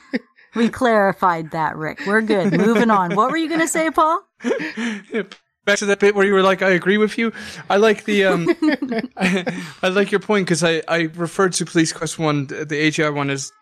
we 0.54 0.68
clarified 0.68 1.50
that, 1.50 1.76
Rick. 1.76 2.00
We're 2.06 2.22
good. 2.22 2.52
Moving 2.52 2.90
on. 2.90 3.14
What 3.14 3.30
were 3.30 3.36
you 3.36 3.48
going 3.48 3.60
to 3.60 3.68
say, 3.68 3.90
Paul? 3.90 4.22
back 5.64 5.78
to 5.78 5.86
that 5.86 5.98
bit 5.98 6.14
where 6.14 6.26
you 6.26 6.32
were 6.32 6.42
like, 6.42 6.62
I 6.62 6.70
agree 6.70 6.98
with 6.98 7.18
you. 7.18 7.32
I 7.68 7.76
like 7.76 8.04
the 8.04 8.24
um, 8.24 8.48
I, 9.16 9.62
I 9.82 9.88
like 9.88 10.10
your 10.12 10.20
point 10.20 10.46
because 10.46 10.62
I 10.62 10.82
I 10.88 11.10
referred 11.14 11.52
to 11.54 11.64
Police 11.64 11.92
Quest 11.92 12.18
One, 12.18 12.46
the 12.46 12.64
the 12.64 12.76
AGI 12.76 13.14
one, 13.14 13.30
as 13.30 13.52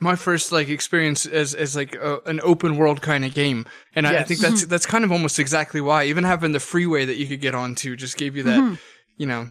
my 0.00 0.16
first 0.16 0.52
like 0.52 0.68
experience 0.68 1.26
as 1.26 1.54
as 1.54 1.76
like 1.76 1.94
a, 1.94 2.20
an 2.26 2.40
open 2.42 2.76
world 2.76 3.02
kind 3.02 3.24
of 3.24 3.34
game, 3.34 3.66
and 3.94 4.06
I, 4.06 4.20
I 4.20 4.22
think 4.24 4.40
that's 4.40 4.66
that's 4.66 4.86
kind 4.86 5.04
of 5.04 5.12
almost 5.12 5.38
exactly 5.38 5.80
why. 5.80 6.04
Even 6.04 6.24
having 6.24 6.52
the 6.52 6.60
freeway 6.60 7.04
that 7.04 7.16
you 7.16 7.26
could 7.26 7.40
get 7.40 7.54
onto 7.54 7.96
just 7.96 8.16
gave 8.16 8.36
you 8.36 8.42
that, 8.44 8.78
you 9.16 9.26
know, 9.26 9.50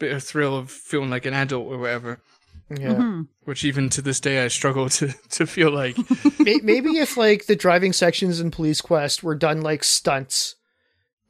bit 0.00 0.12
of 0.12 0.24
thrill 0.24 0.56
of 0.56 0.70
feeling 0.70 1.10
like 1.10 1.26
an 1.26 1.34
adult 1.34 1.66
or 1.70 1.78
whatever. 1.78 2.20
Yeah. 2.76 3.22
Which 3.44 3.64
even 3.64 3.88
to 3.90 4.02
this 4.02 4.20
day 4.20 4.44
I 4.44 4.48
struggle 4.48 4.88
to 4.90 5.08
to 5.30 5.46
feel 5.46 5.70
like. 5.70 5.96
Maybe 6.40 6.98
if 6.98 7.16
like 7.16 7.46
the 7.46 7.56
driving 7.56 7.92
sections 7.92 8.40
in 8.40 8.50
Police 8.50 8.80
Quest 8.80 9.22
were 9.22 9.34
done 9.34 9.60
like 9.60 9.84
stunts. 9.84 10.56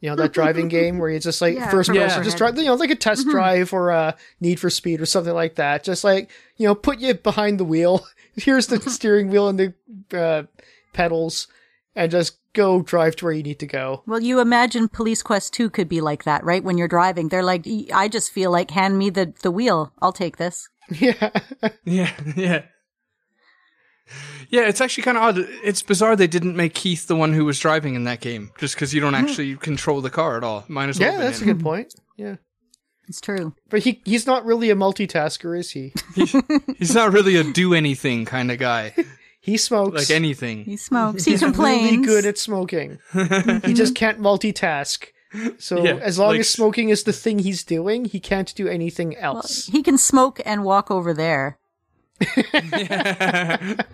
You 0.01 0.09
know 0.11 0.17
that 0.17 0.33
driving 0.33 0.69
game 0.79 0.99
where 0.99 1.11
you 1.11 1.19
just 1.19 1.43
like 1.43 1.57
Yeah, 1.57 1.71
first 1.71 1.89
from 1.89 1.97
person 1.97 2.07
overhead. 2.07 2.25
just 2.25 2.39
drive, 2.39 2.57
you 2.57 2.65
know, 2.65 2.75
like 2.75 2.91
a 2.91 2.97
test 2.97 3.27
drive 3.29 3.73
or 3.75 3.91
a 3.91 4.17
Need 4.41 4.59
for 4.61 4.71
Speed 4.71 5.01
or 5.01 5.07
something 5.07 5.35
like 5.35 5.57
that. 5.57 5.85
Just 5.85 6.05
like 6.05 6.31
you 6.57 6.67
know, 6.67 6.75
put 6.75 7.01
you 7.01 7.13
behind 7.15 7.61
the 7.61 7.65
wheel. 7.65 8.07
Here's 8.37 8.69
the 8.69 8.81
steering 8.81 9.29
wheel 9.29 9.49
and 9.49 9.59
the 9.59 9.75
uh, 10.19 10.45
pedals, 10.93 11.49
and 11.95 12.11
just 12.11 12.37
go 12.55 12.83
drive 12.83 13.17
to 13.17 13.25
where 13.25 13.35
you 13.35 13.43
need 13.43 13.59
to 13.61 13.67
go. 13.67 14.03
Well, 14.07 14.21
you 14.21 14.41
imagine 14.41 14.89
Police 14.89 15.23
Quest 15.23 15.53
2 15.55 15.71
could 15.71 15.89
be 15.89 16.01
like 16.01 16.25
that, 16.25 16.45
right? 16.45 16.65
When 16.65 16.79
you're 16.79 16.89
driving, 16.89 17.29
they're 17.29 17.43
like, 17.43 17.67
I 17.93 18.09
just 18.09 18.33
feel 18.33 18.51
like, 18.51 18.71
hand 18.71 18.99
me 18.99 19.11
the, 19.11 19.33
the 19.43 19.51
wheel. 19.51 19.93
I'll 20.01 20.13
take 20.13 20.37
this. 20.37 20.69
Yeah, 20.99 21.31
Yeah, 21.85 22.13
yeah. 22.35 22.63
Yeah, 24.49 24.63
it's 24.63 24.81
actually 24.81 25.05
kind 25.05 25.17
of 25.17 25.23
odd. 25.23 25.39
It's 25.63 25.83
bizarre 25.83 26.17
they 26.17 26.27
didn't 26.27 26.57
make 26.57 26.75
Keith 26.75 27.07
the 27.07 27.15
one 27.15 27.33
who 27.33 27.45
was 27.45 27.59
driving 27.59 27.95
in 27.95 28.05
that 28.05 28.21
game, 28.21 28.51
just 28.59 28.75
because 28.75 28.93
you 28.93 29.01
don't 29.01 29.15
hmm. 29.15 29.25
actually 29.25 29.57
control 29.57 30.01
the 30.01 30.11
car 30.11 30.37
at 30.37 30.45
all. 30.45 30.65
Might 30.69 30.89
as 30.89 30.99
well. 30.99 31.07
yeah, 31.09 31.13
have 31.13 31.21
been 31.21 31.31
that's 31.31 31.43
a 31.43 31.45
good 31.45 31.61
point. 31.61 31.95
Yeah, 32.17 32.37
It's 33.09 33.21
true. 33.21 33.55
but 33.69 33.81
he 33.81 34.03
he's 34.05 34.27
not 34.27 34.45
really 34.45 34.71
a 34.71 34.75
multitasker, 34.75 35.57
is 35.59 35.71
he? 35.71 35.93
He's 36.79 36.95
not 36.95 37.13
really 37.13 37.37
a 37.37 37.45
do 37.45 37.75
anything 37.75 38.25
kind 38.25 38.51
of 38.51 38.59
guy, 38.59 38.95
He 39.41 39.57
smokes. 39.57 39.97
like 39.97 40.11
anything. 40.11 40.65
He 40.65 40.77
smokes. 40.77 41.25
He 41.25 41.31
He's 41.33 41.41
complains. 41.41 41.91
really 41.93 42.05
good 42.05 42.27
at 42.27 42.37
smoking. 42.39 42.99
he 43.65 43.73
just 43.75 43.95
can't 43.95 44.21
multitask. 44.21 45.07
So 45.59 45.83
Yeah, 45.85 45.95
as 46.03 46.19
long 46.19 46.31
like- 46.31 46.41
as 46.41 46.49
smoking 46.51 46.89
is 46.91 47.05
the 47.05 47.13
thing 47.13 47.39
he's 47.39 47.63
doing, 47.65 48.05
he 48.05 48.19
can't 48.21 48.53
do 48.55 48.69
anything 48.69 49.17
Well, 49.23 49.37
else. 49.37 49.67
he 49.67 49.83
can 49.83 49.97
smoke 49.97 50.41
and 50.45 50.65
walk 50.65 50.91
over 50.91 51.15
there. 51.15 51.59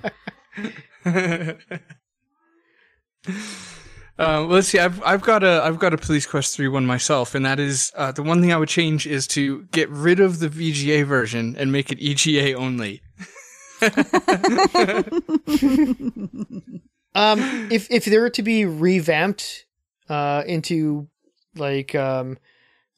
Well, 4.19 4.47
let's 4.47 4.69
see. 4.69 4.79
I've 4.79 5.03
I've 5.03 5.21
got 5.21 5.45
a 5.45 5.61
I've 5.63 5.79
got 5.79 5.93
a 5.93 5.99
Police 5.99 6.25
Quest 6.27 6.57
three 6.57 6.69
one 6.69 6.87
myself, 6.87 7.35
and 7.35 7.45
that 7.45 7.61
is 7.61 7.93
uh, 7.97 8.13
the 8.13 8.23
one 8.23 8.41
thing 8.41 8.51
I 8.53 8.57
would 8.57 8.69
change 8.69 9.07
is 9.07 9.27
to 9.29 9.65
get 9.73 9.91
rid 9.91 10.21
of 10.21 10.39
the 10.39 10.49
VGA 10.49 11.05
version 11.05 11.55
and 11.59 11.71
make 11.71 11.93
it 11.93 11.99
EGA 12.01 12.55
only. 12.55 13.03
Um, 17.15 17.69
if 17.71 17.91
if 17.91 18.05
they 18.05 18.19
were 18.19 18.29
to 18.29 18.43
be 18.43 18.67
revamped 18.67 19.65
uh, 20.11 20.43
into 20.47 21.09
like 21.57 21.95
um, 21.95 22.37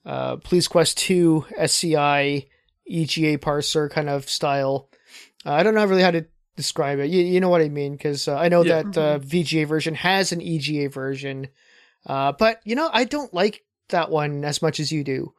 uh, 0.05 0.37
Police 0.37 0.67
Quest 0.67 0.99
Two 0.99 1.47
SCI 1.57 2.47
EGA 2.89 3.39
parser 3.39 3.89
kind 3.89 4.09
of 4.09 4.29
style, 4.29 4.89
uh, 5.47 5.53
I 5.53 5.63
don't 5.63 5.77
know 5.77 5.85
really 5.85 6.03
how 6.03 6.11
to 6.11 6.27
describe 6.57 6.99
it. 6.99 7.11
You, 7.11 7.23
you 7.23 7.39
know 7.39 7.49
what 7.49 7.63
I 7.63 7.69
mean? 7.69 7.93
Because 7.93 8.27
uh, 8.27 8.37
I 8.37 8.49
know 8.49 8.65
Yeah. 8.65 8.83
that 8.83 8.99
uh, 8.99 9.19
VGA 9.21 9.69
version 9.69 9.95
has 9.95 10.33
an 10.33 10.43
EGA 10.43 10.89
version, 10.89 11.47
uh, 12.05 12.33
but 12.33 12.61
you 12.65 12.75
know 12.75 12.91
I 12.93 13.05
don't 13.05 13.33
like 13.33 13.63
that 13.91 14.11
one 14.11 14.45
as 14.45 14.61
much 14.61 14.81
as 14.81 14.91
you 14.91 15.05
do. 15.05 15.33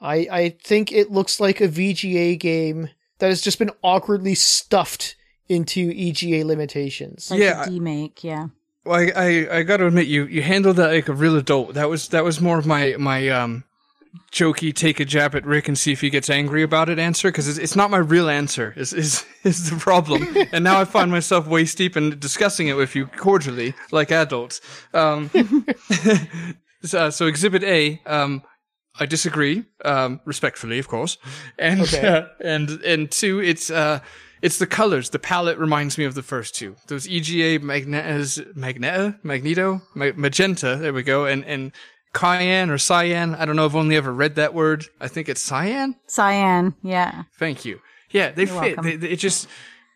I 0.00 0.26
I 0.28 0.48
think 0.60 0.90
it 0.90 1.12
looks 1.12 1.38
like 1.38 1.60
a 1.60 1.68
VGA 1.68 2.36
game 2.36 2.88
that 3.18 3.28
has 3.28 3.40
just 3.40 3.58
been 3.58 3.70
awkwardly 3.82 4.34
stuffed 4.34 5.16
into 5.48 5.90
EGA 5.94 6.44
limitations. 6.46 7.30
Like 7.30 7.40
Yeah, 7.40 7.62
a 7.62 7.66
I- 7.66 7.68
demake, 7.68 8.22
yeah. 8.22 8.48
Well, 8.84 9.00
I, 9.00 9.12
I, 9.14 9.56
I 9.58 9.62
got 9.64 9.78
to 9.78 9.86
admit, 9.86 10.06
you, 10.06 10.24
you 10.26 10.40
handled 10.42 10.76
that 10.76 10.92
like 10.92 11.08
a 11.08 11.12
real 11.12 11.36
adult. 11.36 11.74
That 11.74 11.88
was 11.90 12.08
that 12.08 12.24
was 12.24 12.40
more 12.40 12.58
of 12.58 12.64
my 12.66 12.94
my 12.98 13.28
um, 13.28 13.64
jokey 14.32 14.74
take 14.74 14.98
a 14.98 15.04
jab 15.04 15.34
at 15.34 15.44
Rick 15.44 15.68
and 15.68 15.76
see 15.76 15.92
if 15.92 16.00
he 16.00 16.08
gets 16.08 16.30
angry 16.30 16.62
about 16.62 16.88
it 16.88 16.98
answer 16.98 17.28
because 17.28 17.48
it's, 17.48 17.58
it's 17.58 17.76
not 17.76 17.90
my 17.90 17.98
real 17.98 18.30
answer. 18.30 18.72
Is 18.76 18.94
is 18.94 19.26
is 19.44 19.68
the 19.68 19.76
problem? 19.76 20.26
and 20.52 20.64
now 20.64 20.80
I 20.80 20.84
find 20.86 21.10
myself 21.10 21.46
waist 21.46 21.76
deep 21.76 21.98
in 21.98 22.18
discussing 22.18 22.68
it 22.68 22.74
with 22.76 22.94
you 22.94 23.06
cordially, 23.08 23.74
like 23.90 24.10
adults. 24.10 24.62
Um, 24.94 25.28
so, 26.82 27.10
so 27.10 27.26
Exhibit 27.26 27.64
A, 27.64 28.00
um, 28.06 28.42
I 29.00 29.06
disagree, 29.06 29.64
um, 29.84 30.20
respectfully, 30.24 30.78
of 30.78 30.88
course, 30.88 31.18
and 31.58 31.80
Okay. 31.82 32.06
uh, 32.06 32.26
and 32.40 32.70
and 32.84 33.10
two, 33.10 33.40
it's 33.40 33.70
uh, 33.70 34.00
it's 34.42 34.58
the 34.58 34.66
colors. 34.66 35.10
The 35.10 35.18
palette 35.18 35.58
reminds 35.58 35.98
me 35.98 36.04
of 36.04 36.14
the 36.14 36.22
first 36.22 36.54
two. 36.54 36.76
Those 36.86 37.08
EGA 37.08 37.58
magnetas, 37.64 38.38
magneta, 38.54 39.18
magneto, 39.22 39.82
ma- 39.94 40.12
magenta. 40.16 40.76
There 40.76 40.92
we 40.92 41.02
go, 41.02 41.26
and 41.26 41.44
and 41.44 41.72
cayenne 42.12 42.70
or 42.70 42.78
cyan. 42.78 43.34
I 43.34 43.44
don't 43.44 43.56
know. 43.56 43.64
I've 43.64 43.76
only 43.76 43.96
ever 43.96 44.12
read 44.12 44.34
that 44.36 44.54
word. 44.54 44.86
I 45.00 45.08
think 45.08 45.28
it's 45.28 45.42
cyan. 45.42 45.94
Cyan, 46.06 46.74
yeah. 46.82 47.24
Thank 47.38 47.64
you. 47.64 47.80
Yeah, 48.10 48.30
they 48.32 48.44
You're 48.46 48.62
fit. 48.62 48.82
They, 48.82 48.96
they, 48.96 49.08
it 49.10 49.16
just 49.18 49.46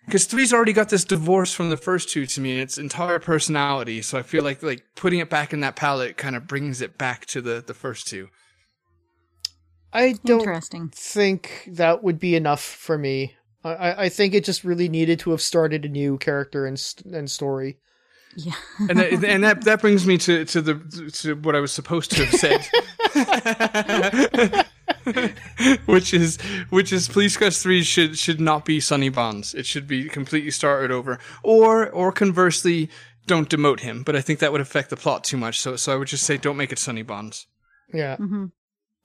because 0.07 0.27
three's 0.27 0.53
already 0.53 0.73
got 0.73 0.89
this 0.89 1.05
divorce 1.05 1.55
from 1.55 1.71
the 1.71 1.77
first 1.77 2.11
two 2.11 2.27
to 2.27 2.41
me, 2.41 2.53
and 2.53 2.61
its 2.61 2.77
entire 2.79 3.19
personality. 3.21 4.03
So 4.03 4.19
I 4.19 4.23
feel 4.23 4.43
like 4.45 4.63
like 4.63 4.83
putting 4.97 5.21
it 5.21 5.31
back 5.31 5.53
in 5.53 5.61
that 5.61 5.77
palette 5.77 6.17
kind 6.17 6.37
of 6.37 6.47
brings 6.47 6.81
it 6.83 6.99
back 6.99 7.27
to 7.27 7.41
the 7.41 7.63
the 7.67 7.75
first 7.75 8.07
two. 8.09 8.29
I 9.93 10.15
don't 10.25 10.41
Interesting. 10.41 10.89
think 10.95 11.69
that 11.73 12.03
would 12.03 12.19
be 12.19 12.35
enough 12.37 12.63
for 12.63 12.97
me. 12.99 13.35
I- 13.65 13.75
I, 13.75 14.03
I 14.05 14.09
think 14.09 14.35
it 14.35 14.45
just 14.45 14.65
really 14.65 14.89
needed 14.89 15.19
to 15.21 15.31
have 15.31 15.41
started 15.41 15.85
a 15.85 15.89
new 15.89 16.19
character 16.19 16.67
and 16.67 16.83
and 17.13 17.31
story. 17.31 17.79
Yeah. 18.35 18.55
and 18.89 18.99
that, 18.99 19.25
and 19.25 19.45
that 19.45 19.65
that 19.65 19.81
brings 19.83 20.07
me 20.07 20.17
to 20.19 20.45
to 20.47 20.63
the 20.63 21.11
to 21.23 21.35
what 21.37 21.55
I 21.55 21.61
was 21.61 21.71
supposed 21.71 22.11
to 22.13 22.25
have 22.25 22.35
said, 22.35 22.67
which 25.87 26.15
is 26.15 26.39
which 26.71 26.93
is 26.93 27.09
Police 27.09 27.37
Quest 27.37 27.63
three 27.63 27.83
should 27.83 28.19
should 28.19 28.41
not 28.41 28.65
be 28.65 28.81
Sonny 28.81 29.11
Bonds. 29.11 29.53
It 29.55 29.67
should 29.67 29.87
be 29.87 30.09
completely 30.09 30.51
started 30.51 30.91
over, 30.91 31.19
or 31.43 31.91
or 31.91 32.11
conversely, 32.13 32.89
don't 33.27 33.49
demote 33.51 33.81
him. 33.81 34.03
But 34.03 34.17
I 34.17 34.21
think 34.23 34.39
that 34.39 34.51
would 34.53 34.61
affect 34.63 34.91
the 34.91 34.97
plot 34.97 35.25
too 35.25 35.37
much. 35.37 35.61
So 35.61 35.77
so 35.77 35.93
I 35.93 35.97
would 35.97 36.09
just 36.09 36.25
say 36.25 36.37
don't 36.39 36.57
make 36.57 36.73
it 36.73 36.79
Sonny 36.79 37.03
Bonds. 37.03 37.47
Yeah. 37.93 38.17
hmm 38.17 38.47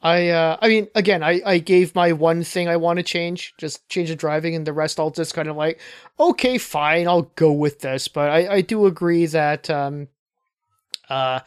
I 0.01 0.29
uh 0.29 0.57
I 0.61 0.67
mean 0.67 0.87
again 0.95 1.23
I 1.23 1.41
I 1.45 1.57
gave 1.57 1.95
my 1.95 2.11
one 2.11 2.43
thing 2.43 2.67
I 2.67 2.77
want 2.77 2.97
to 2.97 3.03
change 3.03 3.53
just 3.57 3.87
change 3.89 4.09
the 4.09 4.15
driving 4.15 4.55
and 4.55 4.65
the 4.65 4.73
rest 4.73 4.99
I'll 4.99 5.11
just 5.11 5.33
kind 5.33 5.47
of 5.47 5.55
like 5.55 5.79
okay 6.19 6.57
fine 6.57 7.07
I'll 7.07 7.31
go 7.35 7.51
with 7.51 7.79
this 7.79 8.07
but 8.07 8.29
I 8.29 8.55
I 8.55 8.61
do 8.61 8.85
agree 8.85 9.25
that 9.27 9.69
um 9.69 10.07
uh 11.09 11.39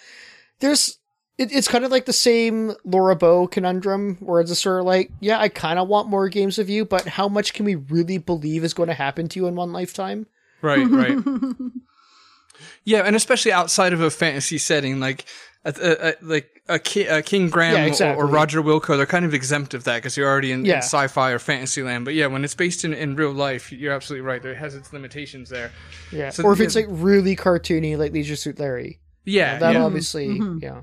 there's 0.59 0.99
it, 1.39 1.53
it's 1.53 1.69
kind 1.69 1.85
of 1.85 1.91
like 1.91 2.05
the 2.05 2.13
same 2.13 2.73
Laura 2.85 3.17
Bow 3.17 3.47
conundrum 3.47 4.17
where 4.21 4.41
it's 4.41 4.51
just 4.51 4.63
sort 4.63 4.81
of 4.81 4.87
like 4.87 5.11
yeah 5.21 5.39
I 5.39 5.49
kind 5.49 5.79
of 5.79 5.87
want 5.89 6.09
more 6.09 6.29
games 6.29 6.59
of 6.59 6.69
you 6.69 6.85
but 6.85 7.07
how 7.07 7.29
much 7.29 7.55
can 7.55 7.65
we 7.65 7.77
really 7.77 8.19
believe 8.19 8.65
is 8.65 8.75
going 8.75 8.89
to 8.89 8.95
happen 8.95 9.29
to 9.29 9.41
you 9.41 9.47
in 9.47 9.55
one 9.55 9.73
lifetime 9.73 10.27
Right, 10.63 10.87
right. 10.87 11.19
yeah, 12.85 13.03
and 13.03 13.16
especially 13.16 13.53
outside 13.53 13.93
of 13.93 14.01
a 14.01 14.11
fantasy 14.11 14.59
setting, 14.59 15.01
like 15.01 15.24
a, 15.65 15.73
a, 15.81 16.09
a- 16.11 16.15
like 16.23 16.63
a, 16.69 16.79
Ki- 16.79 17.07
a 17.07 17.21
King 17.23 17.49
Graham 17.51 17.75
Yeah, 17.75 17.85
or- 17.85 17.89
exactly. 17.89 18.23
or, 18.23 18.27
Roger 18.27 18.63
Wilco, 18.63 18.97
they're 18.97 19.07
kind 19.07 19.25
of 19.25 19.35
exempt 19.35 19.75
of 19.75 19.85
that 19.85 19.97
because 19.97 20.17
you're 20.17 20.29
already 20.31 20.53
in, 20.53 20.65
in 20.65 20.77
sci-fi 20.77 21.31
or 21.33 21.39
fantasy 21.39 21.83
land. 21.83 22.05
But 22.05 22.15
yeah, 22.15 22.27
when 22.27 22.45
it's 22.45 22.55
based 22.55 22.85
in, 22.85 22.95
in 22.95 23.17
real 23.17 23.33
life, 23.33 23.71
you're 23.73 23.93
absolutely 23.93 24.27
right. 24.27 24.43
There 24.43 24.55
has 24.55 24.75
its 24.75 24.93
limitations 24.93 25.49
there. 25.51 25.71
yeah 26.13 26.31
So 26.31 26.45
or 26.45 26.53
if 26.53 26.59
the- 26.59 26.65
it's 26.65 26.77
like 26.77 26.87
really 26.89 27.35
cartoony 27.37 27.99
like 27.99 28.13
Leisure 28.13 28.37
Suit 28.37 28.59
Larry 28.59 29.01
Yeah, 29.25 29.59
that 29.59 29.75
yeah. 29.75 29.85
obviously 29.85 30.29
Mhm. 30.29 30.63
yeah 30.63 30.83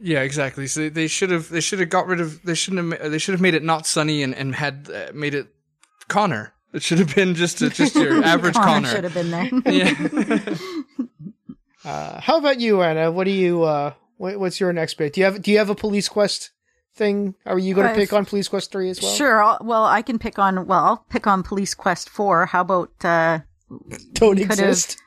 Yeah, 0.00 0.20
exactly. 0.22 0.66
So 0.66 0.80
they- 0.80 0.88
they 0.88 1.06
should 1.08 1.30
have 1.30 1.48
they 1.48 1.60
should 1.60 1.80
have 1.80 1.90
got 1.90 2.06
rid 2.06 2.20
of 2.20 2.42
they 2.42 2.54
shouldn't 2.54 2.92
have 3.00 3.10
they 3.10 3.18
should 3.18 3.32
have 3.34 3.40
made 3.42 3.54
it 3.54 3.62
not 3.62 3.86
Sonny 3.86 4.22
and 4.22 4.34
and 4.34 4.54
had 4.54 4.88
uh, 4.92 5.12
made 5.14 5.34
it 5.34 5.48
Connor. 6.08 6.54
It 6.72 6.82
should 6.82 6.98
have 6.98 7.14
been 7.14 7.34
just 7.34 7.60
a, 7.62 7.70
just 7.70 7.94
your 7.96 8.22
average 8.34 8.54
Connor 8.54 8.66
Connor. 8.66 8.88
should 8.88 9.04
have 9.04 9.14
been 9.14 9.30
there. 9.30 9.48
Yeah. 9.72 10.54
Uh, 11.88 12.20
how 12.20 12.36
about 12.38 12.60
you, 12.60 12.82
Anna? 12.82 13.10
What 13.10 13.24
do 13.24 13.30
you? 13.30 13.62
Uh, 13.62 13.92
what, 14.18 14.38
what's 14.38 14.60
your 14.60 14.72
next 14.72 14.94
bit? 14.98 15.14
Do 15.14 15.20
you 15.20 15.24
have 15.24 15.40
Do 15.42 15.50
you 15.50 15.58
have 15.58 15.70
a 15.70 15.74
Police 15.74 16.08
Quest 16.08 16.50
thing? 16.94 17.34
Are 17.46 17.58
you 17.58 17.74
going 17.74 17.88
to 17.88 17.94
pick 17.94 18.12
on 18.12 18.26
Police 18.26 18.48
Quest 18.48 18.70
three 18.70 18.90
as 18.90 19.00
well? 19.00 19.12
Sure. 19.12 19.42
I'll, 19.42 19.58
well, 19.62 19.84
I 19.84 20.02
can 20.02 20.18
pick 20.18 20.38
on. 20.38 20.66
Well, 20.66 20.84
I'll 20.84 21.04
pick 21.08 21.26
on 21.26 21.42
Police 21.42 21.74
Quest 21.74 22.10
Four. 22.10 22.46
How 22.46 22.60
about? 22.62 22.90
uh 23.04 23.40
Don't 24.12 24.38
exist. 24.38 24.96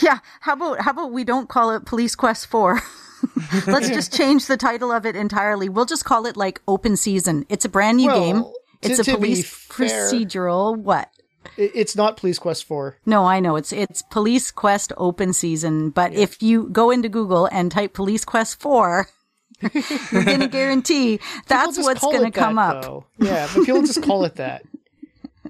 Yeah. 0.00 0.18
How 0.40 0.52
about? 0.52 0.80
How 0.82 0.92
about 0.92 1.10
we 1.12 1.24
don't 1.24 1.48
call 1.48 1.72
it 1.72 1.84
Police 1.84 2.14
Quest 2.14 2.46
Four? 2.46 2.80
Let's 3.66 3.88
just 3.88 4.14
change 4.14 4.46
the 4.46 4.56
title 4.56 4.92
of 4.92 5.04
it 5.04 5.16
entirely. 5.16 5.68
We'll 5.68 5.84
just 5.84 6.04
call 6.04 6.26
it 6.26 6.36
like 6.36 6.60
Open 6.68 6.96
Season. 6.96 7.44
It's 7.48 7.64
a 7.64 7.68
brand 7.68 7.96
new 7.96 8.06
Well, 8.06 8.20
game. 8.20 8.42
to- 8.44 8.52
It's 8.90 9.00
a 9.00 9.04
to 9.04 9.16
police 9.16 9.44
fair- 9.52 9.88
procedural. 9.88 10.76
What? 10.78 11.10
It- 11.56 11.72
It's 11.74 11.96
not 11.96 12.16
Police 12.16 12.38
Quest 12.38 12.64
four. 12.64 12.96
No, 13.06 13.24
I 13.24 13.40
know 13.40 13.56
it's 13.56 13.72
it's 13.72 14.02
Police 14.02 14.50
Quest 14.50 14.92
Open 14.96 15.32
Season, 15.32 15.90
but 15.90 16.12
if 16.12 16.42
you 16.42 16.68
go 16.70 16.90
into 16.90 17.08
Google 17.08 17.46
and 17.46 17.70
type 17.72 17.92
Police 17.94 18.24
Quest 18.24 18.60
Four, 18.60 19.08
you're 20.12 20.24
gonna 20.24 20.48
guarantee 20.48 21.20
that's 21.46 21.78
what's 21.78 22.00
gonna 22.00 22.30
come 22.30 22.56
that, 22.56 22.76
up. 22.76 22.82
though. 22.82 23.06
Yeah, 23.18 23.48
but 23.54 23.64
people 23.64 23.82
just 23.82 24.02
call 24.02 24.24
it 24.24 24.36
that. 24.36 24.64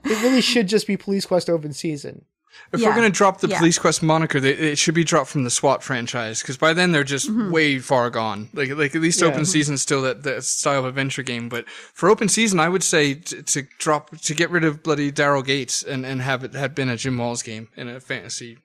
It 0.04 0.22
really 0.22 0.40
should 0.42 0.68
just 0.68 0.86
be 0.86 0.96
Police 0.96 1.24
Quest 1.26 1.48
Open 1.48 1.72
Season. 1.72 2.24
If 2.72 2.80
Yeah. 2.80 2.88
we're 2.88 2.94
gonna 2.96 3.10
drop 3.10 3.40
the 3.40 3.48
Yeah. 3.48 3.58
Police 3.58 3.78
Quest 3.78 4.02
moniker, 4.02 4.40
they, 4.40 4.50
it 4.52 4.78
should 4.78 4.94
be 4.94 5.04
dropped 5.04 5.30
from 5.30 5.44
the 5.44 5.50
SWAT 5.50 5.82
franchise 5.82 6.40
because 6.40 6.56
by 6.56 6.72
then 6.72 6.92
they're 6.92 7.04
just 7.04 7.28
Mm-hmm. 7.28 7.50
way 7.50 7.78
far 7.78 8.10
gone. 8.10 8.48
Like 8.52 8.70
like 8.70 8.94
at 8.94 9.00
least 9.02 9.20
Yeah. 9.20 9.28
Open 9.28 9.44
Season's 9.44 9.82
still 9.82 10.02
that, 10.02 10.22
that 10.24 10.44
style 10.44 10.80
of 10.80 10.84
adventure 10.86 11.22
game, 11.22 11.48
but 11.48 11.68
for 11.68 12.08
Open 12.08 12.28
Season, 12.28 12.58
I 12.60 12.68
would 12.68 12.82
say 12.82 13.14
t- 13.14 13.42
to 13.42 13.62
drop 13.78 14.16
to 14.18 14.34
get 14.34 14.50
rid 14.50 14.64
of 14.64 14.82
bloody 14.82 15.10
Daryl 15.12 15.44
Gates 15.44 15.82
and 15.82 16.04
and 16.06 16.20
have 16.22 16.44
it 16.44 16.54
had 16.54 16.74
been 16.74 16.88
a 16.88 16.96
Jim 16.96 17.18
Walls 17.18 17.42
game 17.42 17.68
in 17.76 17.88
a 17.88 18.00
fantasy. 18.00 18.58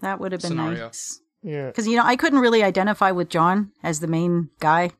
That 0.00 0.20
would 0.20 0.32
have 0.32 0.42
been 0.42 0.50
Scenario. 0.50 0.86
nice. 0.86 1.20
Yeah. 1.42 1.66
Because 1.66 1.86
you 1.86 1.96
know 1.96 2.04
I 2.04 2.16
couldn't 2.16 2.40
really 2.40 2.62
identify 2.62 3.10
with 3.10 3.28
John 3.30 3.72
as 3.82 4.00
the 4.00 4.06
main 4.06 4.50
guy. 4.60 4.90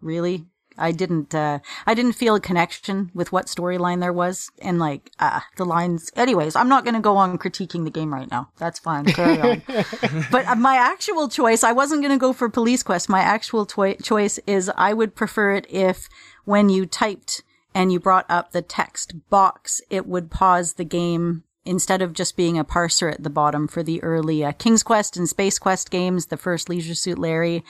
Really, 0.00 0.46
I 0.78 0.92
didn't. 0.92 1.34
uh 1.34 1.58
I 1.86 1.94
didn't 1.94 2.12
feel 2.12 2.34
a 2.34 2.40
connection 2.40 3.10
with 3.14 3.32
what 3.32 3.46
storyline 3.46 4.00
there 4.00 4.12
was, 4.12 4.50
and 4.62 4.78
like 4.78 5.10
uh 5.18 5.40
the 5.56 5.64
lines. 5.64 6.10
Anyways, 6.16 6.56
I'm 6.56 6.68
not 6.68 6.84
going 6.84 6.94
to 6.94 7.00
go 7.00 7.16
on 7.16 7.38
critiquing 7.38 7.84
the 7.84 7.90
game 7.90 8.12
right 8.14 8.30
now. 8.30 8.50
That's 8.58 8.78
fine. 8.78 9.04
Carry 9.06 9.40
on. 9.40 9.62
but 10.30 10.46
uh, 10.46 10.54
my 10.54 10.76
actual 10.76 11.28
choice, 11.28 11.62
I 11.64 11.72
wasn't 11.72 12.02
going 12.02 12.12
to 12.12 12.18
go 12.18 12.32
for 12.32 12.48
Police 12.48 12.82
Quest. 12.82 13.08
My 13.08 13.20
actual 13.20 13.66
toi- 13.66 13.96
choice 14.02 14.38
is 14.46 14.70
I 14.76 14.92
would 14.92 15.14
prefer 15.14 15.54
it 15.54 15.66
if 15.68 16.08
when 16.44 16.68
you 16.68 16.86
typed 16.86 17.42
and 17.74 17.92
you 17.92 18.00
brought 18.00 18.26
up 18.28 18.52
the 18.52 18.62
text 18.62 19.14
box, 19.30 19.80
it 19.90 20.06
would 20.06 20.30
pause 20.30 20.74
the 20.74 20.84
game 20.84 21.44
instead 21.64 22.00
of 22.00 22.14
just 22.14 22.36
being 22.36 22.58
a 22.58 22.64
parser 22.64 23.12
at 23.12 23.22
the 23.22 23.30
bottom 23.30 23.68
for 23.68 23.82
the 23.82 24.02
early 24.02 24.42
uh, 24.42 24.52
King's 24.52 24.82
Quest 24.82 25.16
and 25.16 25.28
Space 25.28 25.58
Quest 25.58 25.90
games, 25.90 26.26
the 26.26 26.36
first 26.38 26.68
Leisure 26.68 26.94
Suit 26.94 27.18
Larry. 27.18 27.62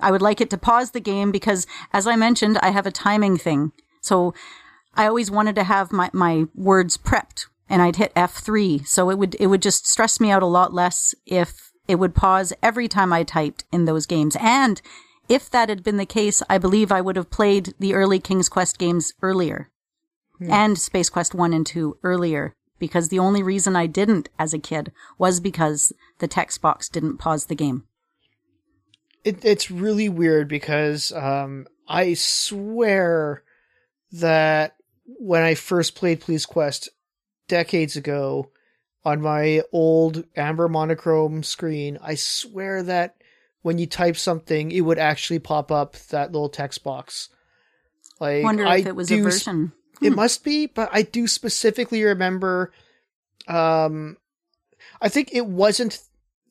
I 0.00 0.10
would 0.10 0.22
like 0.22 0.40
it 0.40 0.50
to 0.50 0.58
pause 0.58 0.90
the 0.90 1.00
game 1.00 1.30
because, 1.30 1.66
as 1.92 2.06
I 2.06 2.16
mentioned, 2.16 2.58
I 2.58 2.70
have 2.70 2.86
a 2.86 2.90
timing 2.90 3.36
thing. 3.36 3.72
So 4.00 4.34
I 4.94 5.06
always 5.06 5.30
wanted 5.30 5.54
to 5.56 5.64
have 5.64 5.92
my, 5.92 6.10
my 6.12 6.44
words 6.54 6.96
prepped 6.96 7.46
and 7.68 7.80
I'd 7.80 7.96
hit 7.96 8.14
F3. 8.14 8.86
So 8.86 9.10
it 9.10 9.18
would, 9.18 9.36
it 9.36 9.46
would 9.46 9.62
just 9.62 9.86
stress 9.86 10.20
me 10.20 10.30
out 10.30 10.42
a 10.42 10.46
lot 10.46 10.74
less 10.74 11.14
if 11.26 11.72
it 11.88 11.96
would 11.96 12.14
pause 12.14 12.52
every 12.62 12.88
time 12.88 13.12
I 13.12 13.22
typed 13.22 13.64
in 13.72 13.84
those 13.84 14.06
games. 14.06 14.36
And 14.40 14.80
if 15.28 15.50
that 15.50 15.68
had 15.68 15.82
been 15.82 15.96
the 15.96 16.06
case, 16.06 16.42
I 16.48 16.58
believe 16.58 16.92
I 16.92 17.00
would 17.00 17.16
have 17.16 17.30
played 17.30 17.74
the 17.78 17.94
early 17.94 18.18
King's 18.18 18.48
Quest 18.48 18.78
games 18.78 19.12
earlier 19.22 19.70
hmm. 20.38 20.50
and 20.50 20.78
Space 20.78 21.08
Quest 21.08 21.34
1 21.34 21.52
and 21.52 21.66
2 21.66 21.98
earlier 22.02 22.54
because 22.78 23.08
the 23.08 23.18
only 23.18 23.42
reason 23.42 23.76
I 23.76 23.86
didn't 23.86 24.28
as 24.38 24.52
a 24.52 24.58
kid 24.58 24.92
was 25.16 25.40
because 25.40 25.92
the 26.18 26.28
text 26.28 26.60
box 26.60 26.88
didn't 26.88 27.18
pause 27.18 27.46
the 27.46 27.54
game. 27.54 27.84
It, 29.24 29.44
it's 29.44 29.70
really 29.70 30.08
weird 30.08 30.48
because 30.48 31.12
um, 31.12 31.66
I 31.88 32.14
swear 32.14 33.42
that 34.12 34.76
when 35.06 35.42
I 35.42 35.54
first 35.54 35.94
played 35.94 36.20
Police 36.20 36.46
Quest 36.46 36.90
decades 37.48 37.96
ago 37.96 38.50
on 39.04 39.20
my 39.20 39.62
old 39.72 40.24
amber 40.36 40.68
monochrome 40.68 41.42
screen, 41.42 41.98
I 42.02 42.14
swear 42.14 42.82
that 42.84 43.16
when 43.62 43.78
you 43.78 43.86
type 43.86 44.16
something, 44.16 44.70
it 44.70 44.82
would 44.82 44.98
actually 44.98 45.38
pop 45.38 45.72
up 45.72 45.96
that 46.10 46.32
little 46.32 46.50
text 46.50 46.84
box. 46.84 47.30
Like 48.20 48.44
Wonder 48.44 48.66
I 48.66 48.76
if 48.76 48.86
it 48.86 48.96
was 48.96 49.08
do 49.08 49.20
a 49.20 49.30
version. 49.30 49.72
It 50.02 50.14
must 50.14 50.44
be, 50.44 50.66
but 50.66 50.90
I 50.92 51.02
do 51.02 51.26
specifically 51.26 52.02
remember. 52.02 52.72
Um, 53.48 54.16
I 55.00 55.08
think 55.08 55.30
it 55.32 55.46
wasn't 55.46 55.98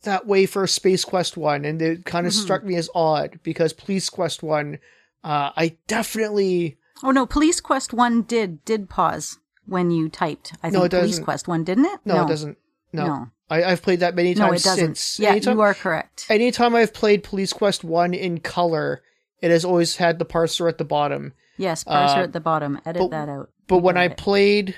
that 0.04 0.26
way 0.28 0.46
for 0.46 0.66
Space 0.68 1.04
Quest 1.04 1.36
One, 1.38 1.66
and 1.66 1.82
it 1.82 2.06
kind 2.06 2.26
of 2.28 2.34
Mhm. 2.34 2.42
struck 2.42 2.64
me 2.64 2.76
as 2.76 2.90
odd 2.96 3.40
because 3.44 3.74
Police 3.74 4.10
Quest 4.10 4.44
One, 4.44 4.80
uh, 5.24 5.52
I 5.56 5.78
definitely 5.88 6.78
Oh 7.04 7.12
no, 7.12 7.26
Police 7.26 7.60
Quest 7.60 7.92
1 7.94 8.22
did 8.22 8.64
did 8.64 8.90
pause 8.90 9.38
when 9.66 9.92
you 9.92 10.08
typed. 10.08 10.54
I 10.64 10.70
No, 10.70 10.82
think 10.82 10.94
it 10.94 10.98
Police 10.98 11.12
doesn't. 11.12 11.24
Quest 11.26 11.48
1 11.50 11.64
didn't 11.66 11.86
it? 11.86 12.00
no, 12.06 12.24
it 12.24 12.28
doesn't. 12.28 12.58
No, 12.94 13.06
No. 13.08 13.28
I, 13.50 13.64
I've 13.64 13.82
played 13.82 14.00
that 14.00 14.16
many 14.16 14.34
No, 14.34 14.48
times 14.48 14.66
it 14.66 14.76
since. 14.76 15.20
Yeah, 15.20 15.32
anytime, 15.32 15.58
you 15.58 15.62
are 15.62 15.74
correct. 15.74 16.26
anytime 16.30 16.76
I've 16.76 16.94
played 16.94 17.24
Police 17.24 17.52
Quest 17.52 17.84
One 17.84 18.14
in 18.14 18.40
color, 18.40 19.02
it 19.42 19.52
has 19.52 19.66
always 19.66 19.98
had 19.98 20.18
the 20.20 20.26
parser 20.26 20.70
at 20.70 20.78
the 20.78 20.86
bottom. 20.86 21.34
Yes, 21.58 21.84
parser 21.84 22.18
uh, 22.18 22.24
at 22.24 22.34
the 22.34 22.40
bottom. 22.40 22.80
Edit 22.86 23.02
but- 23.02 23.12
that 23.12 23.30
out. 23.30 23.50
But 23.68 23.80
when 23.80 23.98
I 23.98 24.06
it. 24.06 24.18
played, 24.18 24.76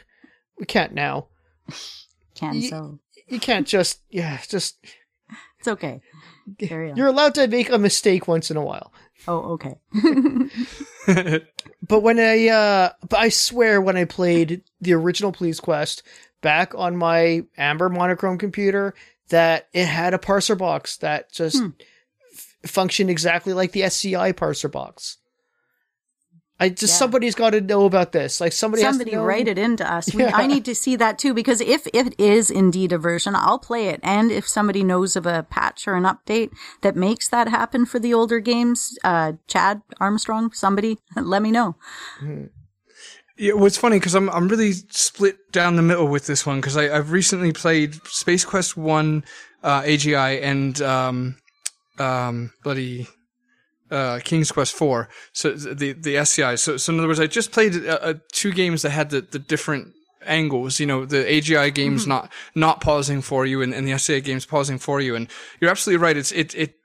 we 0.60 0.66
can't 0.66 0.94
now. 0.94 1.28
can 2.36 2.56
y- 2.60 2.68
so 2.70 3.00
You 3.28 3.40
can't 3.40 3.68
just 3.68 4.02
yeah, 4.10 4.40
just 4.48 4.78
it's 5.68 5.74
okay. 5.84 6.01
Carry 6.59 6.91
on. 6.91 6.97
you're 6.97 7.07
allowed 7.07 7.34
to 7.36 7.47
make 7.47 7.70
a 7.72 7.78
mistake 7.78 8.28
once 8.28 8.51
in 8.51 8.57
a 8.57 8.63
while. 8.63 8.93
Oh, 9.28 9.57
okay. 9.59 9.76
But 11.88 12.01
when 12.01 12.20
I, 12.20 12.47
uh, 12.47 12.89
but 13.07 13.20
I 13.20 13.30
swear 13.30 13.80
when 13.80 13.95
I 13.95 14.05
played 14.05 14.63
the 14.82 14.93
original 14.93 15.32
Police 15.32 15.59
Quest 15.59 16.01
back 16.41 16.74
on 16.76 16.97
my 16.97 17.43
Amber 17.57 17.89
monochrome 17.89 18.39
computer, 18.39 18.95
that 19.30 19.68
it 19.72 19.86
had 19.86 20.13
a 20.16 20.18
parser 20.18 20.57
box 20.57 20.97
that 20.97 21.32
just 21.32 21.57
Hmm. 21.59 21.70
f- 22.34 22.55
functioned 22.66 23.11
exactly 23.11 23.53
like 23.53 23.72
the 23.72 23.84
SCI 23.84 24.32
parser 24.32 24.72
box. 24.72 25.18
I 26.58 26.70
just 26.70 26.93
Yeah. 26.93 26.99
somebody's 26.99 27.36
got 27.36 27.49
to 27.49 27.60
know 27.60 27.86
about 27.86 28.14
this. 28.14 28.39
Like 28.39 28.53
somebody, 28.53 28.82
Somebody 28.82 29.12
has 29.12 29.20
to 29.20 29.26
write 29.26 29.47
it 29.49 29.58
into 29.58 29.89
us. 29.91 30.14
We, 30.14 30.24
Yeah. 30.24 30.32
I 30.36 30.47
need 30.47 30.64
to 30.66 30.76
see 30.76 30.95
that 30.95 31.20
too 31.20 31.34
because 31.34 31.60
if, 31.60 31.86
if 31.93 32.08
it 32.08 32.16
is 32.18 32.49
indeed 32.49 32.93
a 32.93 32.97
version, 32.97 33.36
I'll 33.36 33.60
play 33.60 33.89
it. 33.89 33.99
And 34.03 34.32
if 34.32 34.47
somebody 34.47 34.82
knows 34.84 35.18
of 35.18 35.26
a 35.26 35.43
patch 35.43 35.86
or 35.88 35.95
an 35.95 36.03
update 36.03 36.51
that 36.82 36.95
makes 36.95 37.28
that 37.30 37.49
happen 37.49 37.86
for 37.86 37.99
the 37.99 38.14
older 38.14 38.39
games, 38.39 38.97
uh, 39.03 39.34
Chad 39.47 39.82
Armstrong, 39.99 40.51
somebody, 40.53 40.97
let 41.18 41.41
me 41.41 41.51
know. 41.51 41.76
Yeah, 43.38 43.53
well, 43.53 43.66
it's 43.66 43.78
funny 43.78 43.99
because 43.99 44.16
I'm 44.16 44.30
I'm 44.30 44.47
really 44.47 44.72
split 44.72 45.51
down 45.51 45.76
the 45.76 45.82
middle 45.82 46.08
with 46.08 46.26
this 46.26 46.45
one 46.45 46.62
because 46.62 46.78
I've 46.78 47.12
recently 47.12 47.51
played 47.51 47.95
Space 48.06 48.45
Quest 48.45 48.78
One, 48.78 49.26
uh, 49.62 49.82
AGI, 49.82 50.41
and 50.41 50.82
um, 50.82 51.36
um, 51.99 52.53
bloody 52.64 53.08
uh, 53.92 54.20
King's 54.24 54.52
Quest 54.52 54.74
Four. 54.74 55.10
So 55.34 55.52
the 55.52 55.94
the 55.94 56.18
SCI. 56.18 56.56
So 56.56 56.78
so 56.78 56.94
in 56.94 57.00
other 57.00 57.08
words, 57.08 57.20
I 57.20 57.28
just 57.28 57.52
played 57.52 57.76
uh, 57.86 58.00
uh, 58.02 58.14
two 58.32 58.52
games 58.52 58.82
that 58.82 58.92
had 58.92 59.10
the 59.10 59.22
the 59.22 59.40
different 59.40 59.94
angles. 60.26 60.80
You 60.80 60.86
know, 60.86 61.06
the 61.06 61.18
AGI 61.18 61.74
games 61.74 62.08
not 62.08 62.32
not 62.56 62.82
pausing 62.82 63.22
for 63.22 63.46
you, 63.46 63.62
and, 63.62 63.74
and 63.74 63.88
the 63.88 63.94
SCI 63.94 64.22
games 64.22 64.46
pausing 64.46 64.78
for 64.78 65.02
you. 65.02 65.16
And 65.16 65.28
you're 65.60 65.72
absolutely 65.72 66.04
right. 66.04 66.18
It's 66.18 66.32
it 66.32 66.56
it 66.56 66.76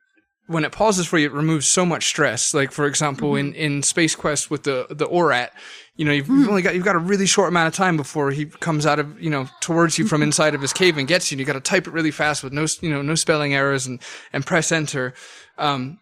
when 0.46 0.64
it 0.64 0.72
pauses 0.72 1.06
for 1.06 1.16
you, 1.16 1.26
it 1.26 1.32
removes 1.32 1.68
so 1.68 1.86
much 1.86 2.06
stress. 2.06 2.52
Like 2.52 2.72
for 2.72 2.86
example, 2.86 3.36
in, 3.36 3.54
in 3.54 3.82
Space 3.82 4.14
Quest 4.14 4.50
with 4.50 4.64
the 4.64 4.86
the 4.90 5.06
Orat, 5.06 5.50
you 5.96 6.04
know, 6.04 6.12
you've, 6.12 6.28
you've 6.28 6.48
only 6.48 6.62
got 6.62 6.74
you've 6.74 6.84
got 6.84 6.96
a 6.96 7.00
really 7.00 7.26
short 7.26 7.48
amount 7.48 7.68
of 7.68 7.74
time 7.74 7.96
before 7.96 8.30
he 8.32 8.46
comes 8.46 8.84
out 8.84 8.98
of 8.98 9.20
you 9.22 9.30
know 9.30 9.48
towards 9.60 9.96
you 9.96 10.06
from 10.06 10.22
inside 10.22 10.54
of 10.54 10.60
his 10.60 10.72
cave 10.72 10.98
and 10.98 11.06
gets 11.06 11.30
you. 11.30 11.36
And 11.36 11.40
you 11.40 11.46
got 11.46 11.52
to 11.52 11.60
type 11.60 11.86
it 11.86 11.92
really 11.92 12.10
fast 12.10 12.42
with 12.42 12.52
no 12.52 12.66
you 12.80 12.90
know 12.90 13.00
no 13.00 13.14
spelling 13.14 13.54
errors 13.54 13.86
and 13.86 14.00
and 14.32 14.44
press 14.44 14.72
enter. 14.72 15.14
Um, 15.56 16.00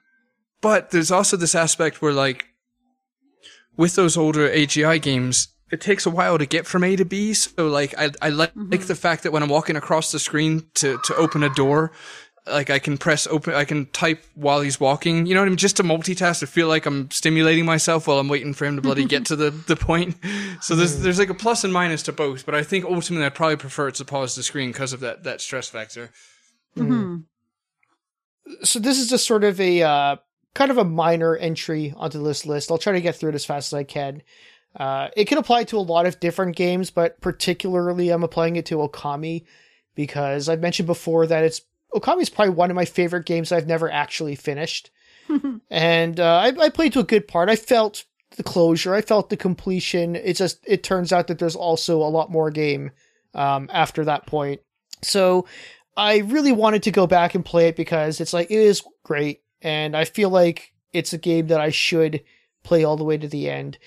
but 0.61 0.91
there's 0.91 1.11
also 1.11 1.37
this 1.37 1.55
aspect 1.55 2.03
where 2.03 2.13
like 2.13 2.47
with 3.77 3.95
those 3.95 4.17
older 4.17 4.49
AGI 4.49 5.01
games, 5.01 5.49
it 5.71 5.81
takes 5.81 6.07
a 6.07 6.11
while 6.11 6.39
to 6.39 6.47
get 6.47 6.67
from 6.67 6.83
A 6.85 6.97
to 6.97 7.05
B. 7.05 7.35
So 7.35 7.69
like 7.69 7.95
I 7.99 8.11
I 8.21 8.31
like, 8.31 8.53
like 8.57 8.87
the 8.87 8.95
fact 8.95 9.23
that 9.23 9.33
when 9.33 9.43
I'm 9.43 9.49
walking 9.49 9.77
across 9.77 10.11
the 10.13 10.19
screen 10.19 10.65
to 10.75 10.99
to 11.05 11.15
open 11.17 11.43
a 11.43 11.51
door, 11.55 11.93
like 12.47 12.71
I 12.71 12.79
can 12.79 12.99
press 12.99 13.27
open, 13.27 13.55
I 13.55 13.65
can 13.65 13.87
type 13.87 14.25
while 14.35 14.61
he's 14.61 14.81
walking. 14.81 15.27
You 15.27 15.35
know 15.35 15.41
what 15.41 15.47
I 15.47 15.51
mean? 15.51 15.59
Just 15.59 15.77
to 15.77 15.83
multitask 15.83 16.41
to 16.41 16.47
feel 16.47 16.69
like 16.69 16.87
I'm 16.87 17.11
stimulating 17.11 17.65
myself 17.65 18.07
while 18.07 18.19
I'm 18.19 18.29
waiting 18.29 18.55
for 18.55 18.65
him 18.65 18.77
to 18.77 18.83
bloody 18.83 19.05
get 19.05 19.27
to 19.27 19.37
the 19.37 19.51
the 19.67 19.77
point. 19.77 20.17
So 20.61 20.75
there's 20.75 21.01
there's 21.01 21.19
like 21.19 21.31
a 21.31 21.35
plus 21.35 21.65
and 21.65 21.73
minus 21.73 22.03
to 22.05 22.13
both. 22.13 22.47
But 22.47 22.55
I 22.55 22.63
think 22.63 22.85
ultimately 22.85 23.27
I'd 23.27 23.35
probably 23.35 23.57
prefer 23.57 23.89
it 23.89 23.97
to 23.97 24.05
pause 24.05 24.35
the 24.35 24.43
screen 24.43 24.73
because 24.73 24.93
of 24.93 25.01
that 25.01 25.25
that 25.25 25.41
stress 25.41 25.69
factor. 25.69 26.11
hmm 26.75 27.19
So 28.63 28.79
this 28.79 28.99
is 28.99 29.09
just 29.09 29.27
sort 29.27 29.45
of 29.45 29.61
a 29.61 29.83
uh, 29.83 30.17
kind 30.55 30.71
of 30.71 30.79
a 30.79 30.85
minor 30.85 31.37
entry 31.37 31.95
onto 31.97 32.23
this 32.23 32.47
list. 32.47 32.71
I'll 32.71 32.79
try 32.79 32.93
to 32.95 33.01
get 33.01 33.17
through 33.17 33.31
it 33.31 33.35
as 33.35 33.45
fast 33.45 33.73
as 33.73 33.77
I 33.77 33.85
can. 33.85 34.23
Uh, 34.77 35.09
it 35.17 35.27
can 35.27 35.39
apply 35.39 35.65
to 35.65 35.79
a 35.79 35.81
lot 35.81 36.07
of 36.07 36.21
different 36.21 36.57
games, 36.57 36.91
but 36.91 37.21
particularly 37.21 38.11
I'm 38.11 38.23
applying 38.23 38.57
it 38.57 38.67
to 38.67 38.77
Okami 38.77 39.45
because 39.95 40.49
I've 40.49 40.61
mentioned 40.61 40.87
before 40.87 41.27
that 41.27 41.45
it's 41.45 41.63
Okami 41.95 42.23
is 42.23 42.31
probably 42.31 42.55
one 42.55 42.71
of 42.71 42.77
my 42.77 42.85
favorite 42.85 43.27
games 43.27 43.51
I've 43.51 43.67
never 43.67 43.91
actually 43.91 44.35
finished. 44.35 44.91
and 45.71 46.21
uh, 46.21 46.37
I, 46.37 46.53
I 46.61 46.69
played 46.69 46.93
to 46.95 47.01
a 47.01 47.05
good 47.05 47.27
part. 47.27 47.49
I 47.49 47.57
felt 47.57 48.05
the 48.37 48.43
closure. 48.43 48.95
I 48.95 49.01
felt 49.01 49.31
the 49.31 49.37
completion. 49.37 50.17
It 50.17 50.35
just 50.35 50.59
it 50.67 50.83
turns 50.83 51.13
out 51.13 51.29
that 51.29 51.39
there's 51.39 51.57
also 51.57 51.99
a 51.99 52.09
lot 52.09 52.31
more 52.31 52.51
game 52.51 52.91
um, 53.35 53.69
after 53.73 54.05
that 54.05 54.27
point. 54.27 54.61
So 55.03 55.47
I 55.97 56.19
really 56.19 56.53
wanted 56.53 56.85
to 56.85 56.91
go 56.91 57.07
back 57.07 57.35
and 57.35 57.45
play 57.45 57.69
it 57.69 57.77
because 57.77 58.21
it's 58.21 58.33
like 58.33 58.51
it 58.51 58.59
is 58.59 58.83
great, 59.03 59.43
and 59.63 59.97
I 59.97 60.05
feel 60.05 60.31
like 60.31 60.73
it's 60.93 61.13
a 61.13 61.19
game 61.19 61.49
that 61.49 61.61
I 61.61 61.71
should 61.71 62.23
play 62.63 62.85
all 62.85 62.97
the 62.97 63.05
way 63.05 63.19
to 63.19 63.29
the 63.29 63.51
end. 63.51 63.79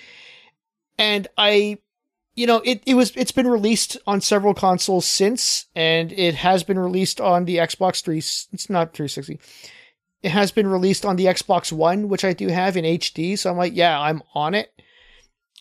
And 0.98 1.28
I, 1.38 1.80
you 2.36 2.48
know, 2.48 2.62
it, 2.64 2.84
it 2.86 2.96
was 2.96 3.16
it's 3.16 3.32
been 3.32 3.48
released 3.48 3.98
on 4.06 4.22
several 4.22 4.54
consoles 4.54 5.06
since, 5.06 5.66
and 5.76 6.12
it 6.12 6.36
has 6.36 6.64
been 6.64 6.80
released 6.80 7.20
on 7.20 7.46
the 7.46 7.58
Xbox 7.58 8.04
Three. 8.04 8.20
It's 8.20 8.70
not 8.70 8.94
360 8.94 9.40
it 10.24 10.32
has 10.32 10.52
been 10.52 10.68
released 10.68 11.06
on 11.06 11.16
the 11.16 11.26
Xbox 11.26 11.72
One, 11.72 12.08
which 12.08 12.24
I 12.24 12.34
do 12.34 12.48
have 12.48 12.78
in 12.78 12.86
HD. 12.86 13.38
So 13.38 13.50
I'm 13.50 13.58
like, 13.58 13.76
yeah, 13.76 14.00
I'm 14.00 14.22
on 14.36 14.54
it. 14.54 14.72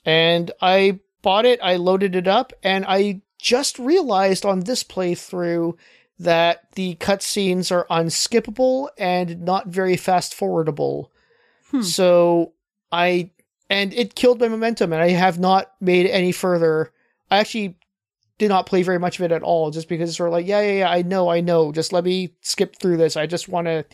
And 0.05 0.51
I 0.61 1.01
bought 1.23 1.47
it, 1.47 1.61
I 1.63 1.77
loaded 1.77 2.15
it 2.15 2.29
up, 2.29 2.53
and 2.63 2.85
I 2.87 3.23
just 3.39 3.79
realized 3.79 4.45
on 4.45 4.61
this 4.61 4.85
playthrough 4.85 5.77
that 6.21 6.73
the 6.75 6.95
cutscenes 6.97 7.73
are 7.73 7.87
unskippable 7.91 8.89
and 8.99 9.43
not 9.43 9.67
very 9.69 9.97
fast 9.97 10.39
forwardable. 10.39 11.09
Hmm. 11.71 11.83
So 11.83 12.53
I, 12.93 13.31
and 13.69 13.93
it 13.95 14.15
killed 14.15 14.41
my 14.41 14.49
momentum, 14.49 14.93
and 14.93 15.03
I 15.03 15.11
have 15.11 15.39
not 15.39 15.73
made 15.81 16.07
any 16.07 16.33
further. 16.33 16.93
I 17.31 17.39
actually 17.39 17.77
did 18.39 18.49
not 18.49 18.67
play 18.67 18.83
very 18.83 18.99
much 18.99 19.19
of 19.19 19.25
it 19.25 19.33
at 19.33 19.43
all, 19.43 19.71
just 19.71 19.89
because 19.89 20.09
it's 20.09 20.17
sort 20.17 20.29
of 20.29 20.33
like, 20.33 20.47
yeah, 20.47 20.61
yeah, 20.61 20.79
yeah, 20.79 20.91
I 20.91 21.03
know, 21.03 21.29
I 21.29 21.41
know. 21.41 21.73
Just 21.73 21.93
let 21.93 22.05
me 22.05 22.35
skip 22.41 22.77
through 22.77 22.97
this. 22.97 23.17
I 23.17 23.27
just 23.27 23.49
want 23.49 23.67
to 23.67 23.85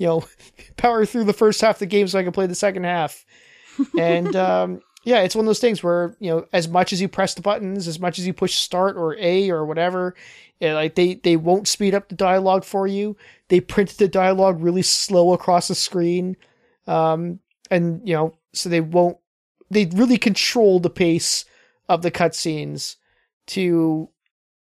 you 0.00 0.06
know, 0.06 0.24
power 0.76 1.06
through 1.06 1.24
the 1.24 1.32
first 1.32 1.60
half 1.60 1.76
of 1.76 1.80
the 1.80 1.86
game 1.86 2.08
so 2.08 2.18
I 2.18 2.24
can 2.24 2.32
play 2.32 2.46
the 2.46 2.54
second 2.56 2.84
half. 2.84 3.24
And 3.96 4.34
um, 4.36 4.80
yeah, 5.04 5.20
it's 5.20 5.36
one 5.36 5.44
of 5.44 5.46
those 5.46 5.60
things 5.60 5.84
where 5.84 6.16
you 6.18 6.30
know, 6.30 6.46
as 6.52 6.66
much 6.66 6.92
as 6.92 7.00
you 7.00 7.08
press 7.08 7.34
the 7.34 7.42
buttons, 7.42 7.86
as 7.86 8.00
much 8.00 8.18
as 8.18 8.26
you 8.26 8.32
push 8.32 8.54
start 8.54 8.96
or 8.96 9.16
A 9.18 9.50
or 9.50 9.64
whatever, 9.64 10.16
it, 10.60 10.74
like 10.74 10.94
they 10.94 11.14
they 11.14 11.36
won't 11.36 11.66
speed 11.66 11.94
up 11.94 12.08
the 12.08 12.14
dialogue 12.14 12.64
for 12.64 12.86
you. 12.86 13.16
They 13.48 13.60
print 13.60 13.90
the 13.90 14.08
dialogue 14.08 14.62
really 14.62 14.82
slow 14.82 15.32
across 15.32 15.68
the 15.68 15.74
screen, 15.74 16.36
um, 16.86 17.40
and 17.70 18.06
you 18.06 18.14
know, 18.14 18.34
so 18.52 18.68
they 18.68 18.80
won't. 18.80 19.16
They 19.70 19.86
really 19.86 20.18
control 20.18 20.78
the 20.78 20.90
pace 20.90 21.44
of 21.88 22.02
the 22.02 22.10
cutscenes 22.10 22.96
to 23.48 24.10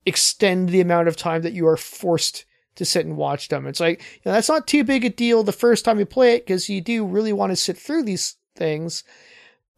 extend 0.05 0.69
the 0.69 0.81
amount 0.81 1.09
of 1.09 1.17
time 1.17 1.43
that 1.43 1.53
you 1.53 1.67
are 1.67 1.77
forced 1.77 2.45
to 2.75 2.85
sit 2.85 3.07
and 3.07 3.17
watch 3.17 3.49
them. 3.49 3.67
It's 3.67 3.81
like, 3.81 4.01
you 4.01 4.21
know, 4.27 4.33
that's 4.33 4.49
not 4.49 4.67
too 4.67 4.85
big 4.85 5.05
a 5.05 5.11
deal 5.11 5.43
the 5.43 5.53
first 5.53 5.85
time 5.85 5.99
you 5.99 6.07
play 6.07 6.35
it 6.35 6.45
because 6.45 6.69
you 6.69 6.81
do 6.81 7.07
really 7.07 7.33
want 7.33 7.53
to 7.53 7.57
sit 7.57 7.79
through 7.79 8.03
these 8.03 8.37
things. 8.57 9.05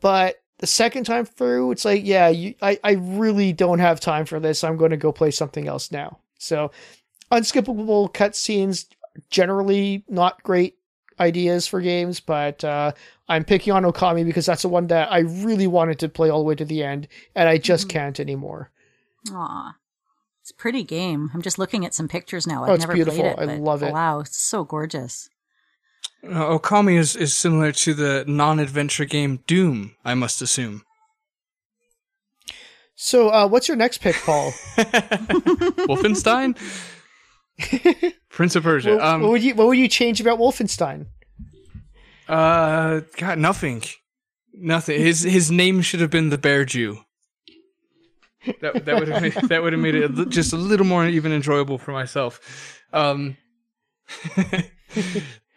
But 0.00 0.36
the 0.58 0.66
second 0.66 1.04
time 1.04 1.24
through, 1.24 1.72
it's 1.72 1.84
like, 1.84 2.04
yeah, 2.04 2.28
you, 2.28 2.54
I, 2.62 2.78
I 2.82 2.92
really 2.92 3.52
don't 3.52 3.78
have 3.78 4.00
time 4.00 4.24
for 4.24 4.40
this. 4.40 4.64
I'm 4.64 4.76
going 4.76 4.90
to 4.90 4.96
go 4.96 5.12
play 5.12 5.30
something 5.30 5.68
else 5.68 5.92
now. 5.92 6.18
So, 6.38 6.70
unskippable 7.30 8.12
cutscenes 8.12 8.86
generally 9.30 10.04
not 10.08 10.42
great 10.42 10.76
ideas 11.20 11.66
for 11.66 11.80
games, 11.80 12.20
but 12.20 12.62
uh, 12.64 12.92
I'm 13.28 13.44
picking 13.44 13.72
on 13.72 13.84
Okami 13.84 14.24
because 14.24 14.46
that's 14.46 14.62
the 14.62 14.68
one 14.68 14.86
that 14.88 15.10
I 15.10 15.20
really 15.20 15.66
wanted 15.66 15.98
to 16.00 16.08
play 16.08 16.30
all 16.30 16.38
the 16.38 16.44
way 16.44 16.54
to 16.54 16.64
the 16.64 16.82
end, 16.82 17.08
and 17.34 17.48
I 17.48 17.58
just 17.58 17.88
mm-hmm. 17.88 17.98
can't 17.98 18.20
anymore. 18.20 18.70
Aw. 19.30 19.76
It's 20.42 20.52
a 20.52 20.54
pretty 20.54 20.84
game. 20.84 21.30
I'm 21.34 21.42
just 21.42 21.58
looking 21.58 21.84
at 21.84 21.92
some 21.92 22.06
pictures 22.06 22.46
now. 22.46 22.62
I've 22.62 22.70
oh, 22.70 22.74
it's 22.74 22.82
never 22.82 22.94
beautiful. 22.94 23.34
played 23.34 23.48
it. 23.48 23.52
I 23.52 23.56
love 23.56 23.82
it. 23.82 23.92
Wow, 23.92 24.20
it's 24.20 24.36
so 24.36 24.62
gorgeous. 24.62 25.28
Uh, 26.24 26.58
Okami 26.58 26.98
is, 26.98 27.14
is 27.16 27.34
similar 27.34 27.72
to 27.72 27.94
the 27.94 28.24
non-adventure 28.26 29.04
game 29.04 29.40
Doom, 29.46 29.94
I 30.04 30.14
must 30.14 30.42
assume. 30.42 30.82
So, 32.94 33.28
uh, 33.28 33.46
what's 33.46 33.68
your 33.68 33.76
next 33.76 33.98
pick, 33.98 34.16
Paul? 34.16 34.50
Wolfenstein, 35.86 36.56
Prince 38.30 38.56
of 38.56 38.62
Persia. 38.62 38.94
What, 38.94 39.04
um, 39.04 39.20
what, 39.22 39.30
would 39.32 39.42
you 39.42 39.54
What 39.54 39.66
would 39.68 39.78
you 39.78 39.88
change 39.88 40.20
about 40.20 40.38
Wolfenstein? 40.38 41.06
Uh, 42.26 43.02
God, 43.18 43.38
nothing, 43.38 43.82
nothing. 44.54 44.98
His 44.98 45.22
his 45.22 45.50
name 45.50 45.82
should 45.82 46.00
have 46.00 46.10
been 46.10 46.30
the 46.30 46.38
Bear 46.38 46.64
Jew 46.64 47.00
that 48.60 48.84
that 48.84 48.98
would 48.98 49.08
have 49.08 49.22
made, 49.22 49.34
that 49.34 49.62
would 49.62 49.72
have 49.72 49.82
made 49.82 49.94
it 49.94 50.28
just 50.28 50.52
a 50.52 50.56
little 50.56 50.86
more 50.86 51.06
even 51.06 51.32
enjoyable 51.32 51.78
for 51.78 51.92
myself. 51.92 52.82
Um, 52.92 53.36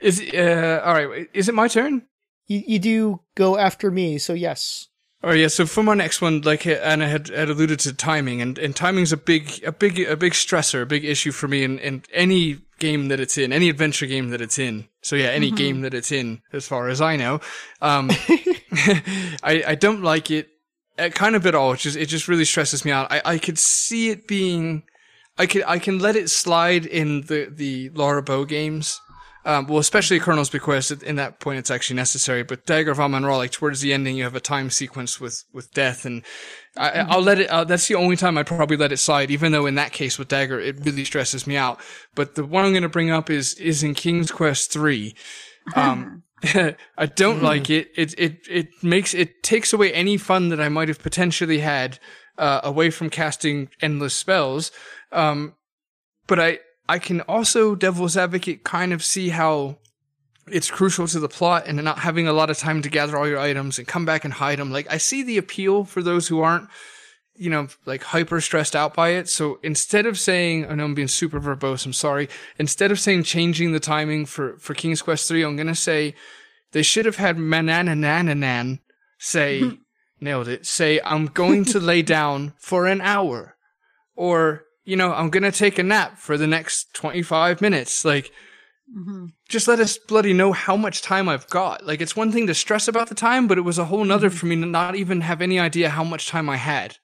is 0.01 0.21
uh, 0.33 0.81
all 0.83 0.93
right? 0.93 1.29
Is 1.33 1.49
it 1.49 1.55
my 1.55 1.67
turn? 1.67 2.03
You 2.47 2.63
you 2.65 2.79
do 2.79 3.21
go 3.35 3.57
after 3.57 3.91
me, 3.91 4.17
so 4.17 4.33
yes. 4.33 4.87
Oh 5.21 5.33
yeah, 5.33 5.47
so 5.49 5.65
for 5.65 5.83
my 5.83 5.95
next 5.95 6.21
one, 6.21 6.41
like 6.41 6.65
Anna 6.65 7.07
had, 7.09 7.27
had 7.27 7.49
alluded 7.49 7.79
to 7.79 7.93
timing, 7.93 8.41
and, 8.41 8.57
and 8.57 8.73
timing's 8.73 9.11
a 9.11 9.17
big 9.17 9.61
a 9.65 9.71
big 9.71 9.99
a 9.99 10.15
big 10.15 10.31
stressor, 10.31 10.81
a 10.81 10.85
big 10.85 11.03
issue 11.03 11.31
for 11.31 11.47
me 11.49 11.63
in, 11.63 11.77
in 11.79 12.03
any 12.13 12.59
game 12.79 13.09
that 13.09 13.19
it's 13.19 13.37
in, 13.37 13.51
any 13.51 13.67
adventure 13.67 14.05
game 14.05 14.29
that 14.29 14.39
it's 14.39 14.57
in. 14.57 14.87
So 15.01 15.17
yeah, 15.17 15.27
any 15.27 15.47
mm-hmm. 15.47 15.55
game 15.57 15.81
that 15.81 15.93
it's 15.93 16.13
in, 16.13 16.41
as 16.53 16.65
far 16.65 16.87
as 16.87 17.01
I 17.01 17.17
know. 17.17 17.41
Um, 17.81 18.09
I 19.41 19.63
I 19.67 19.75
don't 19.75 20.03
like 20.03 20.31
it 20.31 20.49
uh, 20.97 21.09
kind 21.09 21.35
of 21.35 21.45
at 21.45 21.53
all. 21.53 21.73
It 21.73 21.79
just 21.79 21.97
it 21.97 22.05
just 22.05 22.29
really 22.29 22.45
stresses 22.45 22.85
me 22.85 22.91
out. 22.91 23.11
I, 23.11 23.21
I 23.25 23.37
could 23.39 23.59
see 23.59 24.09
it 24.09 24.25
being, 24.25 24.83
I 25.37 25.47
could 25.47 25.63
I 25.67 25.79
can 25.79 25.99
let 25.99 26.15
it 26.15 26.29
slide 26.29 26.85
in 26.85 27.21
the 27.21 27.51
the 27.53 27.89
Laura 27.89 28.23
Bow 28.23 28.45
games. 28.45 29.01
Um, 29.45 29.67
well, 29.67 29.79
especially 29.79 30.19
Colonel's 30.19 30.49
Bequest. 30.49 30.91
In 31.03 31.15
that 31.15 31.39
point, 31.39 31.59
it's 31.59 31.71
actually 31.71 31.95
necessary. 31.95 32.43
But 32.43 32.65
Dagger 32.65 32.91
of 32.91 32.99
Amon 32.99 33.25
Ra, 33.25 33.37
like 33.37 33.51
towards 33.51 33.79
the 33.81 33.93
ending, 33.93 34.17
you 34.17 34.23
have 34.23 34.35
a 34.35 34.41
time 34.41 34.69
sequence 34.69 35.19
with 35.19 35.45
with 35.53 35.73
death, 35.73 36.05
and 36.05 36.23
I, 36.77 37.03
will 37.15 37.23
let 37.23 37.39
it. 37.39 37.49
Uh, 37.49 37.63
that's 37.63 37.87
the 37.87 37.95
only 37.95 38.17
time 38.17 38.37
I'd 38.37 38.47
probably 38.47 38.77
let 38.77 38.91
it 38.91 38.97
slide. 38.97 39.31
Even 39.31 39.51
though 39.51 39.65
in 39.65 39.75
that 39.75 39.93
case 39.93 40.19
with 40.19 40.27
Dagger, 40.27 40.59
it 40.59 40.83
really 40.85 41.05
stresses 41.05 41.47
me 41.47 41.55
out. 41.55 41.79
But 42.15 42.35
the 42.35 42.45
one 42.45 42.65
I'm 42.65 42.71
going 42.71 42.83
to 42.83 42.89
bring 42.89 43.11
up 43.11 43.29
is 43.29 43.53
is 43.55 43.81
in 43.81 43.93
King's 43.93 44.31
Quest 44.31 44.71
three. 44.73 45.15
Um, 45.75 46.23
I 46.43 47.05
don't 47.05 47.37
mm-hmm. 47.37 47.45
like 47.45 47.69
it. 47.69 47.89
It 47.95 48.13
it 48.17 48.47
it 48.49 48.67
makes 48.83 49.13
it 49.13 49.43
takes 49.43 49.73
away 49.73 49.93
any 49.93 50.17
fun 50.17 50.49
that 50.49 50.61
I 50.61 50.69
might 50.69 50.87
have 50.89 50.99
potentially 50.99 51.59
had 51.59 51.99
uh, 52.37 52.61
away 52.63 52.89
from 52.89 53.09
casting 53.09 53.69
endless 53.81 54.15
spells. 54.15 54.71
Um, 55.11 55.55
but 56.27 56.39
I 56.39 56.59
I 56.89 56.99
can 56.99 57.21
also 57.21 57.75
devil's 57.75 58.17
advocate 58.17 58.63
kind 58.63 58.91
of 58.91 59.03
see 59.03 59.29
how 59.29 59.77
it's 60.51 60.71
crucial 60.71 61.07
to 61.07 61.19
the 61.19 61.29
plot 61.29 61.65
and 61.67 61.81
not 61.83 61.99
having 61.99 62.27
a 62.27 62.33
lot 62.33 62.49
of 62.49 62.57
time 62.57 62.81
to 62.81 62.89
gather 62.89 63.15
all 63.15 63.27
your 63.27 63.39
items 63.39 63.77
and 63.77 63.87
come 63.87 64.05
back 64.05 64.25
and 64.25 64.33
hide 64.33 64.57
them. 64.57 64.71
Like 64.71 64.91
I 64.91 64.97
see 64.97 65.21
the 65.23 65.37
appeal 65.37 65.85
for 65.85 66.01
those 66.01 66.27
who 66.27 66.41
aren't 66.41 66.67
you 67.39 67.49
know, 67.49 67.69
like 67.85 68.03
hyper 68.03 68.41
stressed 68.41 68.75
out 68.75 68.93
by 68.93 69.09
it. 69.11 69.29
So 69.29 69.59
instead 69.63 70.05
of 70.05 70.19
saying, 70.19 70.65
I 70.65 70.75
know 70.75 70.83
I'm 70.83 70.93
being 70.93 71.07
super 71.07 71.39
verbose, 71.39 71.85
I'm 71.85 71.93
sorry. 71.93 72.27
Instead 72.57 72.91
of 72.91 72.99
saying 72.99 73.23
changing 73.23 73.71
the 73.71 73.79
timing 73.79 74.25
for, 74.25 74.57
for 74.57 74.73
King's 74.73 75.01
Quest 75.01 75.25
3, 75.29 75.43
I'm 75.43 75.55
going 75.55 75.67
to 75.67 75.73
say 75.73 76.15
they 76.73 76.83
should 76.83 77.05
have 77.05 77.15
had 77.15 77.37
Mananananan 77.37 78.79
say, 79.17 79.71
nailed 80.19 80.49
it, 80.49 80.65
say, 80.65 80.99
I'm 81.05 81.27
going 81.27 81.63
to 81.65 81.79
lay 81.79 82.01
down 82.01 82.53
for 82.57 82.87
an 82.87 82.99
hour. 82.99 83.55
Or, 84.17 84.65
you 84.89 84.97
know, 84.97 85.13
I'm 85.13 85.29
going 85.29 85.43
to 85.43 85.51
take 85.51 85.79
a 85.79 85.83
nap 85.83 86.17
for 86.17 86.37
the 86.37 86.47
next 86.47 86.93
25 86.93 87.61
minutes. 87.61 88.03
Like, 88.03 88.31
Mm-hmm. 88.97 89.27
Just 89.47 89.67
let 89.67 89.79
us 89.79 89.97
bloody 89.97 90.33
know 90.33 90.51
how 90.51 90.75
much 90.75 91.01
time 91.01 91.29
I've 91.29 91.47
got. 91.49 91.85
Like, 91.85 92.01
it's 92.01 92.15
one 92.15 92.31
thing 92.31 92.47
to 92.47 92.55
stress 92.55 92.87
about 92.87 93.07
the 93.07 93.15
time, 93.15 93.47
but 93.47 93.57
it 93.57 93.61
was 93.61 93.77
a 93.77 93.85
whole 93.85 94.03
nother 94.03 94.29
mm-hmm. 94.29 94.37
for 94.37 94.45
me 94.47 94.55
to 94.55 94.65
not 94.65 94.95
even 94.95 95.21
have 95.21 95.41
any 95.41 95.59
idea 95.59 95.89
how 95.89 96.03
much 96.03 96.27
time 96.27 96.49
I 96.49 96.57
had. 96.57 96.97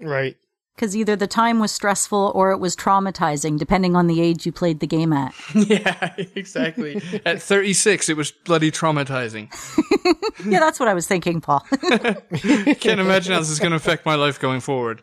Right. 0.00 0.36
Because 0.74 0.94
either 0.94 1.16
the 1.16 1.26
time 1.26 1.58
was 1.58 1.72
stressful 1.72 2.32
or 2.34 2.52
it 2.52 2.58
was 2.58 2.76
traumatizing, 2.76 3.58
depending 3.58 3.96
on 3.96 4.08
the 4.08 4.20
age 4.20 4.44
you 4.44 4.52
played 4.52 4.80
the 4.80 4.86
game 4.86 5.12
at. 5.12 5.34
yeah, 5.54 6.14
exactly. 6.34 7.00
at 7.26 7.40
36, 7.40 8.10
it 8.10 8.16
was 8.16 8.30
bloody 8.30 8.70
traumatizing. 8.70 9.48
yeah, 10.46 10.60
that's 10.60 10.78
what 10.78 10.88
I 10.88 10.94
was 10.94 11.08
thinking, 11.08 11.40
Paul. 11.40 11.66
Can't 11.80 13.00
imagine 13.00 13.32
how 13.32 13.40
this 13.40 13.50
is 13.50 13.58
going 13.58 13.70
to 13.70 13.76
affect 13.76 14.04
my 14.04 14.16
life 14.16 14.38
going 14.38 14.60
forward. 14.60 15.02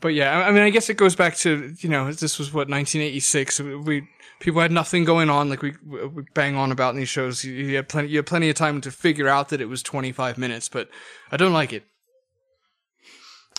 But 0.00 0.08
yeah, 0.08 0.38
I 0.40 0.50
mean, 0.50 0.62
I 0.62 0.70
guess 0.70 0.88
it 0.88 0.96
goes 0.96 1.14
back 1.14 1.36
to, 1.38 1.74
you 1.78 1.88
know, 1.88 2.12
this 2.12 2.38
was 2.38 2.52
what, 2.52 2.68
1986. 2.68 3.60
We 3.60 4.08
people 4.40 4.60
had 4.60 4.72
nothing 4.72 5.04
going 5.04 5.30
on 5.30 5.48
like 5.50 5.62
we, 5.62 5.74
we 5.86 6.24
bang 6.34 6.56
on 6.56 6.72
about 6.72 6.94
in 6.94 7.00
these 7.00 7.08
shows. 7.08 7.44
You, 7.44 7.52
you 7.52 7.76
had 7.76 7.88
plenty 7.88 8.08
you 8.08 8.18
had 8.18 8.26
plenty 8.26 8.48
of 8.48 8.56
time 8.56 8.80
to 8.80 8.90
figure 8.90 9.28
out 9.28 9.50
that 9.50 9.60
it 9.60 9.66
was 9.66 9.82
25 9.82 10.38
minutes, 10.38 10.68
but 10.68 10.88
I 11.30 11.36
don't 11.36 11.52
like 11.52 11.72
it. 11.72 11.84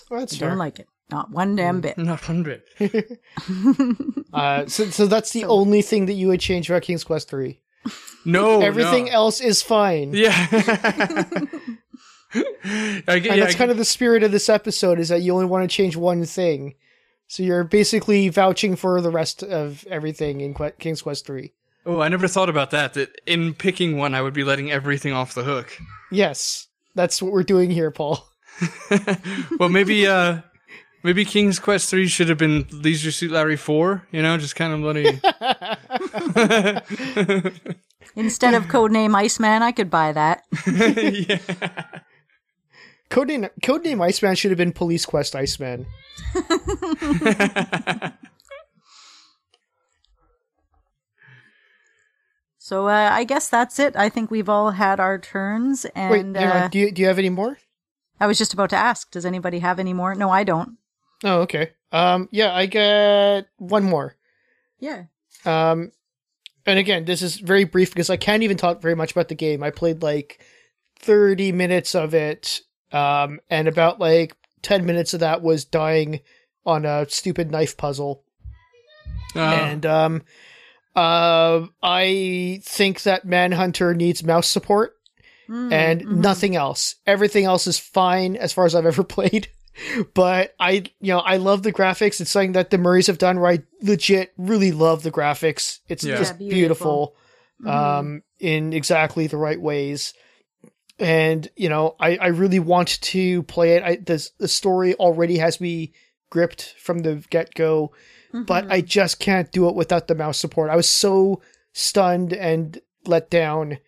Well, 0.10 0.20
that's 0.20 0.34
I 0.36 0.39
fair. 0.39 0.50
don't 0.50 0.58
like 0.58 0.80
it. 0.80 0.88
Not 1.10 1.30
one 1.30 1.56
damn 1.56 1.82
bit. 1.82 1.98
Not 1.98 2.28
one 2.28 2.44
bit. 2.44 2.66
Uh, 4.34 4.66
so, 4.66 4.86
so 4.86 5.08
that's 5.08 5.32
the 5.34 5.44
only 5.44 5.82
thing 5.82 6.06
that 6.06 6.14
you 6.14 6.30
would 6.30 6.39
change 6.39 6.70
about 6.70 6.84
King's 6.84 7.04
Quest 7.04 7.30
three. 7.30 7.60
No, 8.24 8.62
Everything 8.62 9.06
no. 9.06 9.12
else 9.12 9.42
is 9.42 9.62
fine. 9.62 10.14
Yeah. 10.14 11.26
I 12.63 13.01
get, 13.05 13.07
And 13.07 13.25
yeah, 13.25 13.36
that's 13.38 13.55
I 13.55 13.57
kind 13.57 13.71
of 13.71 13.77
the 13.77 13.86
spirit 13.86 14.23
of 14.23 14.32
this 14.32 14.49
episode 14.49 14.99
is 14.99 15.09
that 15.09 15.21
you 15.21 15.34
only 15.34 15.45
want 15.45 15.69
to 15.69 15.75
change 15.75 15.95
one 15.95 16.25
thing. 16.25 16.75
So 17.27 17.43
you're 17.43 17.63
basically 17.63 18.27
vouching 18.29 18.75
for 18.75 18.99
the 19.01 19.09
rest 19.09 19.41
of 19.41 19.86
everything 19.89 20.41
in 20.41 20.53
que- 20.53 20.73
King's 20.79 21.01
Quest 21.01 21.25
3. 21.25 21.51
Oh, 21.86 22.01
I 22.01 22.09
never 22.09 22.27
thought 22.27 22.49
about 22.49 22.71
that. 22.71 22.93
That 22.93 23.21
in 23.25 23.53
picking 23.53 23.97
one, 23.97 24.13
I 24.13 24.21
would 24.21 24.34
be 24.34 24.43
letting 24.43 24.69
everything 24.71 25.13
off 25.13 25.34
the 25.34 25.43
hook. 25.43 25.77
Yes, 26.11 26.67
that's 26.93 27.21
what 27.21 27.32
we're 27.32 27.43
doing 27.43 27.71
here, 27.71 27.89
Paul. 27.89 28.27
well, 29.59 29.69
maybe, 29.69 30.05
uh, 30.05 30.41
maybe 31.03 31.25
King's 31.25 31.57
Quest 31.57 31.89
three 31.89 32.07
should 32.07 32.29
have 32.29 32.38
been 32.38 32.67
Leisure 32.71 33.11
Suit 33.11 33.32
Larry 33.32 33.55
four. 33.57 34.07
You 34.11 34.21
know, 34.21 34.38
just 34.38 34.55
kind 34.55 34.73
of 34.73 34.82
letting. 34.82 35.21
Instead 38.15 38.53
of 38.53 38.65
codename 38.65 39.15
Iceman, 39.15 39.63
I 39.63 39.71
could 39.71 39.89
buy 39.89 40.11
that. 40.11 40.43
yeah. 40.67 42.01
Codename, 43.12 43.49
Codename 43.62 44.01
Iceman 44.01 44.36
should 44.36 44.51
have 44.51 44.57
been 44.57 44.72
Police 44.74 45.05
Quest 45.05 45.36
Iceman. 45.36 45.86
So 52.57 52.88
uh, 52.88 53.09
I 53.12 53.24
guess 53.24 53.49
that's 53.49 53.80
it. 53.80 53.95
I 53.95 54.09
think 54.09 54.30
we've 54.32 54.47
all 54.49 54.72
had 54.72 54.99
our 54.99 55.18
turns, 55.18 55.86
Wait, 55.95 56.22
and 56.22 56.38
on. 56.38 56.43
uh, 56.43 56.68
Do 56.72 56.80
you, 56.80 56.91
do 56.91 57.01
you 57.01 57.07
have 57.07 57.20
any 57.20 57.30
more? 57.30 57.57
I 58.20 58.28
was 58.28 58.38
just 58.38 58.53
about 58.53 58.70
to 58.70 58.76
ask, 58.78 59.09
does 59.12 59.26
anybody 59.26 59.59
have 59.59 59.80
any 59.80 59.93
more? 59.93 60.14
No, 60.14 60.30
I 60.30 60.43
don't. 60.43 60.78
Oh, 61.24 61.41
okay. 61.41 61.72
Um, 61.91 62.30
yeah, 62.32 62.53
I 62.53 62.68
get 62.68 63.47
one 63.57 63.84
more. 63.84 64.16
Yeah. 64.80 65.05
Um, 65.43 65.91
and 66.66 66.78
again, 66.78 67.05
this 67.05 67.22
is 67.24 67.38
very 67.38 67.64
brief 67.64 67.89
because 67.89 68.09
I 68.12 68.18
can't 68.18 68.43
even 68.43 68.57
talk 68.57 68.82
very 68.82 68.95
much 68.95 69.12
about 69.12 69.28
the 69.28 69.36
game. 69.36 69.64
I 69.64 69.72
played 69.72 70.03
like 70.03 70.39
30 70.99 71.51
minutes 71.51 71.95
of 71.95 72.14
it, 72.14 72.62
um, 72.92 73.39
and 73.50 73.68
about 73.68 74.00
like 74.00 74.36
10 74.62 74.86
minutes 74.86 75.14
of 75.14 75.20
that 75.22 75.42
was 75.42 75.66
dying 75.66 76.20
on 76.66 76.86
a 76.86 77.08
stupid 77.10 77.52
knife 77.52 77.78
puzzle. 77.78 78.24
Uh, 79.36 79.39
And, 79.39 79.86
um, 79.86 80.22
uh, 80.96 81.68
I 81.82 82.60
think 82.64 83.04
that 83.04 83.26
Manhunter 83.26 83.94
needs 83.94 84.24
mouse 84.24 84.48
support 84.48 84.96
Mm, 85.50 85.72
and 85.74 86.02
mhm. 86.02 86.12
nothing 86.16 86.56
else. 86.56 86.96
Everything 87.06 87.44
else 87.46 87.68
is 87.68 87.78
fine 87.78 88.36
as 88.38 88.54
far 88.54 88.66
as 88.66 88.74
I've 88.76 88.86
ever 88.86 89.04
played. 89.18 89.48
But 90.14 90.54
I, 90.60 90.84
you 91.00 91.14
know, 91.14 91.20
I 91.20 91.38
love 91.38 91.64
the 91.64 91.74
graphics. 91.74 92.22
It's 92.22 92.30
something 92.32 92.52
that 92.54 92.70
the 92.70 92.78
Murrys 92.78 93.08
have 93.08 93.18
done 93.18 93.39
where 93.39 93.52
I 93.52 93.60
legit 93.82 94.32
really 94.38 94.72
love 94.72 95.04
the 95.04 95.12
graphics. 95.12 95.80
It's 95.89 96.04
Yeah. 96.04 96.18
just 96.18 96.34
Yeah, 96.39 96.50
beautiful, 96.50 97.16
beautiful. 97.60 97.72
um, 97.80 98.24
in 98.39 98.74
exactly 98.74 99.28
the 99.28 99.38
right 99.38 99.60
ways. 99.60 100.14
And, 101.02 101.49
you 101.56 101.68
know, 101.70 101.95
I, 101.99 102.18
I 102.18 102.28
really 102.28 102.60
want 102.60 103.02
to 103.02 103.43
play 103.43 103.76
it. 103.76 103.84
I, 103.84 103.95
the, 103.95 104.30
the 104.38 104.47
story 104.47 104.93
already 104.95 105.38
has 105.39 105.60
me 105.60 105.93
gripped 106.30 106.76
from 106.80 106.99
the 106.99 107.24
get 107.30 107.54
go, 107.56 107.91
but 108.32 108.66
Mhm. 108.66 108.72
I 108.72 108.82
just 108.82 109.20
can't 109.20 109.52
do 109.52 109.68
it 109.68 109.76
without 109.76 110.08
the 110.08 110.16
mouse 110.16 110.38
support. 110.38 110.70
I 110.70 110.76
was 110.76 110.88
so 110.88 111.41
stunned 111.74 112.34
and 112.34 112.80
let 113.06 113.30
down 113.30 113.80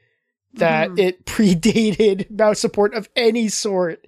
that 0.55 0.89
Mhm. 0.89 0.99
it 0.99 1.25
predated 1.25 2.29
mouse 2.31 2.59
support 2.59 2.93
of 2.93 3.07
any 3.15 3.47
sort. 3.47 4.05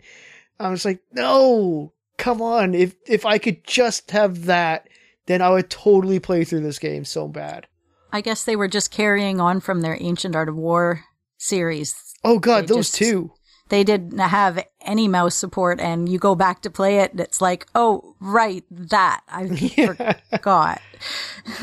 I 0.59 0.69
was 0.69 0.83
like, 0.83 0.99
no, 1.13 1.93
come 2.17 2.41
on. 2.41 2.73
If 2.73 2.95
if 3.07 3.25
I 3.25 3.37
could 3.37 3.65
just 3.65 4.11
have 4.11 4.45
that, 4.45 4.87
then 5.27 5.41
I 5.41 5.49
would 5.49 5.69
totally 5.69 6.19
play 6.19 6.43
through 6.43 6.61
this 6.61 6.79
game 6.79 7.05
so 7.05 7.27
bad. 7.27 7.67
I 8.11 8.21
guess 8.21 8.43
they 8.45 8.55
were 8.55 8.67
just 8.69 8.91
carrying 8.91 9.39
on 9.39 9.59
from 9.59 9.81
their 9.81 9.97
Ancient 9.99 10.35
Art 10.35 10.49
of 10.49 10.55
War 10.55 11.03
series. 11.37 11.95
Oh 12.25 12.39
god, 12.39 12.63
They 12.67 12.73
those 12.75 12.87
just- 12.89 12.95
two. 12.95 13.31
They 13.69 13.83
didn't 13.83 14.19
have 14.19 14.63
any 14.81 15.07
mouse 15.07 15.33
support, 15.33 15.79
and 15.81 16.07
you 16.07 16.19
go 16.19 16.35
back 16.35 16.61
to 16.61 16.69
play 16.69 16.99
it, 16.99 17.09
and 17.13 17.19
it's 17.19 17.41
like, 17.41 17.65
oh, 17.73 18.15
right, 18.19 18.63
that. 18.69 19.21
I 19.27 19.43
Yeah, 19.75 20.13
forgot. 20.29 20.81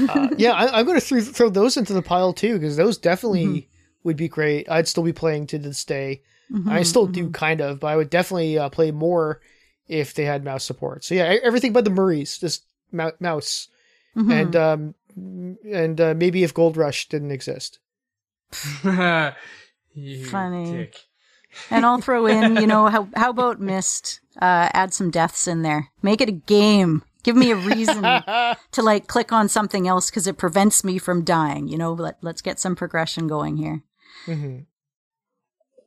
uh, 0.09 0.29
yeah 0.37 0.51
I, 0.53 0.81
I'm 0.81 0.87
going 0.87 0.99
to 0.99 1.07
th- 1.07 1.27
throw 1.27 1.49
those 1.49 1.77
into 1.77 1.93
the 1.93 2.03
pile 2.03 2.33
too 2.33 2.55
because 2.59 2.77
those 2.77 2.99
definitely 2.99 3.45
Mm-hmm. 3.47 3.67
would 4.03 4.17
be 4.17 4.27
great. 4.27 4.69
I'd 4.69 4.89
still 4.89 5.05
be 5.05 5.13
playing 5.13 5.47
to 5.49 5.59
this 5.59 5.85
day. 5.85 6.23
I 6.53 6.55
Mhm, 6.83 6.87
still 6.87 7.07
do 7.07 7.29
mhm. 7.29 7.35
kind 7.35 7.61
of, 7.61 7.79
but 7.79 7.87
I 7.87 7.97
would 7.97 8.11
definitely 8.11 8.59
uh, 8.59 8.69
play 8.69 8.91
more 8.91 9.41
if 9.87 10.13
they 10.15 10.25
had 10.25 10.43
mouse 10.45 10.65
support. 10.65 11.05
So 11.05 11.15
yeah, 11.15 11.37
everything 11.45 11.73
but 11.73 11.85
the 11.85 11.91
Murrys, 11.93 12.37
just 12.41 12.65
mou- 12.91 13.13
mouse, 13.21 13.69
Mhm. 14.17 14.33
and 14.41 14.57
um, 14.57 14.95
and 15.73 16.01
uh, 16.01 16.15
maybe 16.17 16.43
if 16.43 16.53
Gold 16.53 16.77
Rush 16.77 17.09
didn't 17.09 17.31
exist. 17.31 17.79
you 19.95 20.25
Funny. 20.27 20.71
dick. 20.73 20.97
And 21.71 21.85
I'll 21.85 22.01
throw 22.01 22.27
in, 22.27 22.57
you 22.57 22.67
know, 22.67 22.87
how 22.87 23.09
how 23.15 23.31
about 23.31 23.61
Myst? 23.69 24.21
Uh, 24.41 24.71
add 24.73 24.95
some 24.95 25.11
deaths 25.11 25.47
in 25.47 25.63
there. 25.63 25.89
Make 26.03 26.21
it 26.21 26.29
a 26.29 26.33
game. 26.33 27.03
Give 27.23 27.37
me 27.37 27.51
a 27.51 27.57
reason 27.57 28.03
to 28.73 28.83
like 28.83 29.07
click 29.07 29.33
on 29.33 29.49
something 29.49 29.87
else 29.87 30.11
because 30.11 30.27
it 30.27 30.39
prevents 30.39 30.83
me 30.83 30.99
from 30.99 31.25
dying. 31.25 31.69
You 31.69 31.79
know, 31.79 31.93
let 31.93 32.17
let's 32.23 32.41
get 32.43 32.59
some 32.59 32.75
progression 32.75 33.29
going 33.29 33.57
here. 33.59 33.83
hmm 34.25 34.61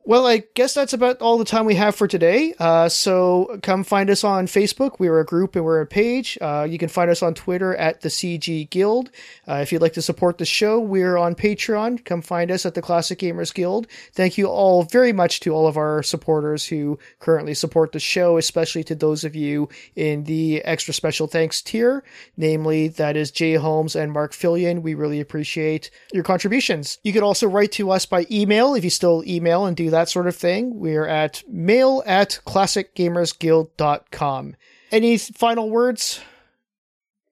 Well, 0.07 0.27
I 0.27 0.43
guess 0.53 0.75
that's 0.75 0.93
about 0.93 1.19
all 1.19 1.39
the 1.39 1.45
time 1.45 1.65
we 1.65 1.73
have 1.75 1.95
for 1.95 2.07
today. 2.07 2.53
Uh, 2.59 2.87
so 2.89 3.57
come 3.63 3.83
find 3.83 4.11
us 4.11 4.23
on 4.23 4.45
Facebook. 4.45 4.99
We're 4.99 5.19
a 5.19 5.25
group 5.25 5.55
and 5.55 5.65
we're 5.65 5.81
a 5.81 5.87
page. 5.87 6.37
Uh, 6.39 6.67
you 6.69 6.77
can 6.77 6.89
find 6.89 7.09
us 7.09 7.23
on 7.23 7.33
Twitter 7.33 7.75
at 7.75 8.01
the 8.01 8.09
CG 8.09 8.69
Guild. 8.69 9.09
Uh, 9.47 9.55
if 9.63 9.71
you'd 9.71 9.81
like 9.81 9.93
to 9.93 10.03
support 10.03 10.37
the 10.37 10.45
show, 10.45 10.79
we're 10.79 11.17
on 11.17 11.33
Patreon. 11.33 12.05
Come 12.05 12.21
find 12.21 12.51
us 12.51 12.67
at 12.67 12.75
the 12.75 12.83
Classic 12.83 13.17
Gamers 13.17 13.51
Guild. 13.51 13.87
Thank 14.13 14.37
you 14.37 14.45
all 14.45 14.83
very 14.83 15.11
much 15.11 15.39
to 15.39 15.55
all 15.55 15.65
of 15.65 15.75
our 15.75 16.03
supporters 16.03 16.67
who 16.67 16.99
currently 17.17 17.55
support 17.55 17.91
the 17.91 17.99
show, 17.99 18.37
especially 18.37 18.83
to 18.83 18.93
those 18.93 19.23
of 19.23 19.35
you 19.35 19.69
in 19.95 20.25
the 20.25 20.61
extra 20.65 20.93
special 20.93 21.25
thanks 21.25 21.63
tier, 21.63 22.03
namely 22.37 22.89
that 22.89 23.17
is 23.17 23.31
Jay 23.31 23.55
Holmes 23.55 23.95
and 23.95 24.11
Mark 24.11 24.33
Fillion. 24.33 24.83
We 24.83 24.93
really 24.93 25.19
appreciate 25.19 25.89
your 26.13 26.23
contributions. 26.23 26.99
You 27.01 27.11
could 27.11 27.23
also 27.23 27.47
write 27.47 27.71
to 27.71 27.89
us 27.89 28.05
by 28.05 28.27
email 28.29 28.75
if 28.75 28.83
you 28.83 28.91
still 28.91 29.23
email 29.25 29.65
and 29.65 29.75
do 29.75 29.89
that 29.89 29.94
sort 30.03 30.27
of 30.27 30.35
thing. 30.35 30.77
We're 30.79 31.07
at 31.07 31.43
mail 31.47 32.03
at 32.05 32.39
classicgamersguild.com. 32.45 34.55
Any 34.91 35.17
final 35.17 35.69
words? 35.69 36.19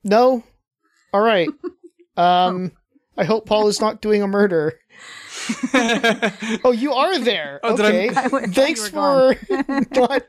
No? 0.04 0.44
All 1.14 1.22
right. 1.22 1.50
Um, 2.16 2.74
I 3.18 3.24
hope 3.24 3.48
Paul 3.48 3.68
is 3.70 3.82
not 3.82 4.00
doing 4.00 4.22
a 4.22 4.28
murder. 4.28 4.78
Oh, 6.64 6.72
you 6.72 6.94
are 6.94 7.18
there. 7.20 7.60
Oh, 7.64 7.76
did 7.76 7.86
I- 7.88 7.90
okay. 7.90 8.10
I 8.16 8.28
Thanks 8.52 8.88
for 8.90 9.36
not 9.96 10.22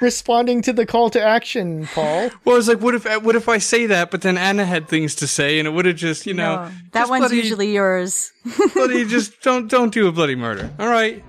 responding 0.00 0.60
to 0.62 0.72
the 0.72 0.86
call 0.86 1.08
to 1.10 1.22
action, 1.22 1.86
Paul. 1.94 2.30
Well, 2.44 2.56
I 2.56 2.58
was 2.58 2.66
like, 2.66 2.80
what 2.80 2.96
if 2.96 3.04
what 3.22 3.36
if 3.36 3.48
I 3.48 3.58
say 3.58 3.86
that, 3.86 4.10
but 4.10 4.22
then 4.22 4.36
Anna 4.36 4.64
had 4.66 4.88
things 4.88 5.14
to 5.16 5.28
say, 5.28 5.60
and 5.60 5.68
it 5.68 5.70
would 5.70 5.86
have 5.86 5.94
just, 5.94 6.26
you 6.26 6.34
know, 6.34 6.64
No, 6.64 6.70
that 6.94 7.08
one's 7.08 7.20
bloody, 7.20 7.36
usually 7.36 7.72
yours. 7.72 8.32
bloody, 8.74 9.04
just 9.06 9.40
don't 9.42 9.68
don't 9.70 9.94
do 9.94 10.08
a 10.08 10.12
bloody 10.12 10.34
murder. 10.34 10.68
All 10.80 10.88
right. 10.88 11.22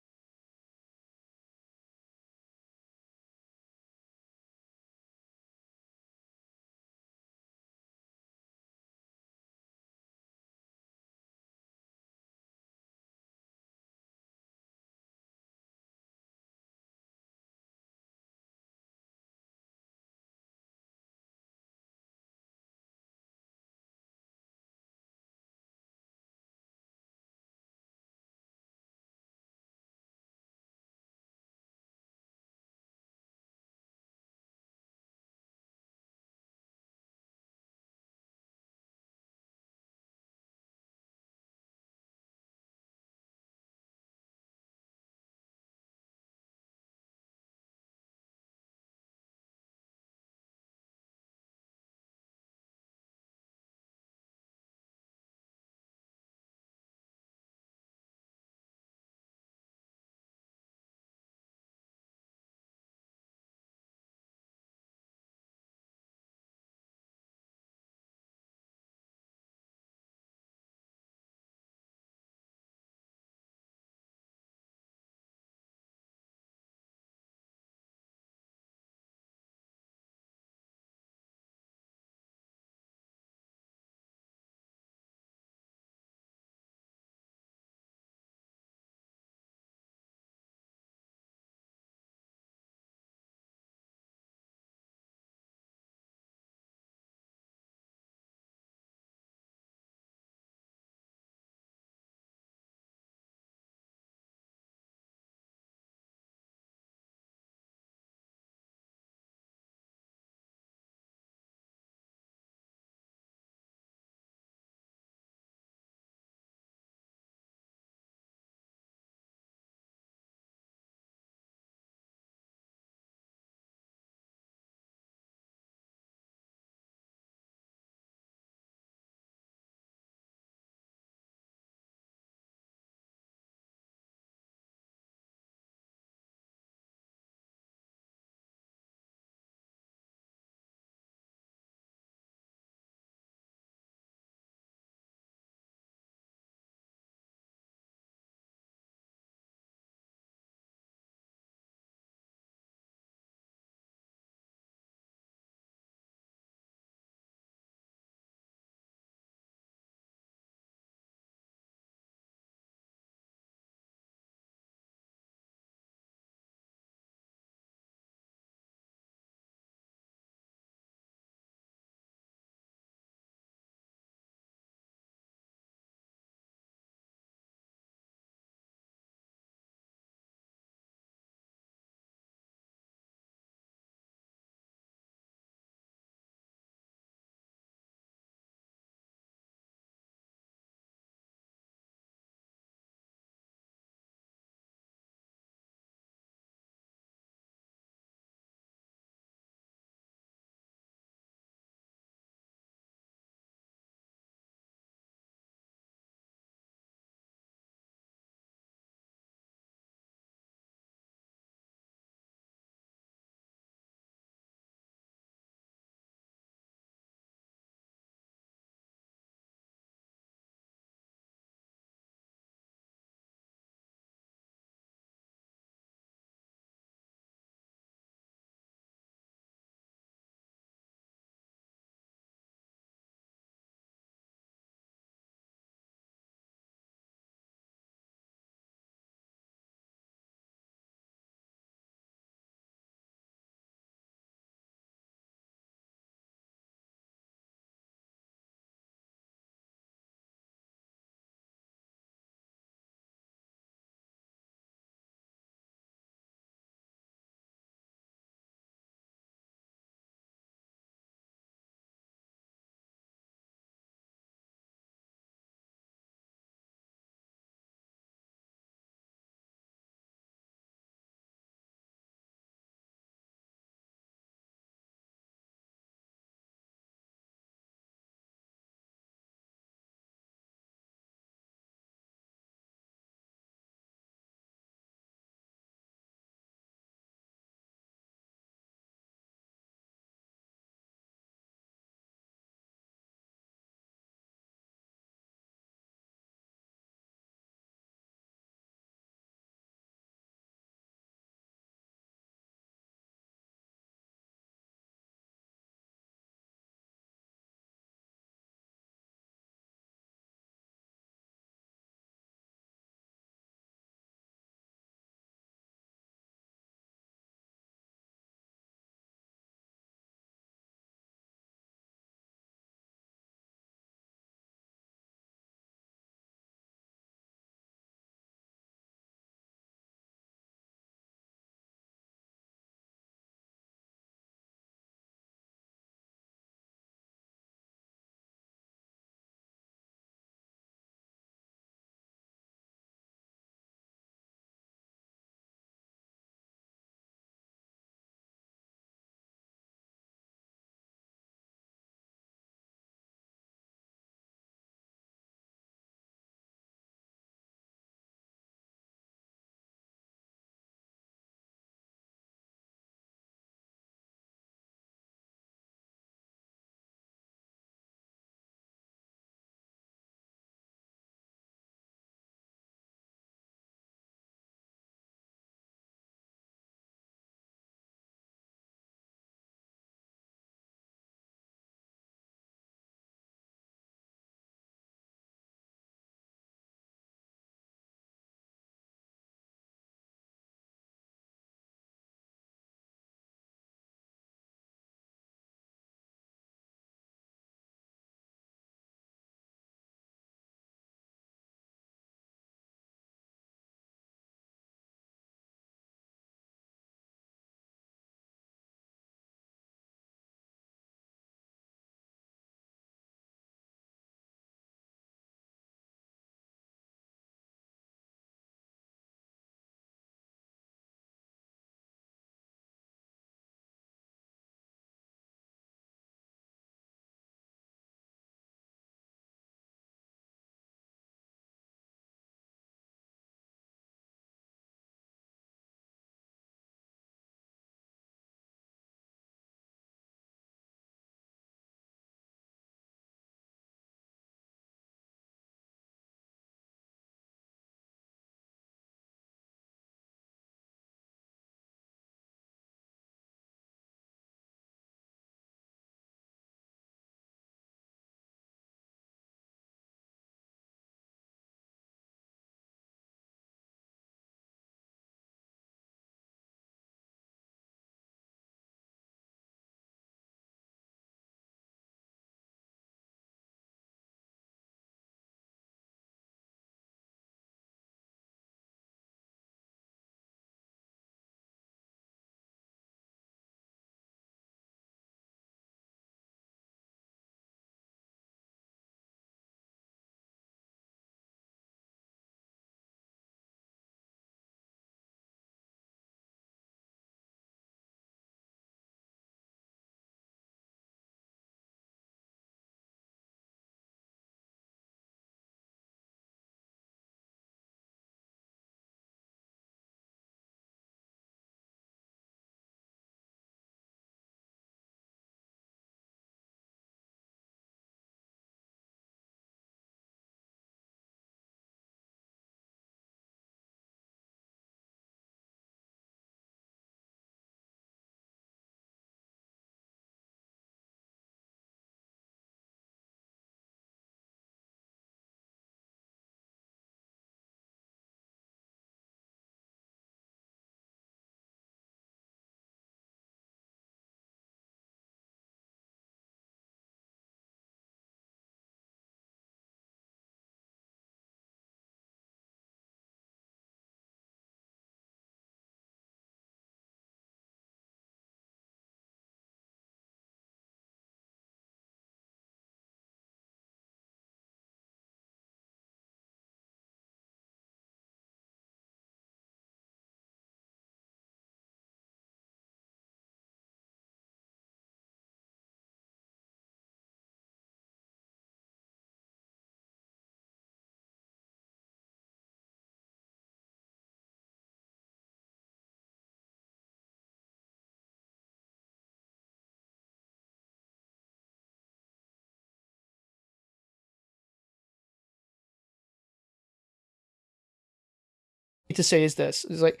To 598.96 599.02
say 599.02 599.24
is 599.24 599.34
this: 599.34 599.64
is 599.66 599.82
like 599.82 600.00